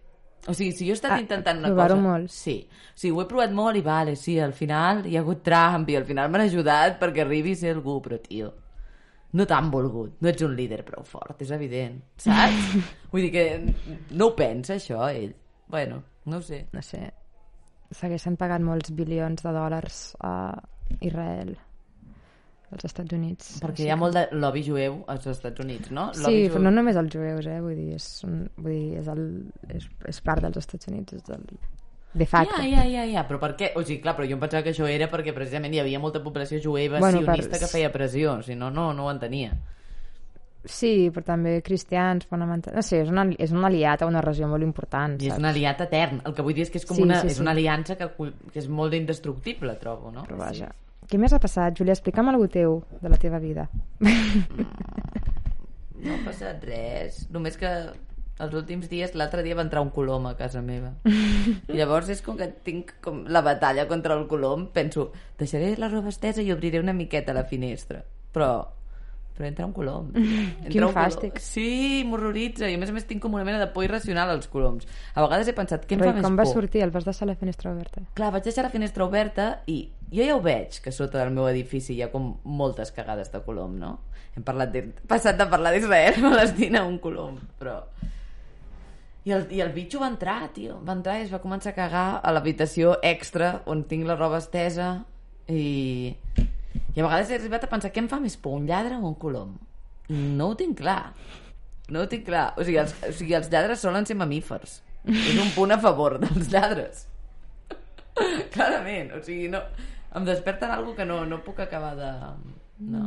O 0.49 0.53
sigui, 0.53 0.73
si 0.77 0.85
jo 0.85 0.93
he 0.93 0.97
estat 0.99 1.15
Ah, 1.15 1.21
intentant 1.23 1.57
una 1.63 1.71
cosa... 1.73 1.95
molt. 1.97 2.29
Sí. 2.33 2.57
O 2.69 2.99
sigui, 2.99 3.15
ho 3.15 3.23
he 3.23 3.29
provat 3.29 3.53
molt 3.55 3.79
i 3.79 3.81
vale, 3.85 4.15
sí, 4.19 4.35
al 4.41 4.53
final 4.53 5.05
hi 5.09 5.15
ha 5.17 5.23
hagut 5.23 5.41
Trump 5.45 5.89
i 5.89 5.95
al 5.97 6.05
final 6.05 6.29
m'han 6.29 6.43
ajudat 6.45 6.99
perquè 7.01 7.23
arribi 7.23 7.55
a 7.55 7.61
ser 7.63 7.73
algú, 7.73 7.95
però, 8.03 8.19
tio, 8.21 8.51
no 9.33 9.45
t'han 9.49 9.69
volgut. 9.73 10.15
No 10.21 10.31
ets 10.31 10.45
un 10.45 10.55
líder 10.55 10.83
prou 10.87 11.03
fort, 11.07 11.41
és 11.41 11.51
evident. 11.51 11.99
Saps? 12.21 12.75
Vull 13.11 13.27
dir 13.27 13.33
que 13.33 13.45
no 14.15 14.29
ho 14.29 14.35
pensa, 14.37 14.77
això, 14.77 15.01
ell. 15.09 15.33
Bueno, 15.71 16.01
no 16.29 16.39
ho 16.39 16.45
sé. 16.45 16.65
No 16.73 16.81
sé, 16.85 17.01
segueixen 17.93 18.37
pagant 18.39 18.65
molts 18.65 18.93
bilions 18.95 19.43
de 19.45 19.53
dòlars 19.53 20.01
a 20.25 20.33
Israel, 21.05 21.55
als 22.71 22.87
Estats 22.89 23.15
Units. 23.15 23.51
Perquè 23.61 23.83
Així 23.83 23.87
hi 23.89 23.93
ha 23.93 23.99
molt 23.99 24.17
de 24.17 24.25
lobby 24.35 24.63
jueu 24.65 24.99
als 25.11 25.27
Estats 25.31 25.63
Units, 25.63 25.91
no? 25.95 26.09
Sí, 26.15 26.25
Lobby 26.25 26.49
però 26.53 26.65
no 26.67 26.73
només 26.75 26.99
els 27.01 27.13
jueus, 27.13 27.47
eh? 27.49 27.59
Vull 27.63 27.77
dir, 27.77 27.89
és, 27.99 28.09
un, 28.27 28.43
vull 28.57 28.75
dir, 28.75 29.01
és, 29.01 29.09
el, 29.13 29.25
és, 29.77 29.87
és 30.11 30.21
part 30.25 30.45
dels 30.45 30.61
Estats 30.61 30.91
Units, 30.91 31.17
és 31.19 31.25
del, 31.29 31.45
de 32.15 32.25
facto. 32.25 32.55
Ja, 32.63 32.65
ja, 32.65 32.83
ja, 32.87 33.03
ja, 33.11 33.25
però 33.27 33.37
per 33.41 33.53
què? 33.59 33.73
O 33.75 33.83
sigui, 33.83 33.99
clar, 34.01 34.15
però 34.15 34.25
jo 34.29 34.37
em 34.37 34.41
pensava 34.41 34.63
que 34.63 34.71
això 34.71 34.87
era 34.87 35.09
perquè 35.11 35.33
precisament 35.35 35.73
hi 35.75 35.81
havia 35.83 35.99
molta 35.99 36.21
població 36.23 36.61
jueva 36.63 37.01
Bueno, 37.03 37.19
sionista 37.25 37.51
per- 37.57 37.59
que 37.65 37.67
feia 37.71 37.91
pressió, 37.91 38.37
si 38.41 38.55
no, 38.55 38.69
no, 38.71 38.93
no 38.95 39.05
ho 39.09 39.11
entenia. 39.11 39.51
Sí, 40.65 41.11
però 41.13 41.21
també 41.27 41.59
cristians, 41.61 42.25
fonamentals... 42.25 42.73
No 42.73 42.81
sé, 42.81 43.03
és, 43.03 43.09
una, 43.13 43.27
és 43.37 43.51
un 43.53 43.61
aliat 43.67 44.01
a 44.01 44.07
una 44.09 44.21
regió 44.23 44.47
molt 44.49 44.63
important, 44.65 45.19
I 45.21 45.27
és 45.27 45.35
saps? 45.35 45.43
un 45.43 45.45
aliat 45.51 45.83
etern. 45.85 46.23
El 46.25 46.33
que 46.33 46.41
vull 46.47 46.55
dir 46.57 46.63
és 46.65 46.71
que 46.73 46.79
és 46.81 46.87
com 46.89 46.97
Sí, 46.97 47.03
una, 47.05 47.19
sí, 47.21 47.27
és 47.29 47.37
sí. 47.37 47.43
una 47.43 47.51
aliança 47.53 47.93
que, 47.99 48.07
que 48.17 48.57
és 48.63 48.65
molt 48.71 48.95
indestructible, 48.97 49.75
trobo, 49.83 50.09
no? 50.15 50.23
Però 50.25 50.39
vaja. 50.39 50.71
Què 51.05 51.19
més 51.21 51.35
ha 51.35 51.39
passat, 51.43 51.75
Júlia? 51.77 51.93
Explica'm 51.93 52.31
alguna 52.31 52.49
teu 52.49 52.79
de 53.03 53.11
la 53.13 53.19
teva 53.21 53.37
vida. 53.43 53.67
No 56.01 56.15
ha 56.15 56.19
passat 56.25 56.63
res. 56.65 57.21
Només 57.33 57.55
que 57.61 57.69
els 58.39 58.53
últims 58.53 58.89
dies, 58.91 59.15
l'altre 59.15 59.43
dia 59.45 59.55
va 59.55 59.63
entrar 59.63 59.83
un 59.85 59.91
colom 59.95 60.27
a 60.27 60.35
casa 60.35 60.61
meva. 60.61 60.93
I 61.71 61.77
llavors 61.77 62.09
és 62.11 62.23
com 62.25 62.37
que 62.39 62.49
tinc 62.67 62.97
com 63.05 63.23
la 63.31 63.43
batalla 63.45 63.87
contra 63.87 64.17
el 64.17 64.27
colom. 64.27 64.69
Penso, 64.75 65.11
deixaré 65.39 65.75
la 65.79 65.91
roba 65.91 66.11
estesa 66.11 66.43
i 66.43 66.51
obriré 66.51 66.81
una 66.83 66.95
miqueta 66.95 67.35
la 67.35 67.45
finestra. 67.47 68.03
Però 68.35 68.49
però 69.35 69.49
entra 69.49 69.65
un 69.67 69.73
colom. 69.75 70.11
Entra 70.15 70.71
Quin 70.71 70.85
un 70.87 70.93
fàstic. 70.95 71.33
Colom. 71.35 71.43
Sí, 71.43 72.03
m'horroritza. 72.07 72.69
I 72.71 72.77
a 72.77 72.79
més 72.79 72.91
a 72.91 72.95
més 72.95 73.03
tinc 73.07 73.19
com 73.23 73.33
una 73.35 73.43
mena 73.43 73.59
de 73.59 73.67
por 73.73 73.83
irracional 73.83 74.31
als 74.31 74.47
coloms. 74.47 74.87
A 75.13 75.25
vegades 75.25 75.51
he 75.51 75.55
pensat, 75.57 75.83
què 75.83 75.97
em 75.97 76.03
Però 76.03 76.13
fa 76.13 76.15
més 76.21 76.23
com 76.23 76.39
va 76.39 76.45
por? 76.47 76.53
sortir? 76.55 76.83
El 76.85 76.93
vas 76.95 77.03
deixar 77.03 77.27
a 77.27 77.33
la 77.33 77.35
finestra 77.41 77.73
oberta? 77.75 78.05
Clar, 78.15 78.31
vaig 78.31 78.47
deixar 78.47 78.63
la 78.63 78.71
finestra 78.71 79.03
oberta 79.03 79.49
i 79.67 79.81
jo 80.07 80.23
ja 80.23 80.37
ho 80.37 80.41
veig, 80.43 80.79
que 80.79 80.93
sota 80.95 81.19
del 81.19 81.35
meu 81.35 81.49
edifici 81.51 81.97
hi 81.97 82.05
ha 82.05 82.11
com 82.13 82.37
moltes 82.47 82.95
cagades 82.95 83.31
de 83.33 83.43
colom, 83.43 83.75
no? 83.81 83.97
Hem 84.35 84.43
parlat 84.47 84.71
de, 84.71 84.85
passat 85.07 85.35
de 85.39 85.47
parlar 85.51 85.75
d'Israel, 85.75 86.21
Palestina, 86.29 86.85
un 86.87 86.99
colom, 87.03 87.41
però... 87.59 87.81
I 89.25 89.33
el, 89.33 89.47
I 89.49 89.61
el 89.65 89.71
bitxo 89.73 89.99
va 90.01 90.11
entrar, 90.11 90.37
tio. 90.53 90.77
Va 90.85 90.93
entrar 90.93 91.17
i 91.17 91.25
es 91.25 91.31
va 91.33 91.41
començar 91.41 91.71
a 91.73 91.77
cagar 91.77 92.05
a 92.21 92.33
l'habitació 92.33 92.99
extra 93.01 93.55
on 93.71 93.81
tinc 93.89 94.05
la 94.05 94.17
roba 94.19 94.41
estesa 94.43 94.99
i... 95.49 96.13
I 96.95 97.01
a 97.01 97.03
vegades 97.03 97.31
he 97.31 97.39
arribat 97.39 97.65
a 97.65 97.71
pensar 97.71 97.89
què 97.91 97.99
em 98.03 98.07
fa 98.11 98.21
més 98.23 98.37
por, 98.39 98.53
un 98.59 98.67
lladre 98.69 98.99
o 98.99 99.09
un 99.09 99.15
colom? 99.19 99.55
No 100.13 100.51
ho 100.51 100.55
tinc 100.59 100.77
clar. 100.79 101.15
No 101.89 102.03
ho 102.03 102.09
tinc 102.11 102.25
clar. 102.27 102.51
O 102.55 102.63
sigui, 102.63 102.77
els, 102.81 102.93
o 103.03 103.11
sigui, 103.15 103.33
els 103.37 103.49
lladres 103.51 103.81
solen 103.83 104.05
ser 104.07 104.15
mamífers. 104.19 104.79
És 105.09 105.39
un 105.41 105.51
punt 105.55 105.73
a 105.73 105.79
favor 105.81 106.17
dels 106.21 106.49
lladres. 106.53 107.07
Clarament. 108.55 109.11
O 109.17 109.23
sigui, 109.25 109.49
no... 109.53 109.61
Em 110.15 110.23
desperten 110.23 110.71
algo 110.71 110.93
que 110.95 111.03
no, 111.03 111.23
no 111.27 111.41
puc 111.43 111.59
acabar 111.65 111.95
de... 111.97 112.11
No. 112.87 113.01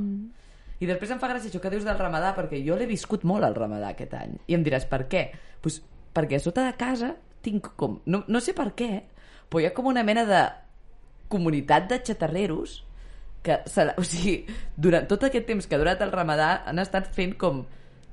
I 0.79 0.87
després 0.87 1.15
em 1.15 1.21
fa 1.23 1.31
gràcia 1.31 1.49
això 1.49 1.63
que 1.63 1.73
dius 1.73 1.87
del 1.87 1.97
ramadà, 1.99 2.35
perquè 2.37 2.61
jo 2.67 2.77
l'he 2.77 2.87
viscut 2.91 3.25
molt 3.27 3.47
al 3.47 3.57
ramadà 3.57 3.95
aquest 3.95 4.13
any. 4.19 4.37
I 4.47 4.59
em 4.59 4.67
diràs, 4.67 4.85
per 4.91 5.07
què? 5.11 5.25
Pues 5.65 5.81
perquè 6.15 6.39
a 6.39 6.45
sota 6.45 6.67
de 6.67 6.77
casa 6.81 7.15
tinc 7.45 7.73
com... 7.79 7.99
No, 8.07 8.25
no 8.29 8.43
sé 8.45 8.55
per 8.57 8.71
què, 8.79 8.93
però 9.49 9.63
hi 9.63 9.69
ha 9.69 9.75
com 9.77 9.89
una 9.91 10.05
mena 10.07 10.25
de 10.29 10.43
comunitat 11.33 11.89
de 11.91 12.01
xatarreros 12.05 12.83
que, 13.45 13.61
o 13.97 14.05
sigui, 14.07 14.41
durant 14.77 15.07
tot 15.09 15.29
aquest 15.29 15.47
temps 15.49 15.69
que 15.69 15.77
ha 15.77 15.81
durat 15.81 16.03
el 16.05 16.13
ramadà 16.15 16.65
han 16.69 16.81
estat 16.83 17.09
fent 17.15 17.37
com 17.41 17.63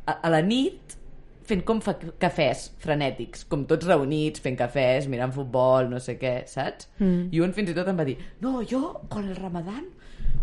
a, 0.05 0.19
a 0.19 0.31
la 0.31 0.43
nit 0.45 0.99
fent 1.45 1.61
com 1.65 1.81
fa 1.83 1.93
cafès 2.21 2.69
frenètics, 2.81 3.45
com 3.49 3.65
tots 3.69 3.85
reunits, 3.85 4.41
fent 4.41 4.57
cafès, 4.57 5.05
mirant 5.11 5.33
futbol, 5.33 5.89
no 5.91 5.99
sé 6.01 6.17
què, 6.21 6.39
saps? 6.49 6.89
Mm. 6.97 7.27
I 7.35 7.43
un 7.45 7.53
fins 7.53 7.69
i 7.69 7.75
tot 7.77 7.91
em 7.91 7.99
va 7.99 8.07
dir, 8.07 8.17
no, 8.41 8.57
jo, 8.65 8.81
con 9.13 9.29
el 9.29 9.37
ramadán, 9.37 9.85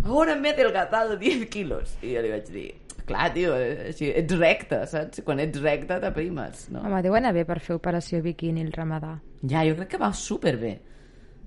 ahora 0.04 0.36
me 0.36 0.50
he 0.50 0.52
adelgazado 0.52 1.16
10 1.16 1.48
kilos. 1.50 1.96
I 2.02 2.14
jo 2.14 2.22
li 2.22 2.30
vaig 2.30 2.52
dir, 2.54 2.68
clar, 3.08 3.32
tio, 3.34 3.54
eh, 3.56 3.88
així, 3.90 4.08
ets 4.22 4.36
recte, 4.38 4.82
saps? 4.90 5.22
Quan 5.26 5.40
ets 5.42 5.60
recte 5.62 5.98
t'aprimes, 6.02 6.68
no? 6.74 6.84
Home, 6.86 7.02
deu 7.04 7.14
anar 7.18 7.32
bé 7.36 7.44
per 7.48 7.58
fer 7.60 7.76
operació 7.78 8.22
biquini 8.24 8.62
el 8.64 8.72
ramadà. 8.72 9.18
Ja, 9.42 9.64
jo 9.66 9.76
crec 9.78 9.88
que 9.94 10.00
va 10.02 10.12
superbé. 10.16 10.78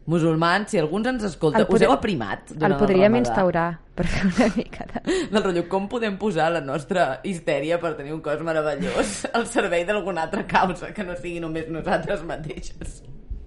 Musulmans, 0.06 0.70
si 0.70 0.78
alguns 0.78 1.08
ens 1.10 1.24
escolta, 1.26 1.64
El 1.64 1.66
us 1.74 1.82
heu 1.82 1.90
aprimat 1.96 2.52
El 2.54 2.76
podríem 2.78 3.08
Ramadà? 3.10 3.22
instaurar 3.24 3.80
per 3.98 4.06
fer 4.06 4.28
una 4.28 4.50
mica 4.54 4.86
de... 4.92 5.02
Del 5.32 5.42
rotllo, 5.42 5.64
com 5.72 5.88
podem 5.90 6.20
posar 6.22 6.52
la 6.54 6.62
nostra 6.62 7.22
histèria 7.26 7.80
per 7.82 7.96
tenir 7.98 8.14
un 8.14 8.22
cos 8.22 8.44
meravellós 8.46 9.24
al 9.34 9.48
servei 9.50 9.82
d'alguna 9.88 10.28
altra 10.28 10.46
causa 10.46 10.92
que 10.94 11.04
no 11.04 11.16
sigui 11.18 11.42
només 11.42 11.72
nosaltres 11.74 12.22
mateixes? 12.22 13.00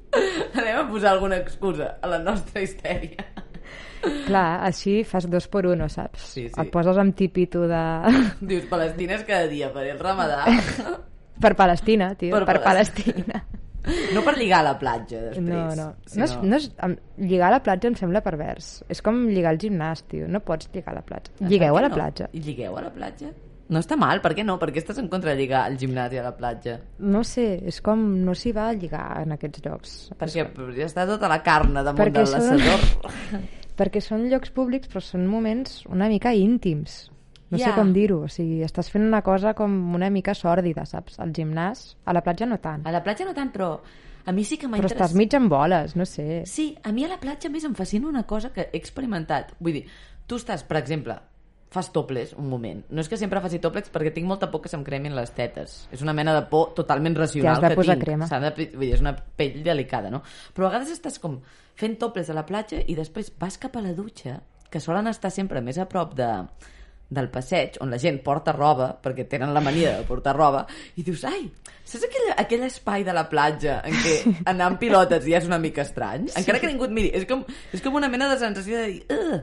Anem 0.59 0.81
a 0.81 0.89
posar 0.91 1.13
alguna 1.13 1.39
excusa 1.39 1.93
a 2.03 2.11
la 2.11 2.19
nostra 2.19 2.65
histèria. 2.65 3.23
Clar, 4.27 4.61
així 4.67 5.01
fas 5.05 5.27
dos 5.31 5.49
per 5.51 5.65
uno, 5.67 5.89
saps? 5.91 6.23
Sí, 6.35 6.45
sí. 6.49 6.55
Et 6.63 6.71
poses 6.73 6.97
amb 7.01 7.17
tipito 7.19 7.65
de... 7.71 7.81
Dius, 8.41 8.67
Palestina 8.71 9.17
és 9.19 9.25
cada 9.29 9.49
dia 9.51 9.73
per 9.75 9.87
el 9.91 9.99
ramadà. 9.99 10.45
per 11.43 11.55
Palestina, 11.59 12.13
tio, 12.19 12.35
Per 12.37 12.45
per, 12.47 12.61
Palestina. 12.63 13.15
Palestina. 13.25 13.45
No 14.13 14.21
per 14.27 14.35
lligar 14.37 14.59
a 14.61 14.67
la 14.67 14.75
platja, 14.79 15.21
després. 15.31 15.47
No, 15.49 15.63
no. 15.79 15.87
sinó- 16.07 16.27
no, 16.45 16.57
és, 16.59 16.71
no 16.77 16.89
és, 16.93 16.99
lligar 17.25 17.49
a 17.49 17.55
la 17.57 17.61
platja 17.65 17.89
em 17.89 17.95
sembla 17.97 18.21
pervers. 18.25 18.83
És 18.93 19.01
com 19.03 19.23
lligar 19.31 19.55
al 19.55 19.61
gimnàs, 19.63 20.03
tio. 20.11 20.27
No 20.29 20.43
pots 20.45 20.69
lligar 20.75 20.93
a 20.93 20.99
la 20.99 21.05
platja. 21.07 21.33
Lligueu 21.49 21.79
a 21.79 21.85
la 21.87 21.89
no? 21.89 21.97
platja. 21.97 22.29
Lligueu 22.35 22.77
a 22.77 22.83
la 22.85 22.91
platja? 22.93 23.31
No 23.69 23.81
està 23.83 23.99
mal, 24.01 24.21
per 24.25 24.31
què 24.37 24.45
no? 24.45 24.55
Per 24.61 24.71
què 24.73 24.81
estàs 24.81 24.97
en 25.01 25.09
contra 25.13 25.33
de 25.35 25.41
lligar 25.43 25.63
al 25.69 25.75
gimnàs 25.81 26.13
i 26.17 26.21
a 26.21 26.23
la 26.25 26.35
platja? 26.37 26.79
No 27.05 27.21
sé, 27.25 27.47
és 27.69 27.81
com 27.85 28.01
no 28.25 28.33
s'hi 28.37 28.53
va 28.57 28.69
a 28.71 28.77
lligar 28.77 29.07
en 29.23 29.35
aquests 29.37 29.65
llocs. 29.67 29.97
Perquè 30.21 30.47
podria 30.55 30.87
estar 30.89 31.05
tota 31.09 31.29
la 31.29 31.41
carn 31.45 31.75
damunt 31.77 31.99
Perquè 32.01 32.23
del 32.23 32.31
són- 32.31 32.45
assador. 32.59 33.45
Perquè 33.79 34.01
són 34.03 34.27
llocs 34.31 34.51
públics, 34.51 34.89
però 34.91 35.01
són 35.05 35.27
moments 35.31 35.85
una 35.87 36.09
mica 36.11 36.33
íntims. 36.35 37.07
No 37.51 37.57
Ja. 37.57 37.71
sé 37.71 37.75
com 37.79 37.93
dir-ho. 37.95 38.25
O 38.27 38.29
sigui, 38.29 38.61
estàs 38.67 38.91
fent 38.91 39.05
una 39.07 39.23
cosa 39.23 39.55
com 39.55 39.95
una 39.95 40.11
mica 40.11 40.35
sòrdida, 40.35 40.85
saps? 40.85 41.19
Al 41.23 41.31
gimnàs, 41.33 41.95
a 42.05 42.13
la 42.13 42.21
platja 42.21 42.45
no 42.47 42.59
tant. 42.59 42.87
A 42.87 42.93
la 42.93 43.03
platja 43.03 43.25
no 43.25 43.33
tant, 43.35 43.53
però 43.55 43.79
a 44.27 44.33
mi 44.33 44.45
sí 44.45 44.59
que 44.59 44.69
m'ha 44.69 44.77
Però 44.77 44.91
estàs 44.91 45.15
mig 45.15 45.33
en 45.33 45.49
boles, 45.49 45.95
no 45.97 46.05
sé. 46.05 46.43
Sí, 46.45 46.77
a 46.83 46.93
mi 46.93 47.05
a 47.05 47.09
la 47.09 47.17
platja 47.21 47.49
a 47.49 47.51
més 47.53 47.65
em 47.65 47.75
fascina 47.75 48.07
una 48.09 48.25
cosa 48.25 48.51
que 48.53 48.69
he 48.73 48.77
experimentat. 48.77 49.55
Vull 49.61 49.73
dir, 49.73 49.87
tu 50.27 50.37
estàs, 50.37 50.63
per 50.67 50.77
exemple, 50.77 51.17
fas 51.71 51.91
toples 51.93 52.33
un 52.39 52.49
moment. 52.49 52.81
No 52.91 53.03
és 53.05 53.09
que 53.11 53.19
sempre 53.21 53.43
faci 53.45 53.61
toples 53.61 53.91
perquè 53.93 54.13
tinc 54.15 54.27
molta 54.29 54.49
por 54.51 54.63
que 54.65 54.71
se'm 54.73 54.85
cremin 54.87 55.15
les 55.17 55.33
tetes. 55.37 55.89
És 55.93 56.03
una 56.05 56.15
mena 56.17 56.35
de 56.35 56.47
por 56.49 56.73
totalment 56.79 57.17
racional 57.17 57.61
que 57.61 57.75
posar 57.77 57.97
tinc. 57.99 58.05
crema. 58.07 58.29
De, 58.29 58.53
vull 58.75 58.87
dir, 58.87 58.95
és 58.97 59.05
una 59.05 59.15
pell 59.15 59.61
delicada, 59.65 60.11
no? 60.11 60.23
Però 60.55 60.67
a 60.67 60.73
vegades 60.73 60.95
estàs 60.97 61.21
com 61.21 61.41
fent 61.79 61.99
toples 62.01 62.31
a 62.31 62.35
la 62.35 62.47
platja 62.49 62.81
i 62.87 62.97
després 62.99 63.33
vas 63.39 63.59
cap 63.61 63.77
a 63.77 63.85
la 63.85 63.93
dutxa, 63.93 64.41
que 64.71 64.81
solen 64.81 65.07
estar 65.09 65.31
sempre 65.31 65.61
més 65.65 65.79
a 65.79 65.87
prop 65.89 66.15
de, 66.17 66.29
del 67.09 67.29
passeig, 67.33 67.79
on 67.81 67.91
la 67.91 67.99
gent 68.01 68.19
porta 68.25 68.53
roba, 68.53 68.91
perquè 69.03 69.29
tenen 69.29 69.53
la 69.55 69.63
mania 69.65 69.95
de 69.99 70.09
portar 70.09 70.35
roba, 70.37 70.67
i 70.97 71.05
dius, 71.07 71.23
ai, 71.25 71.47
saps 71.85 72.05
aquell, 72.09 72.33
aquell 72.37 72.65
espai 72.67 73.05
de 73.05 73.15
la 73.17 73.29
platja 73.31 73.79
en 73.85 73.95
què 74.03 74.17
anar 74.51 74.67
amb 74.73 74.81
pilotes 74.81 75.25
ja 75.25 75.39
és 75.41 75.47
una 75.49 75.61
mica 75.63 75.85
estrany? 75.87 76.29
Encara 76.37 76.61
que 76.61 76.69
ningú 76.69 76.85
et 76.89 76.97
miri. 76.97 77.13
És 77.17 77.25
com, 77.29 77.45
és 77.73 77.85
com 77.85 77.97
una 77.97 78.11
mena 78.13 78.29
de 78.29 78.37
sensació 78.41 78.77
de 78.77 78.87
dir, 78.93 79.07
"Ugh". 79.13 79.41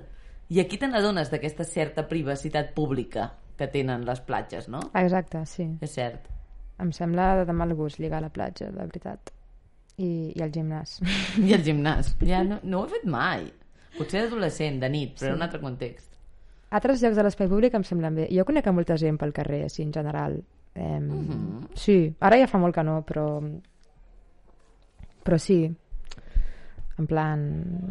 I 0.49 0.59
aquí 0.61 0.77
te 0.77 0.87
n'adones 0.87 1.31
d'aquesta 1.31 1.63
certa 1.65 2.07
privacitat 2.07 2.73
pública 2.75 3.31
que 3.57 3.67
tenen 3.71 4.03
les 4.05 4.19
platges, 4.21 4.67
no? 4.69 4.79
Exacte, 4.93 5.41
sí. 5.49 5.65
És 5.81 5.95
cert. 5.97 6.27
Em 6.79 6.91
sembla 6.93 7.45
de 7.47 7.53
mal 7.55 7.71
gust 7.73 7.99
lligar 7.99 8.19
a 8.19 8.25
la 8.27 8.29
platja, 8.33 8.67
de 8.69 8.77
veritat. 8.83 9.31
I, 9.97 10.33
i 10.35 10.41
al 10.43 10.51
gimnàs. 10.51 10.97
I 11.47 11.53
el 11.55 11.63
gimnàs. 11.63 12.13
Ja 12.29 12.43
no, 12.43 12.59
no 12.63 12.81
ho 12.83 12.89
he 12.89 12.93
fet 12.97 13.05
mai. 13.09 13.47
Potser 13.97 14.25
d'adolescent, 14.25 14.81
de 14.81 14.89
nit, 14.91 15.13
però 15.15 15.29
sí. 15.29 15.31
en 15.31 15.39
un 15.39 15.45
altre 15.47 15.61
context. 15.63 16.11
Altres 16.75 16.99
llocs 17.01 17.15
de 17.15 17.23
l'espai 17.23 17.47
públic 17.47 17.73
em 17.77 17.85
semblen 17.87 18.17
bé. 18.19 18.25
Jo 18.35 18.43
conec 18.45 18.67
a 18.67 18.73
molta 18.75 18.97
gent 18.99 19.15
pel 19.21 19.31
carrer, 19.33 19.61
així, 19.69 19.83
en 19.87 19.93
general. 19.95 20.41
Eh, 20.75 20.99
Mhm. 20.99 21.69
Sí, 21.79 22.13
ara 22.19 22.37
ja 22.37 22.47
fa 22.51 22.59
molt 22.59 22.75
que 22.75 22.83
no, 22.83 22.99
però... 23.07 23.39
Però 25.23 25.37
sí. 25.39 25.61
En 26.97 27.07
plan, 27.09 27.41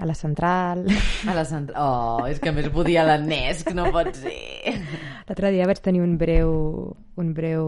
a 0.01 0.07
la 0.09 0.15
central... 0.17 0.87
A 1.29 1.35
la 1.37 1.45
central... 1.45 1.77
Oh, 1.77 2.29
és 2.29 2.39
que 2.41 2.53
més 2.57 2.71
podia 2.73 3.03
a 3.03 3.09
l'Ernest, 3.11 3.67
que 3.69 3.75
no 3.77 3.91
pot 3.93 4.09
ser. 4.17 4.73
L'altre 5.29 5.51
dia 5.53 5.67
vaig 5.69 5.83
tenir 5.85 6.01
un 6.01 6.15
breu... 6.21 6.55
Un 7.21 7.35
breu 7.37 7.67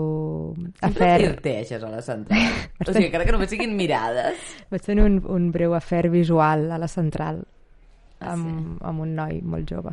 Sempre 0.80 0.88
afer... 0.88 1.18
flirteixes 1.20 1.84
a 1.84 1.90
la 1.92 2.00
central. 2.02 2.56
O 2.86 2.88
sigui, 2.88 3.10
encara 3.10 3.26
que 3.28 3.36
només 3.36 3.52
siguin 3.52 3.76
mirades. 3.76 4.40
Vaig 4.72 4.88
tenir 4.88 5.04
un, 5.04 5.20
un 5.28 5.50
breu 5.52 5.76
afer 5.76 6.06
visual 6.08 6.70
a 6.72 6.80
la 6.80 6.88
central 6.88 7.44
Ah, 8.20 8.32
amb, 8.32 8.80
amb 8.80 9.04
un 9.04 9.14
noi 9.16 9.40
molt 9.44 9.68
jove. 9.68 9.92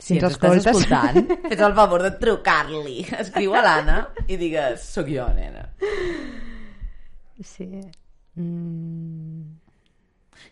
Si 0.00 0.16
ens 0.16 0.26
estàs 0.28 0.58
escoltant, 0.60 1.22
fes 1.50 1.60
el 1.60 1.74
favor 1.76 2.04
de 2.04 2.12
trucar-li. 2.20 3.04
Escriu 3.20 3.56
a 3.56 3.62
l'Anna 3.64 3.98
i 4.28 4.38
digues, 4.40 4.84
sóc 4.96 5.08
jo, 5.12 5.26
nena. 5.36 5.66
Sí. 7.44 7.68
Mm, 8.36 9.44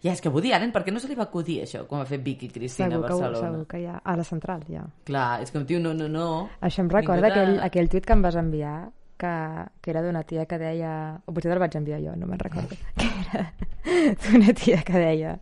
Ja, 0.05 0.13
és 0.13 0.21
que 0.21 0.29
Woody 0.29 0.53
Allen, 0.53 0.71
per 0.75 0.83
què 0.85 0.93
no 0.93 1.01
se 1.01 1.09
li 1.09 1.15
va 1.17 1.25
acudir 1.25 1.63
això, 1.65 1.87
quan 1.89 2.03
va 2.03 2.07
fer 2.09 2.19
Vicky 2.21 2.51
Cristina 2.53 2.91
a 2.91 2.91
segur, 2.93 3.07
que, 3.09 3.15
ho- 3.15 3.21
Barcelona? 3.23 3.49
segur 3.49 3.67
que 3.71 3.79
ha... 3.89 3.95
A 4.05 4.17
la 4.21 4.25
central, 4.29 4.65
ja. 4.69 4.83
Clar, 5.09 5.41
és 5.41 5.51
que 5.51 5.59
un 5.59 5.65
tio, 5.67 5.81
no, 5.81 5.95
no, 5.97 6.09
no. 6.13 6.27
Això 6.61 6.83
em 6.85 6.91
recorda 6.93 7.31
t'ha- 7.31 7.41
aquell, 7.41 7.57
aquell 7.65 7.89
tuit 7.89 8.05
que 8.05 8.13
em 8.13 8.23
vas 8.27 8.37
enviar 8.37 8.75
que, 9.17 9.33
que 9.81 9.91
era 9.95 10.03
d'una 10.05 10.23
tia 10.29 10.45
que 10.45 10.59
deia... 10.61 10.93
O 11.25 11.33
potser 11.33 11.49
te'l 11.55 11.63
vaig 11.63 11.79
enviar 11.81 12.03
jo, 12.05 12.13
no 12.21 12.29
me'n 12.29 12.39
recordo. 12.45 12.77
Que 13.01 13.09
era 13.25 14.15
d'una 14.29 14.53
tia 14.55 14.83
que 14.85 14.93
deia 15.01 15.39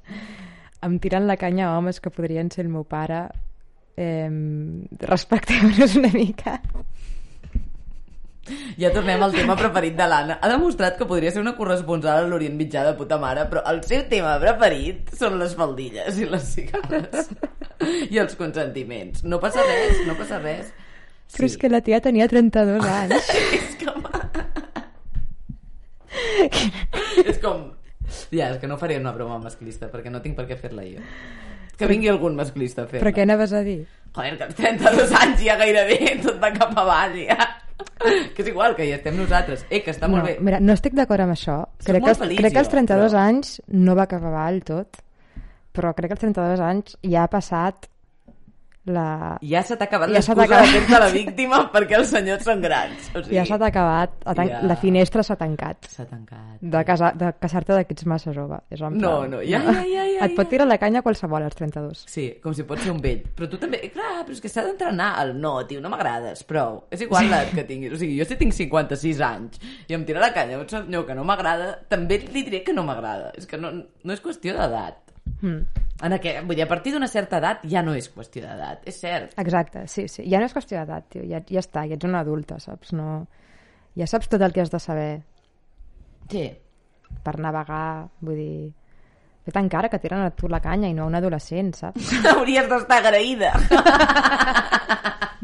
em 0.82 0.96
tiren 1.02 1.26
la 1.26 1.36
canya 1.38 1.68
a 1.68 1.76
homes 1.78 1.98
que 2.02 2.10
podrien 2.10 2.48
ser 2.50 2.64
el 2.64 2.70
meu 2.72 2.82
pare 2.86 3.24
eh, 3.96 4.30
respecteu-nos 5.00 5.94
una 6.00 6.10
mica. 6.14 6.56
Ja 8.76 8.90
tornem 8.90 9.22
al 9.22 9.30
tema 9.34 9.54
preferit 9.54 9.94
de 9.94 10.06
l'Anna. 10.10 10.36
Ha 10.42 10.48
demostrat 10.50 10.96
que 10.98 11.06
podria 11.06 11.30
ser 11.30 11.42
una 11.44 11.52
corresponsal 11.54 12.24
a 12.24 12.28
l'Orient 12.28 12.56
Mitjà 12.58 12.82
de 12.88 12.94
puta 12.98 13.18
mare, 13.22 13.44
però 13.50 13.62
el 13.70 13.78
seu 13.86 14.02
tema 14.10 14.32
preferit 14.42 15.12
són 15.18 15.36
les 15.38 15.54
faldilles 15.58 16.18
i 16.18 16.26
les 16.26 16.48
cigales. 16.56 17.30
I 18.10 18.18
els 18.18 18.34
consentiments. 18.38 19.22
No 19.24 19.38
passa 19.42 19.62
res, 19.68 20.02
no 20.08 20.16
passa 20.18 20.40
res. 20.42 20.72
Però 21.36 21.46
és 21.48 21.54
que 21.56 21.70
la 21.70 21.80
tia 21.86 22.02
tenia 22.02 22.26
32 22.28 22.82
anys. 22.98 23.30
és 23.60 23.78
com... 23.84 24.02
és 27.22 27.38
com... 27.40 27.64
Ja, 28.34 28.50
és 28.50 28.58
que 28.60 28.68
no 28.68 28.76
faré 28.80 28.98
una 29.00 29.14
broma 29.14 29.38
masclista, 29.40 29.88
perquè 29.92 30.10
no 30.12 30.20
tinc 30.24 30.34
per 30.36 30.48
què 30.50 30.58
fer-la 30.58 30.82
jo. 30.84 31.00
Que 31.78 31.86
vingui 31.88 32.10
algun 32.12 32.34
masclista 32.36 32.84
a 32.84 32.90
fer-la. 32.90 33.06
Però 33.06 33.14
què 33.14 33.24
anaves 33.24 33.54
a 33.56 33.62
dir? 33.64 33.78
Joder, 34.12 34.34
que 34.36 34.44
als 34.50 34.58
32 34.58 35.14
anys 35.22 35.40
ja 35.46 35.56
gairebé 35.62 36.16
tot 36.26 36.36
va 36.42 36.50
cap 36.52 36.74
avall, 36.82 37.16
ja. 37.22 37.38
Que 38.34 38.42
és 38.42 38.48
igual, 38.48 38.74
que 38.78 38.86
hi 38.88 38.92
estem 38.96 39.16
nosaltres. 39.18 39.64
Eh, 39.70 39.82
que 39.84 39.92
està 39.94 40.08
molt 40.08 40.22
no, 40.22 40.28
bé. 40.30 40.36
Mira, 40.40 40.60
no 40.60 40.74
estic 40.76 40.96
d'acord 40.98 41.24
amb 41.24 41.36
això. 41.36 41.60
Soc 41.78 41.88
Crec 41.90 42.04
que, 42.04 42.12
els, 42.14 42.20
feliç, 42.24 42.40
crec 42.42 42.52
que 42.56 42.62
als 42.64 42.68
jo, 42.70 42.76
32 42.78 43.12
però- 43.12 43.24
anys 43.28 43.54
no 43.68 43.96
va 43.98 44.08
cap 44.10 44.24
avall 44.28 44.60
tot, 44.66 45.02
però 45.72 45.94
crec 45.96 46.12
que 46.12 46.18
als 46.18 46.24
32 46.26 46.64
anys 46.66 46.96
ja 47.02 47.24
ha 47.24 47.32
passat 47.32 47.88
la... 48.84 49.38
Ja 49.46 49.60
se 49.62 49.76
t'ha 49.78 49.86
acabat 49.86 50.10
Ja 50.10 50.18
t'ha 50.20 50.34
l'excusa 50.34 50.46
de 50.48 50.54
acabat. 50.54 50.88
fer 50.90 50.98
la 51.00 51.08
víctima 51.14 51.58
perquè 51.72 51.94
els 52.00 52.08
senyors 52.10 52.42
són 52.42 52.60
grans. 52.64 53.10
O 53.14 53.20
sigui, 53.22 53.36
Ja 53.36 53.44
s'ha 53.46 53.58
acabat, 53.62 54.16
ha 54.26 54.34
tan... 54.34 54.48
Ja. 54.50 54.60
la 54.66 54.76
finestra 54.76 55.22
s'ha 55.22 55.36
tancat. 55.38 55.86
S'ha 55.92 56.06
tancat. 56.10 56.58
De, 56.60 56.82
casa... 56.88 57.12
de 57.14 57.30
casar-te 57.38 57.76
d'aquests 57.76 58.06
massa 58.10 58.32
jove. 58.34 58.58
És 58.74 58.80
en 58.82 58.98
No, 58.98 59.12
plan- 59.20 59.30
no, 59.36 59.42
ja, 59.46 59.60
ja, 59.62 59.84
ja, 59.86 60.06
ja, 60.16 60.24
Et 60.26 60.34
pot 60.34 60.48
tirar 60.50 60.66
la 60.66 60.78
canya 60.82 61.02
qualsevol 61.02 61.42
als 61.46 61.54
32. 61.58 62.04
Sí, 62.10 62.26
com 62.42 62.54
si 62.54 62.64
pot 62.66 62.78
ser 62.82 62.90
un 62.90 63.00
vell. 63.04 63.22
Però 63.36 63.48
tu 63.50 63.58
també... 63.62 63.78
Clar, 63.94 64.24
però 64.26 64.34
és 64.34 64.40
que 64.42 64.50
s'ha 64.50 64.64
d'entrenar 64.66 65.12
el 65.22 65.34
no, 65.38 65.54
tio, 65.70 65.80
no 65.84 65.90
m'agrades, 65.92 66.42
prou. 66.48 66.82
És 66.90 67.02
igual 67.06 67.26
l'edat 67.30 67.54
que 67.54 67.64
tinguis. 67.68 67.92
O 67.94 68.00
sigui, 68.02 68.18
jo 68.18 68.26
si 68.26 68.36
tinc 68.40 68.52
56 68.56 69.20
anys 69.26 69.62
i 69.88 69.94
em 69.94 70.04
tira 70.08 70.20
la 70.22 70.32
canya 70.34 70.58
un 70.58 70.66
senyor 70.70 71.06
que 71.06 71.14
no 71.18 71.22
m'agrada, 71.28 71.76
també 71.90 72.18
li 72.24 72.42
diré 72.46 72.62
que 72.66 72.74
no 72.74 72.82
m'agrada. 72.88 73.30
És 73.38 73.46
que 73.46 73.58
no, 73.62 73.70
no 73.72 74.12
és 74.14 74.22
qüestió 74.24 74.54
d'edat. 74.58 75.01
Mm. 75.42 75.60
En 76.02 76.12
aquest, 76.16 76.40
vull 76.46 76.56
dir, 76.58 76.64
a 76.64 76.68
partir 76.70 76.92
d'una 76.94 77.06
certa 77.10 77.38
edat 77.38 77.62
ja 77.70 77.82
no 77.82 77.94
és 77.98 78.08
qüestió 78.10 78.42
d'edat, 78.42 78.82
és 78.90 78.98
cert. 79.00 79.34
Exacte, 79.38 79.84
sí, 79.90 80.08
sí. 80.10 80.24
Ja 80.30 80.38
no 80.42 80.46
és 80.50 80.54
qüestió 80.54 80.80
d'edat, 80.80 81.06
tio. 81.14 81.22
Ja, 81.30 81.40
ja 81.50 81.62
està, 81.62 81.84
ja 81.86 81.94
ets 81.98 82.06
una 82.08 82.20
adulta, 82.26 82.58
saps? 82.62 82.92
No... 82.96 83.24
Ja 83.98 84.06
saps 84.08 84.30
tot 84.32 84.40
el 84.42 84.54
que 84.54 84.62
has 84.62 84.70
de 84.72 84.78
saber 84.80 85.10
Sí. 86.32 86.46
per 87.22 87.34
navegar, 87.38 88.08
vull 88.20 88.38
dir... 88.38 88.70
Fet 89.42 89.56
encara 89.58 89.88
que 89.90 89.98
tiren 89.98 90.20
a 90.22 90.30
tu 90.30 90.46
la 90.48 90.60
canya 90.62 90.86
i 90.88 90.94
no 90.94 91.02
a 91.02 91.10
un 91.10 91.16
adolescent, 91.18 91.72
saps? 91.74 92.12
Hauries 92.32 92.68
d'estar 92.70 93.00
agraïda. 93.02 93.50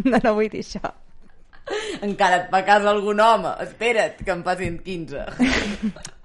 No, 0.07 0.19
no 0.23 0.35
vull 0.37 0.47
dir 0.53 0.63
això. 0.63 0.93
Encara 2.07 2.37
et 2.45 2.47
fa 2.53 2.61
cas 2.65 2.87
algun 2.87 3.19
home. 3.21 3.51
Espera't 3.65 4.23
que 4.23 4.31
em 4.33 4.45
facin 4.47 4.79
15. 4.85 5.25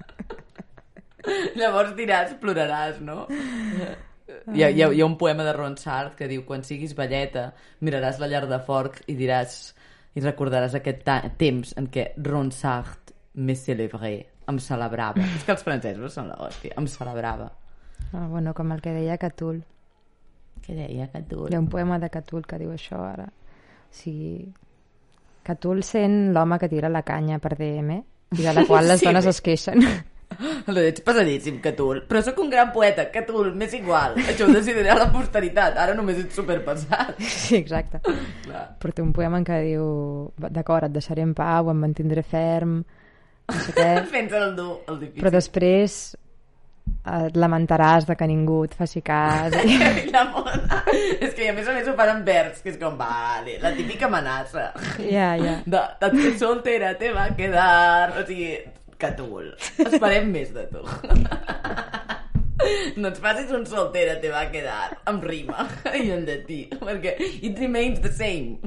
Llavors 1.60 1.94
diràs, 1.98 2.34
ploraràs, 2.42 3.00
no? 3.02 3.26
Hi 4.54 4.64
ha, 4.64 4.70
hi, 4.70 4.82
ha, 4.84 4.90
hi 4.92 5.02
ha 5.02 5.06
un 5.06 5.18
poema 5.20 5.44
de 5.46 5.54
Ronsard 5.56 6.16
que 6.20 6.28
diu 6.32 6.44
quan 6.48 6.64
siguis 6.64 6.94
velleta 6.98 7.50
miraràs 7.84 8.20
la 8.22 8.28
llar 8.32 8.46
de 8.50 8.60
forc 8.66 9.02
i 9.12 9.16
diràs 9.20 9.58
i 10.16 10.22
recordaràs 10.24 10.76
aquest 10.78 11.04
temps 11.40 11.74
en 11.80 11.88
què 11.92 12.12
Ronsard 12.24 13.14
me 13.36 13.56
célébrait 13.58 14.30
em 14.52 14.58
celebrava. 14.60 15.22
És 15.38 15.46
que 15.48 15.54
els 15.56 15.64
francesos 15.64 16.14
són 16.18 16.28
l'hòstia. 16.34 16.74
Em 16.78 16.88
celebrava. 16.92 17.52
Ah, 18.14 18.28
bueno, 18.30 18.54
com 18.54 18.72
el 18.76 18.82
que 18.84 18.92
deia 18.94 19.18
Catul. 19.18 19.62
Què 20.64 20.76
deia 20.76 21.08
dur? 21.28 21.48
Hi 21.52 21.56
ha 21.56 21.62
un 21.64 21.70
poema 21.72 21.98
de 22.00 22.10
Catul 22.12 22.44
que 22.48 22.60
diu 22.62 22.72
això 22.76 23.00
ara. 23.04 23.26
O 23.28 23.94
sigui, 23.96 24.52
Catul 25.44 25.82
sent 25.84 26.34
l'home 26.36 26.60
que 26.60 26.70
tira 26.72 26.90
la 26.92 27.02
canya 27.04 27.40
per 27.44 27.56
DM 27.60 27.98
i 28.38 28.42
de 28.44 28.54
la 28.56 28.64
qual 28.68 28.88
les 28.88 29.00
Sí, 29.02 29.08
dones 29.10 29.26
bé. 29.26 29.32
es 29.36 29.42
queixen. 29.42 29.84
Lo 30.68 30.80
ets 30.82 31.04
pesadíssim, 31.06 31.60
Catul. 31.64 32.04
Però 32.10 32.22
sóc 32.26 32.40
un 32.44 32.50
gran 32.54 32.72
poeta, 32.76 33.06
Catul, 33.14 33.52
m'és 33.58 33.74
igual. 33.78 34.18
Això 34.24 34.48
ho 34.48 34.54
decidirà 34.54 34.96
la 35.00 35.10
posteritat. 35.14 35.78
Ara 35.78 35.94
només 35.98 36.20
ets 36.24 36.36
superpesat. 36.40 37.16
sí, 37.22 37.56
exacte. 37.60 38.02
Clar. 38.48 38.66
Però 38.82 38.94
té 38.96 39.06
un 39.06 39.14
poema 39.16 39.40
en 39.42 39.48
què 39.48 39.62
diu 39.68 39.86
d'acord, 40.50 40.90
et 40.90 40.96
deixaré 40.98 41.24
en 41.26 41.34
pau, 41.38 41.70
em 41.72 41.80
mantindré 41.88 42.24
ferm, 42.26 42.82
no 43.50 43.62
sé 43.62 43.74
què, 43.76 43.88
Fent 44.14 44.32
el 44.40 44.54
dur, 44.58 44.76
el 44.88 45.00
difícil. 45.02 45.22
però 45.24 45.32
després 45.34 46.02
et 47.08 47.36
lamentaràs 47.40 48.04
de 48.08 48.16
que 48.20 48.28
ningú 48.28 48.58
et 48.68 48.74
faci 48.76 49.00
cas. 49.04 49.54
I... 49.64 49.78
La 50.16 50.24
mona. 50.32 50.82
És 51.20 51.32
que 51.36 51.48
a 51.50 51.54
més 51.56 51.68
a 51.68 51.76
més 51.76 51.88
ho 51.88 51.94
fan 52.00 52.12
en 52.18 52.24
vers, 52.28 52.60
que 52.64 52.74
és 52.74 52.80
com, 52.80 52.96
vale, 53.00 53.56
la 53.64 53.72
típica 53.76 54.08
amenaça. 54.10 54.66
Ja, 55.00 55.30
ja. 55.40 55.58
De, 55.66 55.82
de 56.04 56.34
soltera 56.40 56.94
te 57.00 57.12
va 57.16 57.30
quedar... 57.38 58.14
O 58.20 58.26
sigui, 58.28 58.52
Catul, 59.02 59.54
esperem 59.84 60.32
més 60.32 60.54
de 60.56 60.66
tu. 60.72 60.84
No 62.96 63.10
ens 63.10 63.20
facis 63.20 63.50
un 63.52 63.66
soltera 63.68 64.16
te 64.24 64.30
va 64.32 64.46
quedar 64.54 64.94
amb 65.10 65.24
rima 65.28 65.66
i 66.00 66.12
en 66.16 66.24
llatí, 66.28 66.62
perquè 66.80 67.18
it 67.20 67.60
remains 67.60 68.00
the 68.04 68.12
same. 68.14 68.60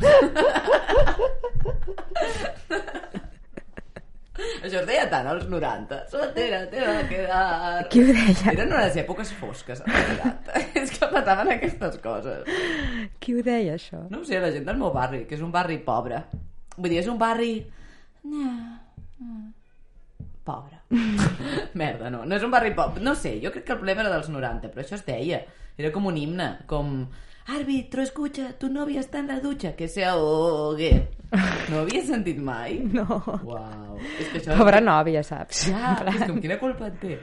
Això 4.37 4.83
es 4.83 4.87
deia 4.89 5.07
tant 5.09 5.27
als 5.31 5.47
90. 5.49 6.01
Soltera 6.13 6.59
te 6.69 6.83
va 6.83 6.97
quedar... 7.09 7.87
Qui 7.93 8.03
ho 8.03 8.09
deia? 8.11 8.53
Eren 8.53 8.75
unes 8.75 8.99
èpoques 9.01 9.33
fosques, 9.39 9.81
als 9.81 10.11
90. 10.13 10.65
És 10.83 10.93
que 10.93 11.09
passaven 11.13 11.53
aquestes 11.55 11.97
coses. 12.05 12.51
Qui 13.23 13.37
ho 13.37 13.45
deia, 13.47 13.79
això? 13.79 14.03
No 14.13 14.25
sé, 14.29 14.41
la 14.43 14.53
gent 14.53 14.67
del 14.69 14.81
meu 14.81 14.93
barri, 14.95 15.25
que 15.29 15.39
és 15.39 15.45
un 15.47 15.55
barri 15.55 15.79
pobre. 15.87 16.21
Vull 16.77 16.93
dir, 16.93 17.01
és 17.05 17.09
un 17.13 17.21
barri... 17.21 17.53
Pobre. 20.47 20.79
Merda, 21.81 22.11
no. 22.15 22.25
No 22.25 22.37
és 22.39 22.45
un 22.47 22.53
barri 22.55 22.73
pobre. 22.77 23.03
No 23.03 23.17
sé, 23.19 23.37
jo 23.43 23.51
crec 23.51 23.67
que 23.67 23.75
el 23.75 23.81
problema 23.83 24.05
era 24.05 24.13
dels 24.15 24.31
90, 24.31 24.71
però 24.71 24.85
això 24.85 24.95
es 24.99 25.07
deia. 25.07 25.43
Era 25.77 25.91
com 25.93 26.07
un 26.09 26.19
himne, 26.21 26.53
com... 26.71 27.01
Árbitro, 27.47 28.03
escucha, 28.03 28.53
tu 28.59 28.69
novia 28.69 28.99
está 28.99 29.21
en 29.21 29.29
la 29.29 29.39
ducha, 29.39 29.77
que 29.77 29.87
se 29.87 30.05
ahogue. 30.05 31.09
No 31.71 31.83
havia 31.85 32.03
sentit 32.07 32.39
mai? 32.43 32.81
No. 32.97 33.07
Uau. 33.45 33.99
És 34.19 34.31
que 34.33 34.41
això... 34.41 34.57
Pobra 34.59 34.81
nòvia, 34.83 35.23
saps? 35.27 35.67
Ja, 35.71 35.97
és 36.11 36.25
com 36.25 36.41
quina 36.43 36.59
culpa 36.63 36.91
et 36.91 36.99
té. 37.03 37.19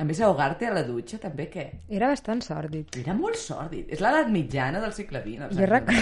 A 0.00 0.06
més, 0.08 0.18
ahogar-te 0.24 0.66
a 0.66 0.72
la 0.74 0.82
dutxa, 0.86 1.20
també, 1.22 1.46
què? 1.52 1.66
Era 1.92 2.08
bastant 2.10 2.40
sòrdid. 2.42 2.96
Era 3.04 3.14
molt 3.14 3.38
sòrdid. 3.38 3.92
És 3.94 4.00
l'edat 4.02 4.32
mitjana 4.32 4.80
del 4.82 4.94
segle 4.96 5.20
XX. 5.22 5.52
Jo, 5.54 5.68
rec... 5.70 5.92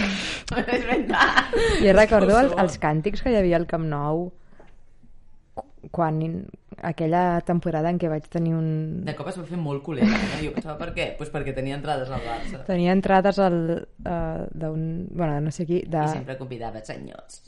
Jo 1.84 1.96
recordo 1.98 2.38
És 2.38 2.38
el, 2.38 2.54
que 2.54 2.56
ho 2.56 2.62
els 2.62 2.78
càntics 2.80 3.24
que 3.24 3.34
hi 3.34 3.40
havia 3.42 3.58
al 3.60 3.68
Camp 3.70 3.84
Nou 3.90 4.30
quan 5.92 6.18
aquella 6.82 7.40
temporada 7.46 7.90
en 7.92 7.98
què 8.00 8.08
vaig 8.10 8.24
tenir 8.32 8.54
un... 8.56 9.02
De 9.04 9.12
cop 9.14 9.28
es 9.28 9.36
va 9.38 9.44
fer 9.46 9.58
molt 9.60 9.82
culer. 9.84 10.06
Eh? 10.08 10.38
Jo 10.46 10.52
pensava 10.56 10.78
per 10.80 10.88
què? 10.96 11.10
Pues 11.18 11.28
perquè 11.30 11.52
tenia 11.54 11.76
entrades 11.76 12.08
al 12.10 12.22
Barça. 12.24 12.62
Tenia 12.66 12.94
entrades 12.96 13.38
al, 13.44 13.58
uh, 13.84 14.46
d'un... 14.56 14.86
Bueno, 15.12 15.36
no 15.44 15.52
sé 15.54 15.66
qui, 15.68 15.82
de... 15.84 16.00
I 16.00 16.16
sempre 16.16 16.38
convidava 16.40 16.80
senyors. 16.84 17.42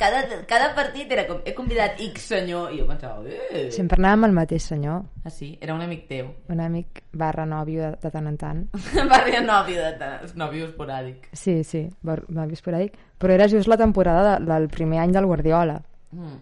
Cada, 0.00 0.22
cada 0.48 0.70
partit 0.78 1.10
era 1.12 1.26
com, 1.28 1.42
he 1.44 1.52
convidat 1.58 1.98
X 2.06 2.30
senyor, 2.30 2.70
i 2.72 2.78
jo 2.80 2.86
pensava, 2.88 3.20
eh... 3.28 3.66
Sempre 3.74 3.98
anàvem 4.00 4.30
al 4.30 4.36
mateix 4.38 4.70
senyor, 4.70 5.02
Ah, 5.20 5.28
sí? 5.28 5.50
Era 5.60 5.74
un 5.74 5.82
amic 5.84 6.06
teu. 6.08 6.30
un 6.48 6.60
amic 6.64 7.02
barra 7.12 7.44
nòvio 7.44 7.82
de, 7.82 7.98
de 8.00 8.10
tant 8.14 8.30
en 8.30 8.38
tant. 8.40 8.62
Dir 9.26 9.42
nòvio 9.44 9.82
de 9.82 9.90
tant, 10.00 10.30
nòvio 10.40 10.70
esporàdic. 10.70 11.26
Sí, 11.36 11.58
sí, 11.68 11.82
nòvio 12.06 12.56
esporàdic. 12.56 12.96
Però 13.20 13.34
era 13.34 13.50
just 13.52 13.68
la 13.68 13.76
temporada 13.76 14.38
de, 14.38 14.46
del 14.48 14.70
primer 14.72 15.02
any 15.02 15.12
del 15.12 15.26
Guardiola. 15.28 15.76
Mm. 16.16 16.38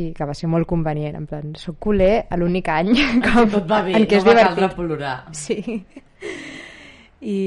I 0.00 0.12
que 0.16 0.26
va 0.28 0.34
ser 0.36 0.48
molt 0.48 0.66
convenient, 0.68 1.16
en 1.18 1.26
plan, 1.28 1.52
soc 1.60 1.76
culer 1.84 2.24
a 2.30 2.38
l'únic 2.40 2.68
any 2.72 2.94
com, 3.26 3.50
Tot 3.52 3.66
va 3.68 3.82
bé, 3.84 3.96
en 3.98 4.06
què 4.08 4.20
és 4.20 4.24
no 4.26 4.34
va 4.36 4.46
caldre 4.48 4.70
plorar. 4.76 5.16
Sí. 5.36 5.58
I, 7.22 7.38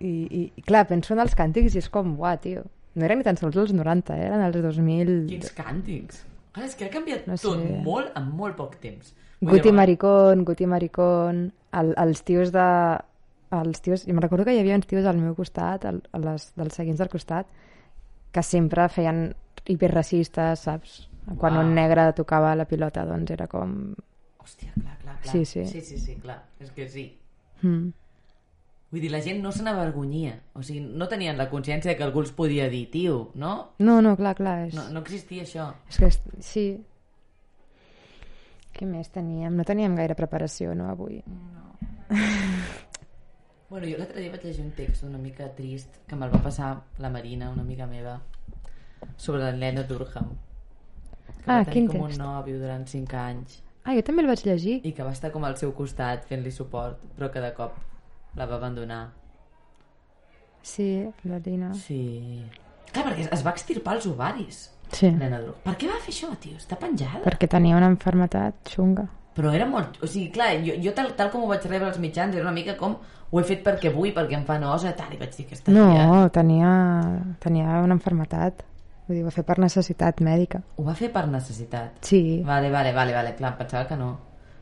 i, 0.00 0.10
i, 0.10 0.62
clar, 0.66 0.86
penso 0.90 1.14
en 1.14 1.22
els 1.22 1.36
càntics 1.38 1.76
i 1.76 1.82
és 1.82 1.90
com, 1.92 2.16
uah, 2.18 2.34
tio, 2.42 2.64
no 2.94 3.06
eren 3.06 3.20
ni 3.20 3.26
tan 3.26 3.38
sols 3.38 3.58
els 3.60 3.74
90, 3.76 4.16
eh? 4.16 4.30
eren 4.30 4.42
els 4.46 4.58
2000... 4.64 5.12
Quins 5.30 5.52
càntics. 5.54 6.24
Clar, 6.54 6.66
és 6.66 6.74
que 6.78 6.88
ha 6.88 6.92
canviat 6.92 7.28
No 7.28 7.36
no 7.36 7.42
tot 7.42 7.60
sé. 7.60 7.78
molt 7.84 8.16
en 8.18 8.28
molt 8.38 8.56
poc 8.58 8.78
temps. 8.82 9.12
Vull 9.40 9.56
Guti 9.56 9.68
dir, 9.68 9.76
Maricón, 9.76 10.44
Guti 10.48 10.66
Maricón, 10.70 11.48
el, 11.74 11.94
els 12.00 12.24
tios 12.26 12.54
de... 12.54 12.68
Els 13.54 13.82
tios, 13.84 14.02
i 14.08 14.10
me'n 14.10 14.24
recordo 14.24 14.42
que 14.48 14.54
hi 14.56 14.58
havia 14.58 14.74
uns 14.74 14.88
tios 14.90 15.06
al 15.06 15.20
meu 15.20 15.34
costat, 15.38 15.84
al, 15.86 16.00
a 16.10 16.18
les, 16.18 16.48
dels 16.58 16.74
seguins 16.74 16.98
del 16.98 17.10
costat, 17.12 17.46
que 18.34 18.42
sempre 18.42 18.88
feien 18.90 19.28
hiperracistes, 19.70 20.64
saps? 20.66 21.04
Quan 21.38 21.56
Uau. 21.56 21.64
un 21.64 21.74
negre 21.74 22.12
tocava 22.12 22.54
la 22.54 22.66
pilota, 22.68 23.04
doncs 23.08 23.30
era 23.32 23.46
com... 23.48 23.94
Hòstia, 24.44 24.72
clar, 24.76 24.96
clar, 25.00 25.18
clar. 25.22 25.32
Sí, 25.32 25.44
sí. 25.48 25.64
Sí, 25.66 25.80
sí, 25.80 25.98
sí, 25.98 26.16
clar. 26.20 26.42
És 26.60 26.70
que 26.76 26.88
sí. 26.88 27.06
Mm. 27.62 27.92
Vull 28.92 29.00
dir, 29.02 29.10
la 29.10 29.22
gent 29.24 29.40
no 29.42 29.50
se 29.50 29.64
n'avergonyia. 29.64 30.34
O 30.54 30.62
sigui, 30.62 30.82
no 30.84 31.08
tenien 31.08 31.38
la 31.40 31.48
consciència 31.50 31.90
de 31.90 31.96
que 31.98 32.04
algú 32.04 32.20
els 32.22 32.30
podia 32.36 32.68
dir, 32.70 32.84
tio, 32.92 33.30
no? 33.34 33.54
No, 33.78 34.00
no, 34.04 34.12
clar, 34.20 34.34
clar. 34.38 34.58
És, 34.68 34.74
No, 34.76 34.84
no 34.92 35.00
existia 35.00 35.42
això. 35.42 35.70
és 35.88 35.98
que 35.98 36.10
sí. 36.44 36.66
Què 38.74 38.86
més 38.86 39.08
teníem? 39.14 39.54
No 39.56 39.64
teníem 39.64 39.96
gaire 39.96 40.14
preparació, 40.18 40.74
no, 40.74 40.90
avui? 40.90 41.22
Bueno, 43.70 43.86
jo 43.88 43.96
l'altre 43.98 44.20
dia 44.20 44.30
vaig 44.30 44.44
llegir 44.44 44.62
un 44.64 44.72
text 44.76 45.02
una 45.06 45.18
mica 45.18 45.48
trist 45.56 45.96
que 46.06 46.16
me'l 46.18 46.30
va 46.32 46.42
passar 46.42 46.68
la 47.02 47.10
Marina, 47.10 47.48
una 47.50 47.62
amiga 47.62 47.86
meva, 47.90 48.20
sobre 49.16 49.40
la 49.42 49.52
nena 49.52 49.82
Durham. 49.88 50.28
Que 51.44 51.50
Ah, 51.52 51.58
va 51.60 51.64
tenir 51.64 51.88
com 51.88 52.00
text? 52.06 52.18
un 52.20 52.24
nòvio 52.26 52.58
durant 52.58 52.86
5 52.88 53.16
anys 53.20 53.60
Ah, 53.84 53.92
jo 53.94 54.02
també 54.02 54.22
el 54.22 54.28
vaig 54.28 54.40
llegir. 54.46 54.80
i 54.82 54.92
que 54.92 55.02
va 55.04 55.12
estar 55.12 55.30
com 55.30 55.44
al 55.44 55.56
seu 55.60 55.72
costat 55.76 56.24
fent-li 56.24 56.50
suport, 56.50 56.96
però 57.18 57.30
que 57.30 57.40
de 57.40 57.52
cop 57.52 57.74
la 58.34 58.46
va 58.46 58.56
abandonar. 58.56 59.10
Sí, 60.62 61.06
la 61.24 61.38
Dina. 61.40 61.74
Sí. 61.74 62.42
Clar, 62.92 63.04
perquè 63.10 63.26
es 63.34 63.42
va 63.44 63.50
extirpar 63.52 63.96
els 63.98 64.06
ovaris. 64.06 64.70
Sí, 64.94 65.10
Nena. 65.10 65.40
Per 65.64 65.74
què 65.76 65.88
va 65.90 65.98
fer 66.00 66.12
això, 66.14 66.30
tio? 66.40 66.56
Està 66.56 66.78
penjada. 66.78 67.20
perquè 67.24 67.48
tenia 67.50 67.76
una 67.76 67.86
enfermetat 67.92 68.54
xunga. 68.70 69.08
Però 69.34 69.50
era 69.52 69.66
molt... 69.66 69.98
O 70.02 70.06
sigui, 70.06 70.30
clar, 70.30 70.52
jo, 70.64 70.76
jo 70.80 70.92
tal, 70.94 71.10
tal 71.18 71.30
com 71.32 71.42
ho 71.42 71.48
vaig 71.50 71.64
rebre 71.66 71.88
als 71.88 71.98
mitjans, 71.98 72.34
era 72.36 72.44
una 72.46 72.52
mica 72.54 72.76
com 72.78 72.96
ho 73.30 73.40
he 73.40 73.42
fet 73.44 73.64
perquè 73.66 73.90
vull, 73.92 74.12
perquè 74.14 74.36
em 74.38 74.44
fa 74.46 74.58
nosa, 74.62 74.92
tal, 74.94 75.12
i 75.12 75.18
vaig 75.18 75.34
dir 75.36 75.46
que 75.48 75.56
està 75.58 75.72
No, 75.74 76.28
tenia, 76.30 76.70
tenia 77.42 77.80
una 77.82 77.94
enfermetat. 77.98 78.62
Vull 79.06 79.16
dir, 79.18 79.22
ho 79.22 79.28
va 79.28 79.34
fer 79.36 79.44
per 79.44 79.58
necessitat 79.60 80.20
mèdica. 80.24 80.62
ho 80.76 80.84
va 80.84 80.94
fer 80.96 81.10
per 81.12 81.26
necessitat. 81.28 81.98
Sí. 82.00 82.42
Vale, 82.46 82.70
vale, 82.72 82.92
vale, 82.96 83.12
vale, 83.12 83.34
clar, 83.36 83.56
pensava 83.58 83.86
que 83.88 83.96
no. 84.00 84.12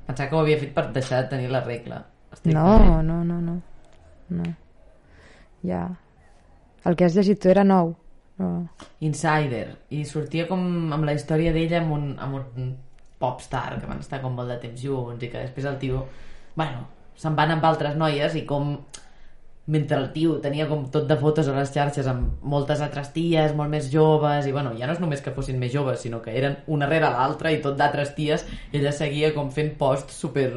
Pensava 0.06 0.28
que 0.28 0.36
ho 0.36 0.40
havia 0.40 0.58
fet 0.58 0.72
per 0.74 0.88
deixar 0.92 1.22
de 1.22 1.28
tenir 1.36 1.50
la 1.50 1.60
regla. 1.62 2.00
Estic 2.32 2.52
No, 2.54 3.02
no, 3.02 3.22
no, 3.24 3.40
no. 3.40 3.60
no. 4.30 4.54
ja. 5.62 5.84
El 6.84 6.96
que 6.96 7.04
has 7.04 7.14
llegit 7.14 7.38
tu 7.38 7.48
era 7.52 7.62
nou. 7.62 7.94
No. 8.38 8.48
Insider. 9.06 9.76
I 9.94 10.02
sortia 10.08 10.48
com 10.48 10.64
amb 10.92 11.04
la 11.06 11.14
història 11.14 11.52
d'ella 11.54 11.78
amb 11.84 11.92
un, 11.94 12.08
amb 12.18 12.40
un 12.40 12.72
popstar 13.22 13.78
que 13.78 13.86
van 13.86 14.00
estar 14.02 14.18
com 14.22 14.34
molt 14.34 14.50
de 14.50 14.56
temps 14.64 14.80
junts 14.82 15.22
i 15.22 15.28
que 15.30 15.44
després 15.44 15.68
el 15.70 15.78
tio, 15.78 16.00
bueno, 16.58 16.88
se'n 17.14 17.36
van 17.38 17.52
amb 17.54 17.64
altres 17.68 17.94
noies 18.00 18.34
i 18.34 18.42
com 18.48 18.72
mentre 19.66 19.96
el 19.96 20.08
tio 20.12 20.40
tenia 20.42 20.66
com 20.66 20.88
tot 20.90 21.06
de 21.06 21.16
fotos 21.16 21.46
a 21.48 21.54
les 21.54 21.70
xarxes 21.70 22.06
amb 22.10 22.42
moltes 22.42 22.80
altres 22.82 23.12
ties, 23.14 23.54
molt 23.54 23.70
més 23.70 23.88
joves, 23.92 24.46
i 24.46 24.52
bueno, 24.52 24.72
ja 24.78 24.88
no 24.88 24.96
és 24.96 25.00
només 25.02 25.22
que 25.22 25.30
fossin 25.36 25.58
més 25.60 25.72
joves, 25.72 26.00
sinó 26.02 26.18
que 26.22 26.34
eren 26.36 26.56
una 26.66 26.88
rere 26.90 27.10
l'altra 27.14 27.52
i 27.54 27.60
tot 27.62 27.76
d'altres 27.78 28.14
ties, 28.16 28.44
ella 28.72 28.92
seguia 28.92 29.32
com 29.34 29.50
fent 29.54 29.76
posts 29.78 30.18
super, 30.18 30.50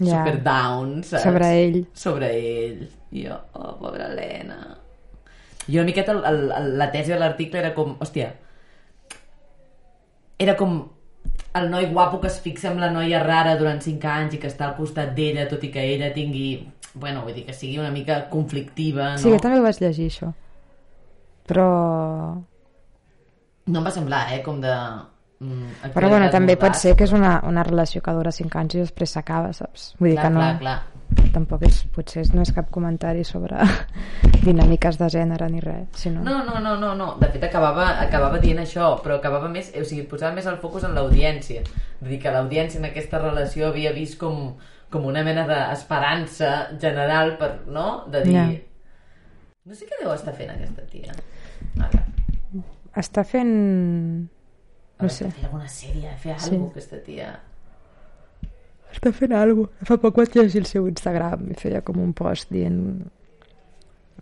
Ja. 0.00 0.24
super 0.24 0.42
down, 0.42 1.02
saps? 1.04 1.22
Sobre 1.22 1.50
ell. 1.64 1.86
Sobre 1.94 2.30
ell. 2.34 2.88
I 3.12 3.26
jo, 3.28 3.36
oh, 3.52 3.76
pobra 3.78 4.08
Helena. 4.08 4.56
I 5.68 5.76
una 5.78 5.84
miqueta 5.86 6.12
el, 6.12 6.24
el, 6.24 6.40
el, 6.52 6.72
la 6.80 6.90
tesi 6.90 7.12
de 7.12 7.18
l'article 7.20 7.60
era 7.60 7.74
com, 7.76 7.94
hòstia, 8.02 8.32
era 10.38 10.56
com 10.56 10.80
el 11.54 11.70
noi 11.70 11.86
guapo 11.92 12.18
que 12.20 12.26
es 12.26 12.40
fixa 12.42 12.68
amb 12.72 12.82
la 12.82 12.90
noia 12.90 13.20
rara 13.22 13.54
durant 13.60 13.78
5 13.80 14.08
anys 14.10 14.34
i 14.34 14.40
que 14.42 14.50
està 14.50 14.66
al 14.66 14.74
costat 14.76 15.14
d'ella, 15.14 15.46
tot 15.50 15.62
i 15.62 15.70
que 15.70 15.84
ella 15.94 16.10
tingui... 16.16 16.48
Bueno, 16.94 17.24
vull 17.26 17.34
dir 17.34 17.44
que 17.48 17.54
sigui 17.56 17.78
una 17.82 17.90
mica 17.90 18.28
conflictiva, 18.30 19.14
no? 19.16 19.18
Sí, 19.18 19.30
jo 19.32 19.40
també 19.42 19.58
ho 19.58 19.66
vaig 19.66 19.80
llegir, 19.82 20.10
això. 20.12 20.30
Però... 21.48 21.66
No 23.66 23.80
em 23.80 23.86
va 23.86 23.92
semblar, 23.92 24.28
eh, 24.34 24.42
com 24.44 24.60
de... 24.62 24.72
Mm, 25.44 25.92
Però 25.96 26.08
bueno, 26.12 26.28
també 26.30 26.54
pot 26.60 26.76
ser 26.78 26.94
que 26.96 27.08
és 27.08 27.12
una, 27.16 27.38
una 27.48 27.64
relació 27.66 28.00
que 28.04 28.12
dura 28.14 28.32
5 28.32 28.60
anys 28.60 28.76
i 28.76 28.82
després 28.84 29.16
s'acaba, 29.16 29.50
saps? 29.56 29.94
Vull 29.98 30.12
dir 30.12 30.18
Clar, 30.20 30.28
que 30.28 30.34
no... 30.36 30.42
clar, 30.44 30.58
clar. 30.60 30.76
Tampoc 31.34 31.62
és, 31.66 31.80
potser 31.94 32.24
no 32.34 32.42
és 32.42 32.50
cap 32.54 32.70
comentari 32.74 33.24
sobre 33.26 33.60
dinàmiques 34.46 34.96
de 34.98 35.08
gènere 35.12 35.48
ni 35.50 35.60
res, 35.62 35.88
sinó... 35.98 36.22
No, 36.26 36.40
no, 36.46 36.60
no, 36.62 36.76
no, 36.80 36.92
no. 36.98 37.08
De 37.20 37.28
fet, 37.32 37.44
acabava, 37.48 37.90
acabava 38.02 38.38
dient 38.42 38.62
això, 38.62 38.94
però 39.02 39.18
acabava 39.18 39.50
més... 39.50 39.72
O 39.78 39.84
sigui, 39.86 40.06
posava 40.10 40.34
més 40.36 40.46
el 40.50 40.60
focus 40.62 40.86
en 40.88 40.94
l'audiència. 40.96 41.64
Vull 42.00 42.14
dir 42.14 42.20
que 42.22 42.32
l'audiència 42.34 42.80
en 42.80 42.88
aquesta 42.88 43.20
relació 43.22 43.68
havia 43.68 43.92
vist 43.96 44.18
com, 44.20 44.54
com 44.90 45.06
una 45.10 45.22
mena 45.26 45.46
d'esperança 45.48 46.52
general 46.80 47.36
per, 47.40 47.50
no? 47.66 48.04
De 48.12 48.22
dir... 48.26 48.34
Ja. 48.34 48.46
No 49.64 49.74
sé 49.74 49.86
què 49.88 49.96
deu 50.02 50.12
estar 50.12 50.34
fent 50.36 50.50
aquesta 50.52 50.82
tia. 50.92 51.14
Ara. 51.80 52.02
Està 53.00 53.24
fent... 53.24 53.54
No 55.00 55.08
sé. 55.10 55.30
Fer 55.34 55.46
alguna 55.48 55.66
sèrie, 55.72 56.12
fer 56.20 56.36
Sí. 56.38 56.50
alguna 56.54 56.68
cosa, 56.68 56.78
aquesta 56.78 56.98
tia. 57.06 57.30
Està 58.94 59.10
fent 59.16 59.32
alguna 59.34 59.66
cosa. 59.72 59.88
Fa 59.88 59.96
poc 60.04 60.20
vaig 60.20 60.36
llegir 60.38 60.60
el 60.62 60.68
seu 60.70 60.86
Instagram 60.90 61.48
i 61.50 61.56
feia 61.58 61.80
com 61.82 61.98
un 62.04 62.12
post 62.14 62.52
dient 62.54 62.78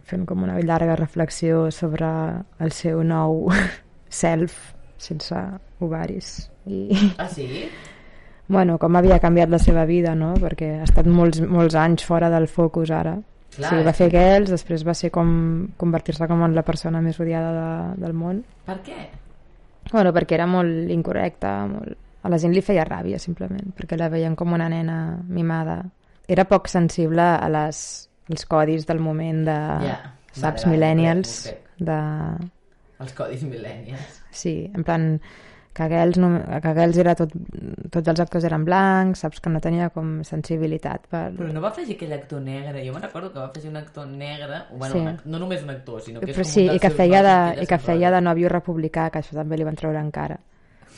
fent 0.08 0.24
com 0.26 0.42
una 0.42 0.56
llarga 0.64 0.96
reflexió 0.98 1.66
sobre 1.70 2.08
el 2.64 2.72
seu 2.74 3.02
nou 3.06 3.50
self 4.22 4.56
sense 5.02 5.36
ovaris 5.82 6.48
i 6.66 6.86
Ah, 7.18 7.28
sí? 7.28 7.66
Bueno, 8.52 8.76
com 8.78 8.96
havia 9.00 9.18
canviat 9.22 9.50
la 9.50 9.58
seva 9.62 9.86
vida 9.88 10.14
no? 10.18 10.34
perquè 10.40 10.74
ha 10.80 10.86
estat 10.86 11.08
molts, 11.08 11.40
molts 11.42 11.76
anys 11.78 12.04
fora 12.06 12.28
del 12.32 12.48
focus 12.52 12.92
ara 12.94 13.16
Clar, 13.52 13.66
o 13.66 13.68
sigui, 13.68 13.84
va 13.84 13.92
fer 13.96 14.06
aquells, 14.08 14.52
després 14.52 14.84
va 14.88 14.94
ser 14.96 15.10
com 15.12 15.32
convertir-se 15.80 16.28
com 16.28 16.40
en 16.46 16.54
la 16.56 16.62
persona 16.64 17.02
més 17.04 17.18
odiada 17.20 17.50
de, 17.56 17.66
del 18.04 18.14
món 18.16 18.38
Per 18.68 18.78
què? 18.86 19.00
Bueno, 19.90 20.12
perquè 20.14 20.36
era 20.38 20.46
molt 20.46 20.90
incorrecta, 20.94 21.50
molt... 21.68 21.98
a 22.22 22.30
la 22.30 22.38
gent 22.38 22.54
li 22.54 22.62
feia 22.64 22.84
ràbia, 22.86 23.18
simplement, 23.18 23.72
perquè 23.76 23.98
la 23.98 24.08
veien 24.12 24.36
com 24.38 24.52
una 24.54 24.68
nena 24.70 25.18
mimada. 25.26 25.80
Era 26.30 26.46
poc 26.48 26.70
sensible 26.70 27.24
a 27.34 27.48
les, 27.50 27.80
als 28.30 28.46
codis 28.48 28.86
del 28.88 29.02
moment 29.02 29.42
de, 29.48 29.58
Ja. 29.88 29.96
saps, 30.30 30.42
Vale, 30.42 30.54
vale, 30.54 30.70
millennials, 30.70 31.32
crec, 31.48 31.72
de... 31.90 31.98
Els 33.02 33.16
codis 33.18 33.42
millennials. 33.42 34.20
Sí, 34.30 34.54
en 34.72 34.86
plan, 34.86 35.08
que 35.72 35.86
aquells, 35.86 36.18
no, 36.20 36.28
que 36.60 36.68
aquells 36.68 36.98
era 37.00 37.14
tot, 37.16 37.32
tots 37.94 38.12
els 38.12 38.20
actors 38.20 38.44
eren 38.44 38.64
blancs, 38.66 39.22
saps 39.24 39.40
que 39.40 39.50
no 39.52 39.60
tenia 39.64 39.88
com 39.94 40.18
sensibilitat 40.28 41.06
per... 41.08 41.22
Però 41.38 41.48
no 41.52 41.62
va 41.64 41.70
afegir 41.72 41.96
aquell 41.96 42.12
actor 42.18 42.42
negre. 42.44 42.84
Jo 42.84 42.92
me'n 42.92 43.06
recordo 43.06 43.32
que 43.32 43.40
va 43.40 43.46
afegir 43.48 43.70
un 43.72 43.80
actor 43.80 44.06
negre, 44.06 44.62
bueno, 44.70 44.92
Sí. 44.92 45.00
un 45.00 45.20
no 45.32 45.40
només 45.40 45.62
un 45.64 45.70
actor, 45.70 46.02
sinó 46.04 46.20
que 46.20 46.30
és 46.30 46.36
Però 46.36 46.44
com 46.44 46.52
sí, 46.52 46.66
un 46.68 46.76
i 46.76 46.82
que, 46.82 46.90
feia 46.92 47.22
de, 47.24 47.36
i 47.64 47.68
que 47.70 47.78
feia 47.80 48.10
de 48.12 48.20
nòvio 48.20 48.50
republicà, 48.52 49.08
que 49.10 49.22
això 49.22 49.38
també 49.38 49.56
li 49.56 49.64
van 49.68 49.78
treure 49.80 50.00
en 50.00 50.10
cara. 50.12 50.38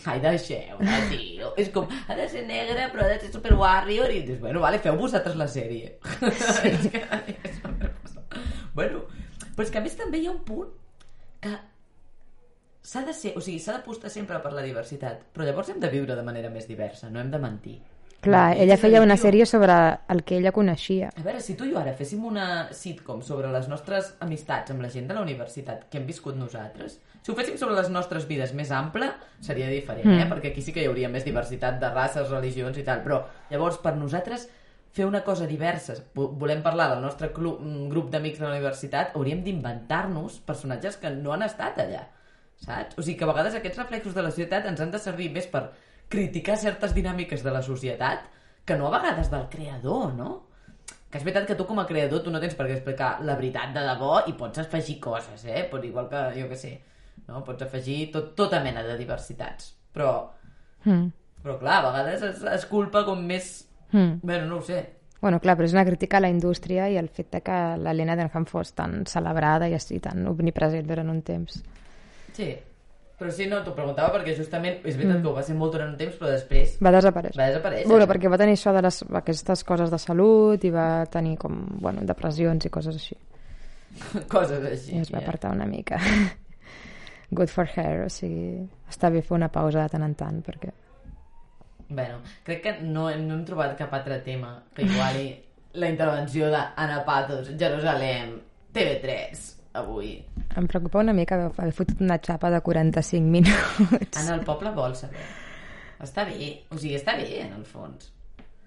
Ai, 0.05 0.19
deixeu-la, 0.21 0.97
tio. 1.09 1.53
És 1.57 1.71
com, 1.73 1.87
ha 1.89 2.17
de 2.19 2.27
ser 2.29 2.43
negre, 2.49 2.91
però 2.93 3.07
ha 3.07 3.13
de 3.15 3.21
ser 3.23 3.31
super 3.33 3.55
warrior. 3.57 4.11
I 4.13 4.21
dius, 4.27 4.41
bueno, 4.41 4.61
vale, 4.61 4.81
feu 4.85 4.99
vosaltres 5.01 5.37
la 5.41 5.47
sèrie. 5.49 5.95
Sí. 6.03 6.69
és 6.75 6.91
que, 6.93 7.05
és 7.47 7.63
bueno, 8.75 9.05
però 9.55 9.65
és 9.65 9.71
que 9.71 9.79
a 9.79 9.85
més 9.85 9.97
també 9.97 10.21
hi 10.21 10.27
ha 10.29 10.35
un 10.35 10.43
punt 10.45 10.75
que 11.41 11.55
s'ha 12.85 13.01
de 13.07 13.15
ser, 13.17 13.33
o 13.37 13.41
sigui, 13.41 13.59
s'ha 13.65 13.73
d'apostar 13.79 14.11
sempre 14.13 14.39
per 14.45 14.53
la 14.53 14.63
diversitat, 14.63 15.23
però 15.33 15.47
llavors 15.49 15.71
hem 15.73 15.81
de 15.81 15.89
viure 15.89 16.15
de 16.19 16.23
manera 16.27 16.51
més 16.53 16.67
diversa, 16.69 17.09
no 17.11 17.19
hem 17.23 17.31
de 17.33 17.39
mentir. 17.41 17.79
Clar, 18.25 18.55
ella 18.57 18.77
feia 18.81 19.03
una 19.05 19.19
sèrie 19.21 19.45
sobre 19.45 19.75
el 20.09 20.23
que 20.25 20.39
ella 20.39 20.53
coneixia. 20.53 21.11
A 21.17 21.23
veure, 21.25 21.41
si 21.45 21.55
tu 21.61 21.67
i 21.69 21.73
jo 21.75 21.79
ara 21.81 21.93
féssim 21.93 22.23
una 22.25 22.71
sitcom 22.73 23.21
sobre 23.23 23.51
les 23.53 23.67
nostres 23.69 24.15
amistats 24.25 24.73
amb 24.73 24.81
la 24.81 24.89
gent 24.89 25.09
de 25.11 25.17
la 25.17 25.21
universitat 25.21 25.83
que 25.93 25.99
hem 26.01 26.07
viscut 26.09 26.37
nosaltres, 26.41 26.99
si 27.21 27.33
ho 27.33 27.37
féssim 27.37 27.59
sobre 27.61 27.75
les 27.77 27.91
nostres 27.93 28.25
vides 28.29 28.55
més 28.57 28.71
ample, 28.73 29.11
seria 29.45 29.69
diferent, 29.69 30.07
Mm. 30.07 30.21
eh? 30.21 30.29
Perquè 30.31 30.53
aquí 30.53 30.63
sí 30.63 30.73
que 30.73 30.83
hi 30.83 30.87
hauria 30.89 31.09
més 31.13 31.25
diversitat 31.25 31.79
de 31.81 31.91
races, 31.93 32.31
religions 32.31 32.79
i 32.79 32.83
tal. 32.85 33.03
Però, 33.05 33.23
llavors, 33.51 33.77
per 33.79 33.95
nosaltres, 33.97 34.49
fer 34.93 35.05
una 35.05 35.23
cosa 35.25 35.47
diversa, 35.47 35.95
vo- 36.15 36.29
volem 36.33 36.63
parlar 36.63 36.91
del 36.95 37.03
nostre 37.03 37.31
club, 37.33 37.61
mm, 37.61 37.89
grup 37.91 38.11
d'amics 38.11 38.39
de 38.39 38.45
la 38.47 38.53
universitat, 38.53 39.15
hauríem 39.17 39.43
d'inventar-nos 39.45 40.41
personatges 40.41 40.97
que 40.97 41.11
no 41.11 41.33
han 41.35 41.43
estat 41.43 41.79
allà, 41.79 42.07
saps? 42.65 42.97
O 42.99 43.03
sigui 43.03 43.19
que 43.21 43.25
a 43.27 43.31
vegades 43.33 43.55
aquests 43.59 43.79
reflexos 43.83 44.15
de 44.17 44.23
la 44.25 44.31
societat 44.33 44.67
ens 44.71 44.81
han 44.81 44.91
de 44.95 44.99
servir 45.03 45.31
més 45.35 45.47
per 45.53 45.67
criticar 46.09 46.57
certes 46.61 46.95
dinàmiques 46.97 47.43
de 47.45 47.53
la 47.55 47.63
societat 47.63 48.27
que 48.65 48.77
no 48.81 48.89
a 48.89 48.99
vegades 48.99 49.31
del 49.33 49.47
creador, 49.53 50.13
no? 50.17 50.31
Que 51.11 51.19
és 51.21 51.25
veritat 51.25 51.47
que 51.47 51.55
tu 51.55 51.67
com 51.69 51.79
a 51.79 51.87
creador 51.87 52.23
tu 52.25 52.33
no 52.33 52.41
tens 52.43 52.57
per 52.59 52.67
què 52.67 52.75
explicar 52.79 53.19
la 53.23 53.37
veritat 53.39 53.71
de 53.75 53.85
debò 53.87 54.25
i 54.27 54.33
pots 54.39 54.59
afegir 54.65 54.99
coses, 55.01 55.45
eh? 55.45 55.67
Però 55.71 55.85
igual 55.85 56.09
que, 56.11 56.25
jo 56.41 56.49
que 56.51 56.57
sé, 56.59 56.73
no? 57.29 57.45
pots 57.47 57.63
afegir 57.63 58.11
tot, 58.13 58.33
tota 58.35 58.61
mena 58.65 58.83
de 58.83 58.97
diversitats. 58.99 59.75
Però, 59.95 60.31
Mm. 60.85 61.07
però 61.43 61.55
clar, 61.59 61.79
a 61.79 61.91
vegades 61.91 62.23
es, 62.23 62.43
es 62.45 62.67
culpa 62.67 63.05
com 63.07 63.23
més... 63.25 63.67
Mm. 63.93 64.19
Bueno, 64.23 64.47
no 64.47 64.57
ho 64.59 64.63
sé. 64.63 64.83
Bueno, 65.23 65.39
clar, 65.41 65.55
però 65.57 65.65
és 65.65 65.73
una 65.73 65.85
crítica 65.87 66.19
a 66.19 66.21
la 66.21 66.29
indústria 66.29 66.91
i 66.93 66.99
al 67.01 67.09
fet 67.09 67.31
de 67.33 67.41
que 67.41 67.55
l'Helena 67.81 68.17
Denham 68.19 68.45
fos 68.45 68.75
tan 68.77 69.07
celebrada 69.09 69.69
i 69.71 69.73
així 69.73 69.97
tan 70.05 70.27
omnipresent 70.29 70.85
durant 70.87 71.09
un 71.09 71.23
temps. 71.25 71.63
Sí. 72.35 72.53
Però 73.15 73.31
sí, 73.31 73.47
no, 73.47 73.61
t'ho 73.63 73.73
preguntava 73.77 74.11
perquè 74.17 74.33
justament 74.35 74.81
és 74.83 74.97
veritat 74.99 75.21
mm. 75.21 75.23
que 75.23 75.31
ho 75.31 75.35
va 75.37 75.45
ser 75.47 75.55
molt 75.55 75.77
durant 75.77 75.93
un 75.93 75.99
temps, 75.99 76.17
però 76.19 76.33
després 76.33 76.75
Va 76.83 76.91
desaparèixer. 76.97 77.39
va 77.39 77.47
desaparèixer. 77.53 77.87
Bueno, 77.91 78.09
perquè 78.11 78.33
va 78.33 78.39
tenir 78.41 78.57
això 78.59 78.73
de 78.75 78.83
les, 78.83 78.99
aquestes 79.23 79.63
coses 79.69 79.93
de 79.93 80.01
salut 80.03 80.67
i 80.67 80.73
va 80.75 80.89
tenir 81.13 81.37
com, 81.39 81.61
bueno, 81.79 82.03
depressions 82.09 82.67
i 82.67 82.73
coses 82.75 82.99
així. 82.99 83.17
Coses 84.35 84.65
així. 84.67 84.97
I 84.97 85.05
es 85.05 85.13
va 85.15 85.21
apartar 85.23 85.53
una 85.55 85.69
mica. 85.71 86.01
Good 87.39 87.53
for 87.55 87.71
her, 87.71 88.03
o 88.05 88.11
sigui, 88.11 88.65
està 88.91 89.13
bé 89.15 89.23
fer 89.23 89.37
una 89.39 89.51
pausa 89.55 89.85
de 89.85 89.95
tant 89.95 90.03
en 90.07 90.19
tant, 90.19 90.43
perquè... 90.43 90.75
Bueno, 91.89 92.19
crec 92.43 92.63
que 92.65 92.73
no, 92.83 93.07
no 93.23 93.39
hem 93.39 93.45
trobat 93.47 93.77
cap 93.79 93.93
altre 93.95 94.19
tema 94.27 94.57
que 94.75 94.83
iguali 94.83 95.29
la 95.81 95.91
intervenció 95.91 96.51
d'Anna 96.51 97.03
Patos, 97.07 97.55
Jerusalem, 97.59 98.41
TV3, 98.75 99.45
avui. 99.75 100.17
Em 100.57 100.67
preocupa 100.71 101.01
una 101.03 101.13
mica 101.13 101.37
haver, 101.37 101.73
fotut 101.75 102.01
una 102.01 102.19
xapa 102.23 102.51
de 102.51 102.61
45 102.63 103.31
minuts. 103.31 104.17
Anna, 104.21 104.35
el 104.39 104.45
poble 104.47 104.71
vol 104.77 104.95
saber. 104.97 105.25
Està 106.05 106.25
bé, 106.29 106.51
o 106.71 106.79
sigui, 106.79 106.97
està 106.99 107.17
bé, 107.19 107.29
en 107.45 107.53
el 107.59 107.65
fons. 107.67 108.11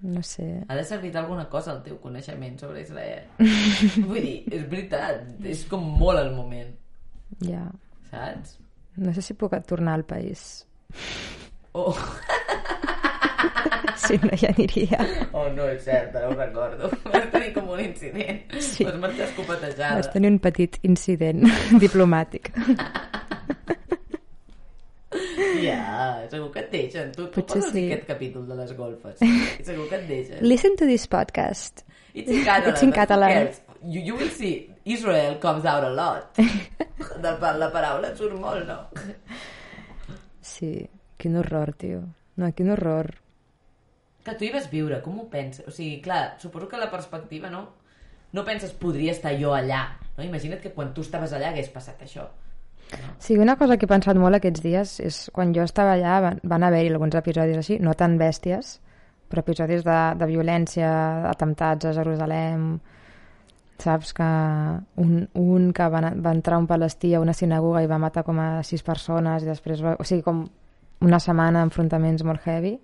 No 0.02 0.22
sé. 0.22 0.46
Ha 0.70 0.76
de 0.78 0.84
servir 0.86 1.10
d'alguna 1.16 1.48
cosa 1.50 1.74
el 1.74 1.82
teu 1.84 1.98
coneixement 2.02 2.60
sobre 2.62 2.84
Israel. 2.84 3.24
Vull 4.10 4.22
dir, 4.22 4.38
és 4.54 4.68
veritat, 4.70 5.24
és 5.44 5.64
com 5.72 5.82
molt 5.98 6.22
el 6.22 6.32
moment, 6.38 6.70
Ja. 7.44 7.66
saps? 8.12 8.58
No 8.98 9.12
sé 9.14 9.22
si 9.22 9.34
puc 9.38 9.54
tornar 9.68 9.94
al 9.98 10.06
país. 10.06 10.66
Oh, 11.74 11.94
Si 14.08 14.18
no, 14.22 14.30
ja 14.38 14.52
aniria. 14.54 15.00
oh 15.34 15.48
no, 15.56 15.66
és 15.74 15.82
cert, 15.86 16.16
ara 16.16 16.30
ho 16.30 16.36
recordo. 16.38 16.90
Vas 17.14 17.30
tenir 17.34 17.52
com 17.56 17.70
un 17.74 17.82
incident. 17.82 18.44
Sí. 18.62 18.86
Vas 18.86 19.00
marxar 19.02 19.26
escopetejada. 19.30 20.02
Vaig 20.02 20.12
tenir 20.14 20.32
un 20.36 20.40
petit 20.44 20.78
incident 20.88 21.48
diplomàtic. 21.84 22.52
Ja, 25.64 26.28
segur 26.30 26.52
que 26.54 26.62
et 26.62 26.72
deixen. 26.72 27.12
Tu, 27.16 27.28
tu 27.34 27.44
poses 27.48 27.72
sí. 27.74 27.88
aquest 27.90 28.06
capítol 28.12 28.46
de 28.48 28.58
les 28.60 28.74
golfes. 28.78 29.18
Segur 29.66 29.88
que 29.90 29.98
et 29.98 30.08
deixen. 30.10 30.44
Listen 30.46 30.78
to 30.78 30.86
this 30.86 31.08
podcast. 31.10 31.84
It's 32.14 32.30
in 32.32 32.44
Catalan. 32.46 32.74
It's 32.74 32.84
in 32.84 32.92
Catalan. 32.94 33.50
You, 33.84 34.02
you 34.02 34.16
will 34.16 34.30
see, 34.30 34.70
Israel 34.86 35.38
comes 35.40 35.66
out 35.66 35.84
a 35.84 35.94
lot. 35.94 36.38
De, 36.38 37.34
la 37.62 37.70
paraula 37.74 38.12
et 38.12 38.18
surt 38.18 38.38
molt, 38.42 38.66
no? 38.68 38.80
Sí, 40.42 40.72
quin 41.18 41.38
horror, 41.38 41.74
tio. 41.78 42.02
No, 42.38 42.52
quin 42.58 42.72
horror. 42.74 43.14
Que 44.28 44.36
tu 44.36 44.44
hi 44.44 44.52
vas 44.52 44.68
viure, 44.68 45.00
com 45.06 45.22
ho 45.24 45.30
penses? 45.32 45.64
O 45.64 45.72
sigui, 45.72 46.02
clar, 46.04 46.36
suposo 46.42 46.68
que 46.68 46.80
la 46.82 46.92
perspectiva, 46.92 47.50
no? 47.50 47.70
No 48.36 48.44
penses, 48.44 48.74
podria 48.76 49.14
estar 49.16 49.32
jo 49.40 49.54
allà 49.56 49.86
No? 50.18 50.26
Imagina't 50.26 50.62
que 50.62 50.74
quan 50.74 50.94
tu 50.94 51.06
estaves 51.06 51.34
allà 51.34 51.52
hagués 51.54 51.70
passat 51.70 52.02
això. 52.02 52.26
Sí, 53.20 53.38
una 53.38 53.58
cosa 53.60 53.78
que 53.78 53.86
he 53.86 53.92
pensat 53.92 54.18
molt 54.18 54.40
aquests 54.40 54.64
dies 54.64 54.98
és 55.04 55.18
quan 55.36 55.54
jo 55.54 55.66
estava 55.68 55.94
allà 55.94 56.20
van, 56.24 56.40
van 56.44 56.64
haver-hi 56.64 56.90
alguns 56.94 57.18
episodis 57.20 57.60
així, 57.60 57.78
no 57.84 57.94
tan 58.00 58.16
bèsties, 58.18 58.78
però 59.30 59.44
episodis 59.44 59.84
de, 59.86 59.98
de 60.18 60.30
violència, 60.30 60.90
atemptats 61.30 61.90
a 61.90 61.94
Jerusalem, 62.00 62.70
saps 63.84 64.16
que 64.18 64.28
un, 65.04 65.28
un 65.38 65.68
que 65.76 65.90
va, 65.94 66.02
va 66.16 66.34
entrar 66.34 66.58
un 66.58 66.66
palestí 66.66 67.14
a 67.14 67.22
una 67.22 67.36
sinagoga 67.38 67.84
i 67.84 67.92
va 67.92 68.00
matar 68.02 68.24
com 68.26 68.40
a 68.42 68.64
sis 68.66 68.82
persones 68.82 69.44
i 69.44 69.52
després 69.52 69.84
va, 69.86 69.94
o 70.00 70.08
sigui, 70.08 70.24
com 70.26 70.48
una 71.06 71.20
setmana 71.22 71.62
d'enfrontaments 71.62 72.26
molt 72.26 72.48
heavy 72.48 72.78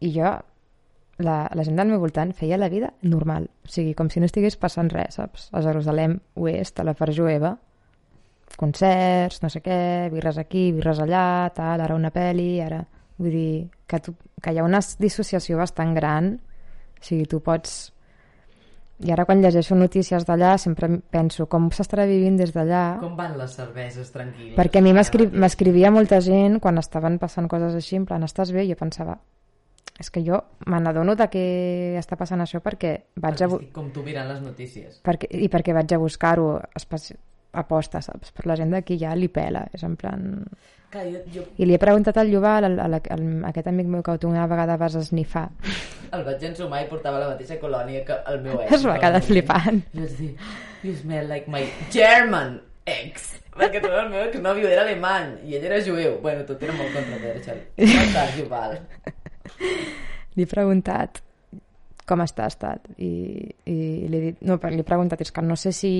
i 0.00 0.10
jo 0.14 0.32
la, 1.18 1.36
la 1.54 1.64
gent 1.66 1.76
del 1.78 1.92
meu 1.92 2.00
voltant 2.02 2.32
feia 2.34 2.58
la 2.58 2.70
vida 2.72 2.92
normal 3.02 3.46
o 3.62 3.70
sigui, 3.70 3.94
com 3.94 4.10
si 4.10 4.20
no 4.20 4.26
estigués 4.26 4.56
passant 4.58 4.90
res 4.90 5.20
saps? 5.20 5.48
a 5.52 5.62
Jerusalem 5.62 6.18
oest, 6.34 6.80
a 6.80 6.88
la 6.88 6.96
part 6.98 7.14
jueva 7.14 7.54
concerts, 8.56 9.42
no 9.42 9.50
sé 9.50 9.60
què, 9.64 10.10
birres 10.12 10.38
aquí, 10.38 10.68
birres 10.74 11.00
allà, 11.02 11.50
tal, 11.56 11.80
ara 11.80 11.96
una 11.96 12.12
peli, 12.14 12.58
ara... 12.62 12.84
Vull 13.14 13.30
dir 13.30 13.50
que, 13.86 14.00
tu, 14.02 14.10
que 14.42 14.50
hi 14.50 14.58
ha 14.58 14.64
una 14.66 14.80
dissociació 14.98 15.58
bastant 15.60 15.92
gran, 15.94 16.32
o 16.34 17.04
sigui, 17.04 17.28
tu 17.30 17.38
pots... 17.44 17.92
I 19.04 19.10
ara 19.10 19.24
quan 19.26 19.40
llegeixo 19.42 19.74
notícies 19.74 20.22
d'allà 20.26 20.52
sempre 20.58 20.86
penso 21.10 21.48
com 21.50 21.66
s'estarà 21.74 22.06
vivint 22.06 22.36
des 22.38 22.52
d'allà, 22.54 23.00
Com 23.02 23.16
van 23.18 23.34
les 23.38 23.54
cerveses 23.58 24.12
tranquil·les? 24.14 24.54
perquè 24.58 24.80
a 24.80 24.84
mi 24.86 24.94
m'escrivia 24.94 25.90
molta 25.94 26.20
gent 26.22 26.60
quan 26.62 26.78
estaven 26.78 27.18
passant 27.22 27.50
coses 27.50 27.74
així, 27.74 27.98
en 27.98 28.06
plan, 28.06 28.22
estàs 28.26 28.54
bé? 28.54 28.62
I 28.64 28.70
jo 28.70 28.78
pensava, 28.78 29.18
és 30.00 30.10
que 30.10 30.22
jo 30.26 30.40
me 30.66 30.80
n'adono 30.82 31.14
de 31.14 31.28
que 31.30 31.42
està 32.00 32.16
passant 32.18 32.40
això 32.42 32.58
perquè 32.64 32.94
vaig 33.16 33.36
Perquè 33.36 33.44
a... 33.46 33.52
estic 33.54 33.72
com 33.76 33.90
tu 33.94 34.02
mirant 34.02 34.28
les 34.32 34.40
notícies. 34.42 35.00
perquè, 35.06 35.28
i 35.30 35.48
perquè 35.48 35.74
vaig 35.76 35.92
a 35.94 35.98
buscar-ho 36.02 36.48
aposta, 37.54 38.00
saps? 38.02 38.32
Però 38.34 38.50
la 38.50 38.56
gent 38.58 38.72
d'aquí 38.74 38.96
ja 38.98 39.12
li 39.14 39.28
pela, 39.30 39.66
és 39.72 39.82
en 39.86 39.94
plan... 39.96 40.24
Clar, 40.90 41.04
jo, 41.10 41.20
jo 41.34 41.44
I 41.58 41.66
li 41.66 41.74
he 41.74 41.78
preguntat 41.82 42.18
al 42.18 42.30
Yuval, 42.30 42.66
al, 42.66 42.74
al, 42.82 42.96
al, 42.98 43.22
a 43.44 43.48
aquest 43.52 43.66
amic 43.70 43.86
meu 43.90 44.02
que 44.06 44.16
tu 44.18 44.28
una 44.30 44.46
vegada 44.50 44.76
vas 44.78 44.94
esnifar, 44.98 45.48
el 46.14 46.22
vaig 46.26 46.42
ensumar 46.50 46.82
i 46.84 46.88
portava 46.90 47.18
la 47.22 47.30
mateixa 47.32 47.56
colònia 47.62 48.04
que 48.06 48.18
el 48.30 48.40
meu 48.42 48.58
ex. 48.62 48.72
es 48.78 48.84
va 48.86 48.98
quedar 49.02 49.22
flipant. 49.22 49.80
I 49.94 50.02
vaig 50.04 50.16
dir, 50.18 50.32
you 50.82 50.94
smell 50.98 51.26
like 51.30 51.50
my 51.50 51.62
German 51.94 52.60
ex. 52.86 53.32
Perquè 53.54 53.78
tot 53.82 53.94
el 53.94 54.08
meu 54.10 54.24
exnòvio 54.28 54.66
era 54.70 54.82
alemany 54.82 55.36
i 55.46 55.54
ell 55.58 55.66
era 55.70 55.78
jueu. 55.82 56.16
Bueno, 56.22 56.42
tot 56.46 56.62
era 56.66 56.74
molt 56.74 56.90
controversial. 56.94 57.60
Com 57.78 58.00
estàs, 58.02 58.34
Yuval? 58.40 58.78
Li 60.34 60.44
he 60.44 60.50
preguntat 60.50 61.20
com 62.08 62.20
està 62.20 62.48
estat 62.50 62.84
i, 62.98 63.10
i 63.64 63.76
li 64.08 64.16
he 64.16 64.22
dit, 64.28 64.40
no, 64.44 64.58
però 64.60 64.72
li 64.74 64.82
he 64.82 64.86
preguntat, 64.86 65.22
és 65.24 65.32
que 65.32 65.44
no 65.44 65.56
sé 65.56 65.72
si 65.72 65.94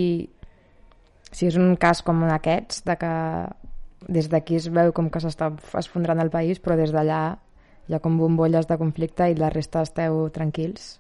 si 1.34 1.48
és 1.48 1.56
un 1.58 1.74
cas 1.80 2.02
com 2.06 2.20
aquests 2.30 2.84
de 2.86 2.96
que 3.00 3.14
des 4.14 4.28
d'aquí 4.30 4.58
es 4.58 4.68
veu 4.68 4.92
com 4.94 5.08
que 5.10 5.22
s'està 5.22 5.50
esfondrant 5.80 6.20
el 6.22 6.30
país 6.30 6.60
però 6.62 6.76
des 6.78 6.92
d'allà 6.94 7.22
hi 7.88 7.96
ha 7.96 8.00
com 8.04 8.18
bombolles 8.20 8.68
de 8.68 8.78
conflicte 8.80 9.30
i 9.30 9.38
la 9.38 9.50
resta 9.52 9.82
esteu 9.82 10.28
tranquils 10.34 10.98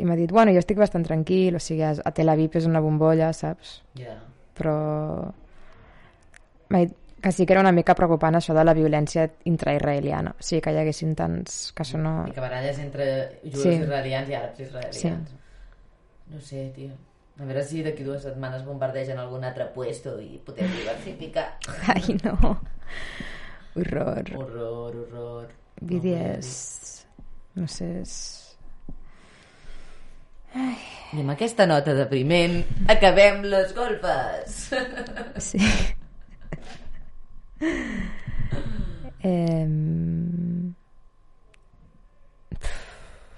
i 0.00 0.06
m'ha 0.08 0.16
dit, 0.16 0.30
bueno, 0.32 0.52
jo 0.52 0.60
estic 0.62 0.78
bastant 0.80 1.04
tranquil 1.04 1.56
o 1.56 1.60
sigui, 1.60 1.84
a 1.84 2.12
Tel 2.16 2.32
Aviv 2.32 2.56
és 2.56 2.66
una 2.66 2.80
bombolla, 2.80 3.32
saps? 3.36 3.80
Ja. 3.98 4.16
però 4.56 4.76
m'ha 6.70 6.84
dit 6.84 6.96
que 7.22 7.32
sí 7.32 7.44
que 7.46 7.52
era 7.52 7.60
una 7.60 7.72
mica 7.72 7.94
preocupant 7.94 8.36
això 8.38 8.54
de 8.56 8.64
la 8.64 8.72
violència 8.74 9.26
intraisraeliana, 9.44 10.32
o 10.38 10.42
sigui 10.42 10.62
que 10.64 10.72
hi 10.72 10.78
haguessin 10.80 11.14
tants 11.18 11.60
que 11.76 11.84
això 11.84 11.98
no... 12.00 12.14
I 12.28 12.32
que 12.32 12.40
baralles 12.40 12.78
entre 12.80 13.06
jueus 13.44 13.62
Sí. 13.62 13.74
israelians 13.82 14.28
i 14.30 14.36
àrabs 14.38 14.60
israelians. 14.60 14.96
Sí. 15.02 15.12
No 16.30 16.40
sé, 16.40 16.64
tio. 16.74 16.90
A 17.40 17.44
veure 17.48 17.62
si 17.64 17.82
d'aquí 17.82 18.04
dues 18.04 18.22
setmanes 18.22 18.64
bombardegen 18.66 19.18
algun 19.18 19.44
altre 19.48 19.66
puesto 19.74 20.18
i 20.20 20.38
podem 20.44 20.68
diversificar. 20.76 21.46
Ai, 21.94 22.16
no. 22.24 22.56
Horror. 23.76 24.24
Horror, 24.36 24.96
horror. 25.06 25.48
BDS. 25.80 27.06
No 27.56 27.66
sé, 27.68 27.88
és... 28.02 28.16
I 30.54 31.20
amb 31.22 31.30
aquesta 31.32 31.64
nota 31.66 31.94
depriment 31.94 32.58
acabem 32.90 33.44
les 33.46 33.72
golfes. 33.74 34.56
Sí. 35.46 35.60
Em... 39.22 40.74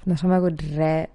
No 0.06 0.16
se 0.18 0.26
m'ha 0.26 0.36
hagut 0.40 0.62
res 0.76 1.08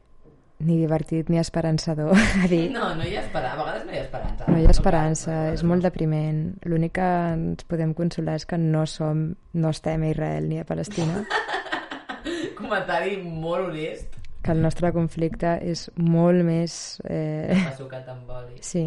ni 0.60 0.74
divertit 0.80 1.28
ni 1.30 1.38
esperançador 1.38 2.16
a 2.44 2.48
dir. 2.50 2.72
No, 2.74 2.90
no 2.98 3.04
hi 3.06 3.14
ha 3.16 3.22
esperança. 3.22 3.54
A 3.54 3.60
vegades 3.62 3.86
no 3.86 3.92
hi 3.94 3.98
ha 4.00 4.04
esperança. 4.06 4.46
No 4.50 4.58
hi 4.58 4.66
ha 4.66 4.72
esperança, 4.74 5.36
és 5.54 5.64
molt 5.68 5.86
depriment. 5.86 6.40
L'únic 6.66 6.96
que 6.98 7.10
ens 7.36 7.68
podem 7.70 7.94
consolar 7.98 8.36
és 8.40 8.46
que 8.50 8.58
no 8.58 8.86
som, 8.90 9.28
no 9.54 9.70
estem 9.76 10.04
a 10.08 10.10
Israel 10.16 10.48
ni 10.50 10.60
a 10.60 10.66
Palestina, 10.66 11.24
Comentari 12.58 13.20
molt 13.22 13.68
honest. 13.70 14.16
que 14.44 14.52
el 14.52 14.62
nostre 14.64 14.90
conflicte 14.96 15.60
és 15.62 15.86
molt 15.96 16.42
més... 16.48 16.98
Eh, 17.06 17.54
M'ha 17.54 17.76
sucat 17.78 18.08
amb 18.10 18.30
oli. 18.34 18.58
sí, 18.66 18.82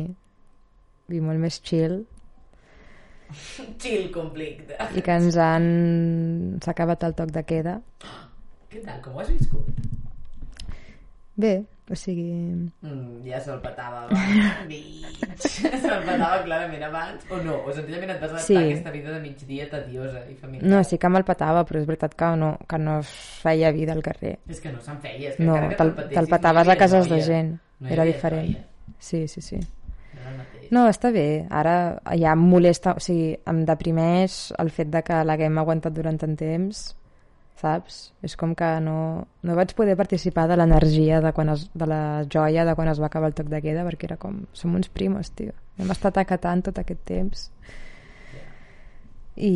i 1.10 1.20
molt 1.22 1.38
més 1.38 1.60
chill, 1.62 2.00
Chill 3.82 4.10
conflicte. 4.14 4.76
i 4.96 5.02
que 5.02 5.12
ens 5.20 5.36
han... 5.36 6.58
s'ha 6.62 6.70
acabat 6.74 7.02
el 7.08 7.14
toc 7.18 7.30
de 7.34 7.42
queda. 7.44 7.80
Què 8.70 8.84
tal? 8.84 9.00
Com 9.02 9.16
ho 9.16 9.20
has 9.24 9.30
viscut? 9.32 9.66
Bé, 11.40 11.62
o 11.90 11.96
sigui... 11.96 12.26
Mm, 12.84 13.22
ja 13.24 13.38
se'l 13.40 13.60
petava 13.64 14.02
abans. 14.04 14.66
Bitch. 14.70 15.46
se'l 15.62 16.02
petava 16.04 16.42
clarament 16.44 16.82
abans. 16.84 17.24
O 17.32 17.38
no? 17.42 17.56
O 17.64 17.72
senzillament 17.72 18.12
et 18.12 18.20
vas 18.20 18.34
adaptar 18.34 18.44
Sí. 18.46 18.56
a 18.58 18.64
aquesta 18.66 18.92
vida 18.92 19.14
de 19.14 19.20
migdia 19.24 19.68
tediosa 19.72 20.20
i 20.28 20.34
familiar. 20.36 20.68
No, 20.68 20.82
sí 20.84 20.98
que 21.00 21.08
me'l 21.08 21.24
petava, 21.24 21.64
però 21.64 21.80
és 21.80 21.88
veritat 21.88 22.14
que 22.18 22.28
no, 22.36 22.52
que 22.68 22.78
no 22.82 22.98
feia 23.06 23.72
vida 23.72 23.96
al 23.96 24.02
carrer. 24.04 24.36
És 24.52 24.60
que 24.60 24.70
no 24.74 24.82
se'n 24.84 25.00
feia. 25.00 25.30
És 25.32 25.36
que 25.40 25.46
No, 25.48 25.56
encara 25.56 25.70
que 25.72 25.80
te'l 25.80 25.94
te'l 26.18 26.28
petaves 26.36 26.68
hi 26.68 26.74
a 26.76 26.78
cases 26.84 27.08
de 27.08 27.16
noia. 27.16 27.26
gent. 27.32 27.54
No 27.80 27.88
Era 27.96 28.04
diferent. 28.04 28.50
noia. 28.52 28.66
Sí, 29.00 29.26
sí, 29.28 29.40
sí. 29.40 29.58
No 30.70 30.86
està 30.86 31.10
bé. 31.14 31.46
Ara 31.50 31.74
ja 32.18 32.34
em 32.36 32.46
molesta, 32.52 32.94
o 32.94 33.02
sigui, 33.02 33.34
em 33.50 33.64
deprimeix 33.66 34.40
el 34.62 34.70
fet 34.74 34.90
de 34.92 35.02
que 35.06 35.22
l'haguem 35.26 35.58
aguantat 35.58 35.94
durant 35.96 36.18
tant 36.20 36.36
temps, 36.38 36.82
saps? 37.60 37.98
És 38.26 38.36
com 38.40 38.54
que 38.56 38.68
no, 38.84 38.96
no 39.42 39.56
vaig 39.58 39.74
poder 39.78 39.96
participar 39.98 40.46
de 40.50 40.56
l'energia 40.60 41.20
de, 41.24 41.34
quan 41.36 41.50
es, 41.56 41.66
de 41.74 41.90
la 41.90 42.02
joia 42.30 42.64
de 42.68 42.76
quan 42.78 42.90
es 42.92 43.02
va 43.02 43.10
acabar 43.10 43.32
el 43.32 43.36
toc 43.38 43.50
de 43.50 43.60
queda, 43.64 43.84
perquè 43.88 44.08
era 44.12 44.20
com, 44.20 44.44
som 44.56 44.78
uns 44.78 44.92
primos, 44.94 45.32
tio. 45.34 45.56
Hem 45.80 45.90
estat 45.90 46.22
acatant 46.22 46.64
tot 46.70 46.78
aquest 46.80 47.02
temps. 47.08 47.48
I, 49.40 49.54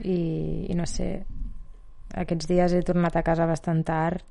i, 0.00 0.18
i 0.70 0.74
no 0.78 0.88
sé, 0.88 1.08
aquests 2.24 2.48
dies 2.48 2.72
he 2.72 2.84
tornat 2.86 3.16
a 3.18 3.24
casa 3.26 3.48
bastant 3.50 3.82
tard 3.86 4.22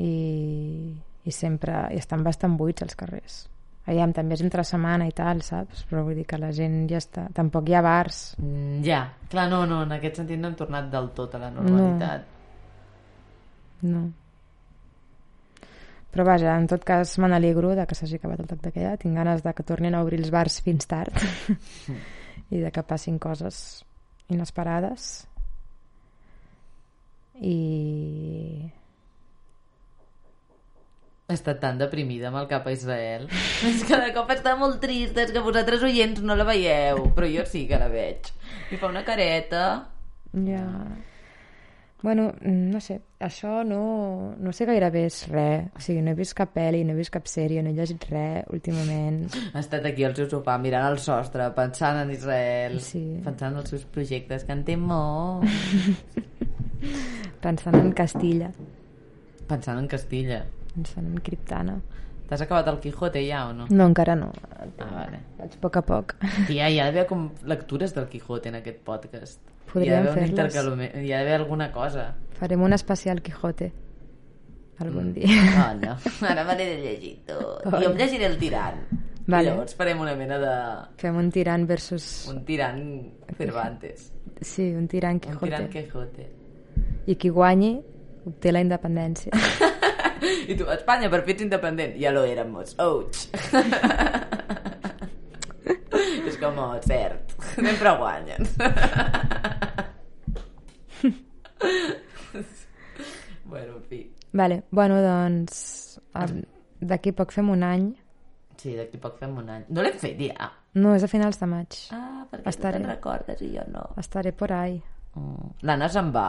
i, 0.00 0.10
i 1.24 1.32
sempre 1.32 1.86
i 1.94 1.98
estan 2.00 2.24
bastant 2.24 2.56
buits 2.60 2.84
els 2.84 2.96
carrers 2.98 3.44
Aviam, 3.84 4.14
també 4.16 4.32
és 4.38 4.40
entre 4.40 4.62
setmana 4.64 5.04
i 5.10 5.12
tal, 5.12 5.42
saps? 5.44 5.82
Però 5.90 6.06
vull 6.06 6.16
dir 6.16 6.24
que 6.28 6.38
la 6.40 6.48
gent 6.56 6.86
ja 6.88 6.96
està... 7.02 7.26
Tampoc 7.36 7.68
hi 7.68 7.74
ha 7.76 7.82
bars. 7.84 8.20
Mm, 8.40 8.78
ja, 8.86 9.02
clar, 9.28 9.44
no, 9.52 9.64
no, 9.68 9.82
en 9.84 9.92
aquest 9.98 10.22
sentit 10.22 10.40
no 10.40 10.48
hem 10.48 10.54
tornat 10.56 10.88
del 10.92 11.10
tot 11.16 11.34
a 11.36 11.40
la 11.42 11.50
normalitat. 11.52 12.24
No. 13.84 14.06
Però 16.14 16.24
vaja, 16.24 16.54
en 16.56 16.68
tot 16.70 16.86
cas 16.86 17.12
me 17.20 17.28
n'alegro 17.28 17.74
de 17.76 17.84
que 17.90 17.98
s'hagi 17.98 18.16
acabat 18.16 18.40
el 18.40 18.48
toc 18.54 18.62
de 18.64 18.72
queda. 18.72 18.94
Tinc 19.02 19.20
ganes 19.20 19.44
de 19.44 19.52
que 19.52 19.66
tornin 19.68 19.98
a 19.98 20.00
obrir 20.06 20.22
els 20.22 20.32
bars 20.32 20.60
fins 20.64 20.88
tard 20.88 21.20
i 22.54 22.62
de 22.62 22.70
que 22.72 22.86
passin 22.88 23.18
coses 23.20 23.84
inesperades. 24.32 25.26
I... 27.36 28.72
He 31.24 31.32
estat 31.38 31.56
tan 31.62 31.78
deprimida 31.80 32.28
amb 32.28 32.36
el 32.42 32.46
cap 32.50 32.66
a 32.68 32.72
Israel. 32.74 33.24
és 33.70 33.80
que 33.88 33.96
de 33.96 34.10
cop 34.12 34.28
està 34.34 34.52
molt 34.60 34.76
trista, 34.82 35.22
és 35.24 35.32
que 35.32 35.40
vosaltres 35.40 35.82
oients 35.86 36.20
no 36.20 36.36
la 36.36 36.44
veieu, 36.44 37.06
però 37.16 37.28
jo 37.32 37.46
sí 37.48 37.64
que 37.70 37.78
la 37.80 37.88
veig. 37.88 38.28
I 38.70 38.76
fa 38.80 38.90
una 38.92 39.04
careta. 39.06 39.64
Ja... 40.34 40.68
Bueno, 42.04 42.34
no 42.44 42.82
sé, 42.84 42.98
això 43.24 43.62
no, 43.64 44.34
no 44.36 44.52
sé 44.52 44.66
gaire 44.68 44.90
bé 44.92 45.06
és 45.08 45.22
res. 45.30 45.70
O 45.72 45.80
sigui, 45.80 46.02
no 46.04 46.12
he 46.12 46.18
vist 46.18 46.34
cap 46.36 46.50
pel·li, 46.52 46.82
no 46.84 46.92
he 46.92 46.98
vist 46.98 47.08
cap 47.14 47.24
sèrie, 47.32 47.62
no 47.64 47.70
he 47.72 47.76
llegit 47.78 48.04
res 48.10 48.44
últimament. 48.52 49.22
Ha 49.54 49.62
estat 49.62 49.86
aquí 49.88 50.04
al 50.04 50.12
seu 50.18 50.28
sofà 50.28 50.58
mirant 50.60 50.84
el 50.90 50.98
sostre, 51.00 51.46
pensant 51.56 52.02
en 52.02 52.12
Israel, 52.12 52.76
Sí. 52.84 53.00
pensant 53.24 53.54
en 53.54 53.62
els 53.62 53.72
seus 53.72 53.86
projectes, 53.88 54.44
que 54.44 54.52
en 54.52 54.60
té 54.68 54.76
molt. 54.76 55.48
Pensant 57.40 57.76
en 57.78 57.90
Castilla, 57.96 58.50
pensant 59.48 59.78
en 59.80 59.88
Castilla. 59.88 60.42
Pensant 60.74 61.06
en 61.06 61.20
Criptana. 61.24 61.78
T'has 62.28 62.40
acabat 62.40 62.68
el 62.72 62.78
Quijote 62.80 63.20
ja 63.26 63.42
o 63.50 63.52
no? 63.52 63.66
No, 63.70 63.86
encara 63.86 64.14
no. 64.16 64.30
Ah, 64.80 64.88
vale. 64.90 65.20
Vaig 65.38 65.56
a 65.58 65.60
poc 65.60 65.76
a 65.76 65.82
poc. 65.84 66.14
Tia, 66.48 66.70
hi 66.72 66.78
ha 66.80 66.86
d'haver 66.88 67.06
com 67.10 67.26
lectures 67.44 67.92
del 67.94 68.06
Quijote 68.08 68.48
en 68.48 68.60
aquest 68.62 68.80
podcast. 68.86 69.40
Podríem 69.72 70.06
un 70.08 70.14
fer-les. 70.14 70.56
Hi 71.04 71.12
ha 71.12 71.18
d'haver 71.20 71.34
alguna 71.40 71.70
cosa. 71.72 72.14
Farem 72.38 72.62
un 72.64 72.72
especial 72.72 73.20
Quijote. 73.22 73.72
algun 74.80 75.12
dia. 75.14 75.28
Oh, 75.62 75.74
no. 75.78 75.96
Ara 76.28 76.42
me 76.44 76.56
l'he 76.58 76.64
de 76.72 76.78
llegir 76.82 77.12
tot. 77.28 77.62
Jo 77.70 77.90
em 77.92 77.98
llegiré 77.98 78.26
el 78.26 78.38
tirant. 78.40 78.80
Vale. 79.26 79.44
I 79.46 79.50
llavors 79.52 79.76
farem 79.78 80.00
una 80.02 80.16
mena 80.18 80.38
de... 80.42 80.54
Fem 81.00 81.16
un 81.16 81.30
tirant 81.32 81.62
versus... 81.68 82.26
Un 82.32 82.42
tirant 82.44 82.80
Cervantes. 83.38 84.10
Sí, 84.40 84.66
un 84.74 84.88
tirant 84.88 85.20
Un 85.20 85.20
Quijote. 85.28 85.46
tirant 85.46 85.70
Quijote. 85.72 86.26
I 87.06 87.14
qui 87.16 87.30
guanyi 87.30 87.76
obté 88.26 88.52
la 88.52 88.60
independència. 88.64 89.30
I 90.50 90.56
tu, 90.56 90.64
Espanya, 90.70 91.08
ets 91.08 91.42
independent. 91.42 91.96
Ja 92.00 92.10
lo 92.12 92.24
éramos. 92.24 92.74
Ouch. 92.78 93.28
És 96.28 96.36
com, 96.40 96.58
oh, 96.58 96.80
cert. 96.82 97.32
Sempre 97.54 97.90
guanyen. 97.98 98.42
bueno, 103.44 103.76
en 103.76 103.82
fi. 103.88 104.14
vale, 104.32 104.62
bueno, 104.70 105.00
doncs 105.02 106.00
d'aquí 106.80 107.12
poc 107.12 107.32
fem 107.32 107.50
un 107.50 107.62
any. 107.62 107.94
Sí, 108.58 108.74
d'aquí 108.76 108.98
poc 108.98 109.18
fem 109.20 109.36
un 109.38 109.48
any. 109.50 109.64
No 109.68 109.82
l'hem 109.84 109.98
fet 110.00 110.20
ja. 110.20 110.50
No, 110.74 110.94
és 110.96 111.04
a 111.06 111.08
finals 111.10 111.38
de 111.38 111.46
maig. 111.46 111.70
Ah, 111.94 112.26
perquè 112.30 112.48
Estaré. 112.50 112.78
tu 112.78 112.82
te'n 112.82 112.90
recordes 112.90 113.42
i 113.46 113.52
jo 113.54 113.64
no. 113.70 113.84
Estaré 114.00 114.32
por 114.32 114.52
ahí. 114.52 114.82
Mm. 115.14 115.50
L'Anna 115.68 115.88
se'n 115.92 116.10
va. 116.14 116.28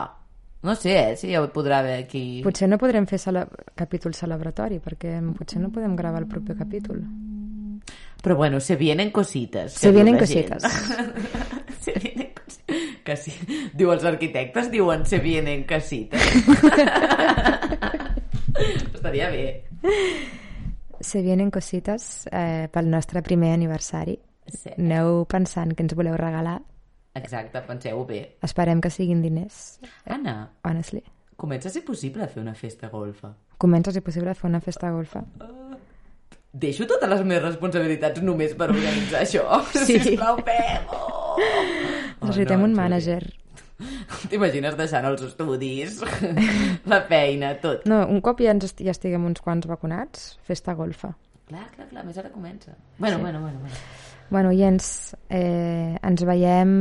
No 0.65 0.73
sé, 0.73 0.95
eh, 0.97 1.15
si 1.15 1.29
ja 1.29 1.43
ho 1.43 1.51
podrà 1.53 1.83
haver 1.83 1.99
aquí. 2.01 2.41
Potser 2.41 2.65
no 2.71 2.79
podrem 2.81 3.05
fer 3.05 3.19
cele 3.21 3.43
capítol 3.77 4.15
celebratori, 4.17 4.79
perquè 4.81 5.19
potser 5.37 5.61
no 5.61 5.69
podem 5.69 5.93
gravar 5.95 6.23
el 6.23 6.29
proper 6.31 6.55
capítol. 6.57 7.03
Però 8.25 8.35
bueno, 8.35 8.59
se 8.59 8.75
vienen 8.75 9.11
cosites. 9.11 9.73
Se 9.73 9.91
vienen 9.91 10.17
cositas. 10.17 10.63
se 11.85 11.93
vienen 12.01 12.31
cosites. 12.33 12.97
Que 13.05 13.15
sí. 13.15 13.35
Diu, 13.77 13.91
els 13.93 14.03
arquitectes 14.09 14.71
diuen 14.73 15.05
se 15.05 15.19
vienen 15.21 15.67
casites. 15.69 16.25
Estaria 18.95 19.29
bé. 19.29 19.67
Se 20.99 21.21
vienen 21.21 21.51
cosites 21.53 22.25
eh, 22.31 22.65
pel 22.73 22.89
nostre 22.89 23.21
primer 23.21 23.53
aniversari. 23.53 24.17
Sí. 24.49 24.73
Aneu 24.79 25.27
pensant 25.29 25.77
que 25.77 25.85
ens 25.85 25.93
voleu 25.93 26.17
regalar. 26.17 26.63
Exacte, 27.15 27.61
penseu 27.67 28.03
bé. 28.05 28.21
Esperem 28.43 28.81
que 28.83 28.89
siguin 28.91 29.21
diners, 29.23 29.79
Anna, 30.05 30.51
honestly. 30.63 31.03
comença 31.37 31.67
a 31.69 31.71
ser 31.71 31.83
possible 31.85 32.27
fer 32.27 32.41
una 32.41 32.53
festa 32.55 32.87
golfa. 32.89 33.33
Comença, 33.57 33.91
si 33.91 34.01
possible, 34.01 34.29
a 34.31 34.35
fer 34.35 34.49
una 34.49 34.59
festa 34.61 34.91
golfa. 34.91 35.23
Deixo 36.55 36.85
totes 36.87 37.09
les 37.11 37.23
meves 37.27 37.43
responsabilitats 37.43 38.21
només 38.23 38.53
per 38.55 38.69
organitzar 38.71 39.21
això. 39.25 39.43
Sí. 39.87 39.99
Sisplau, 39.99 40.37
fem-ho! 40.43 41.01
Oh, 42.21 42.27
Necessitem 42.29 42.61
no, 42.61 42.65
un 42.65 42.71
Júlia. 42.71 42.81
manager. 42.81 43.25
T'imagines 44.31 44.77
deixant 44.79 45.03
els 45.09 45.21
estudis, 45.27 45.97
la 46.87 47.01
feina, 47.09 47.49
tot. 47.59 47.83
No, 47.91 48.05
un 48.07 48.21
cop 48.23 48.39
ja, 48.39 48.53
ens 48.55 48.63
est 48.69 48.79
ja 48.81 48.93
estiguem 48.95 49.25
uns 49.27 49.43
quants 49.43 49.67
vacunats, 49.67 50.37
festa 50.47 50.73
golfa. 50.79 51.11
Clar, 51.51 51.67
clar, 51.75 51.89
clar, 51.91 52.05
més 52.07 52.17
ara 52.17 52.31
comença. 52.31 52.71
Bueno, 52.97 53.19
bueno, 53.19 53.41
bueno, 53.43 53.59
bueno. 53.59 53.75
Bueno, 54.29 54.51
i 54.51 54.63
ens, 54.65 55.15
eh, 55.29 55.95
ens 56.01 56.23
veiem 56.25 56.71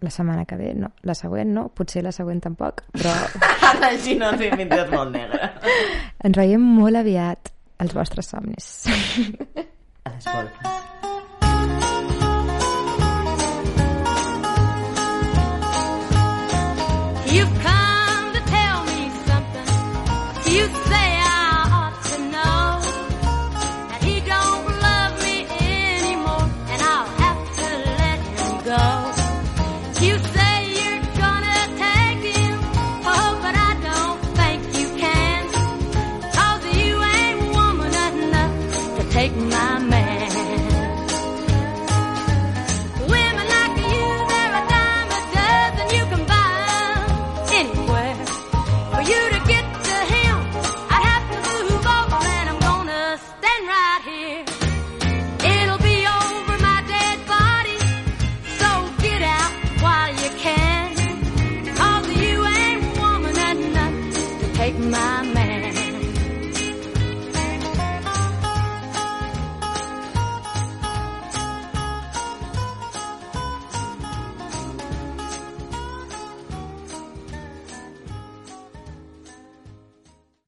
la 0.00 0.10
setmana 0.14 0.44
que 0.46 0.56
ve, 0.60 0.74
no, 0.78 0.92
la 1.02 1.14
següent 1.18 1.50
no, 1.56 1.68
potser 1.74 2.04
la 2.04 2.12
següent 2.14 2.42
tampoc, 2.44 2.84
però 2.94 3.14
Així 3.88 4.14
no 4.20 4.30
ens 4.34 4.44
inventés 4.46 4.90
molt 4.92 5.10
negre. 5.16 5.50
ens 6.24 6.38
veiem 6.38 6.62
molt 6.78 7.00
aviat 7.00 7.50
als 7.82 7.94
vostres 7.96 8.30
somnis. 8.30 8.70
A 10.04 10.14
les 10.14 10.28
golfes. 10.30 10.76
You've 17.30 17.52
come 17.62 18.32
to 18.32 18.40
tell 18.56 18.78
me 18.86 19.10
something. 19.28 19.68
You 20.54 20.64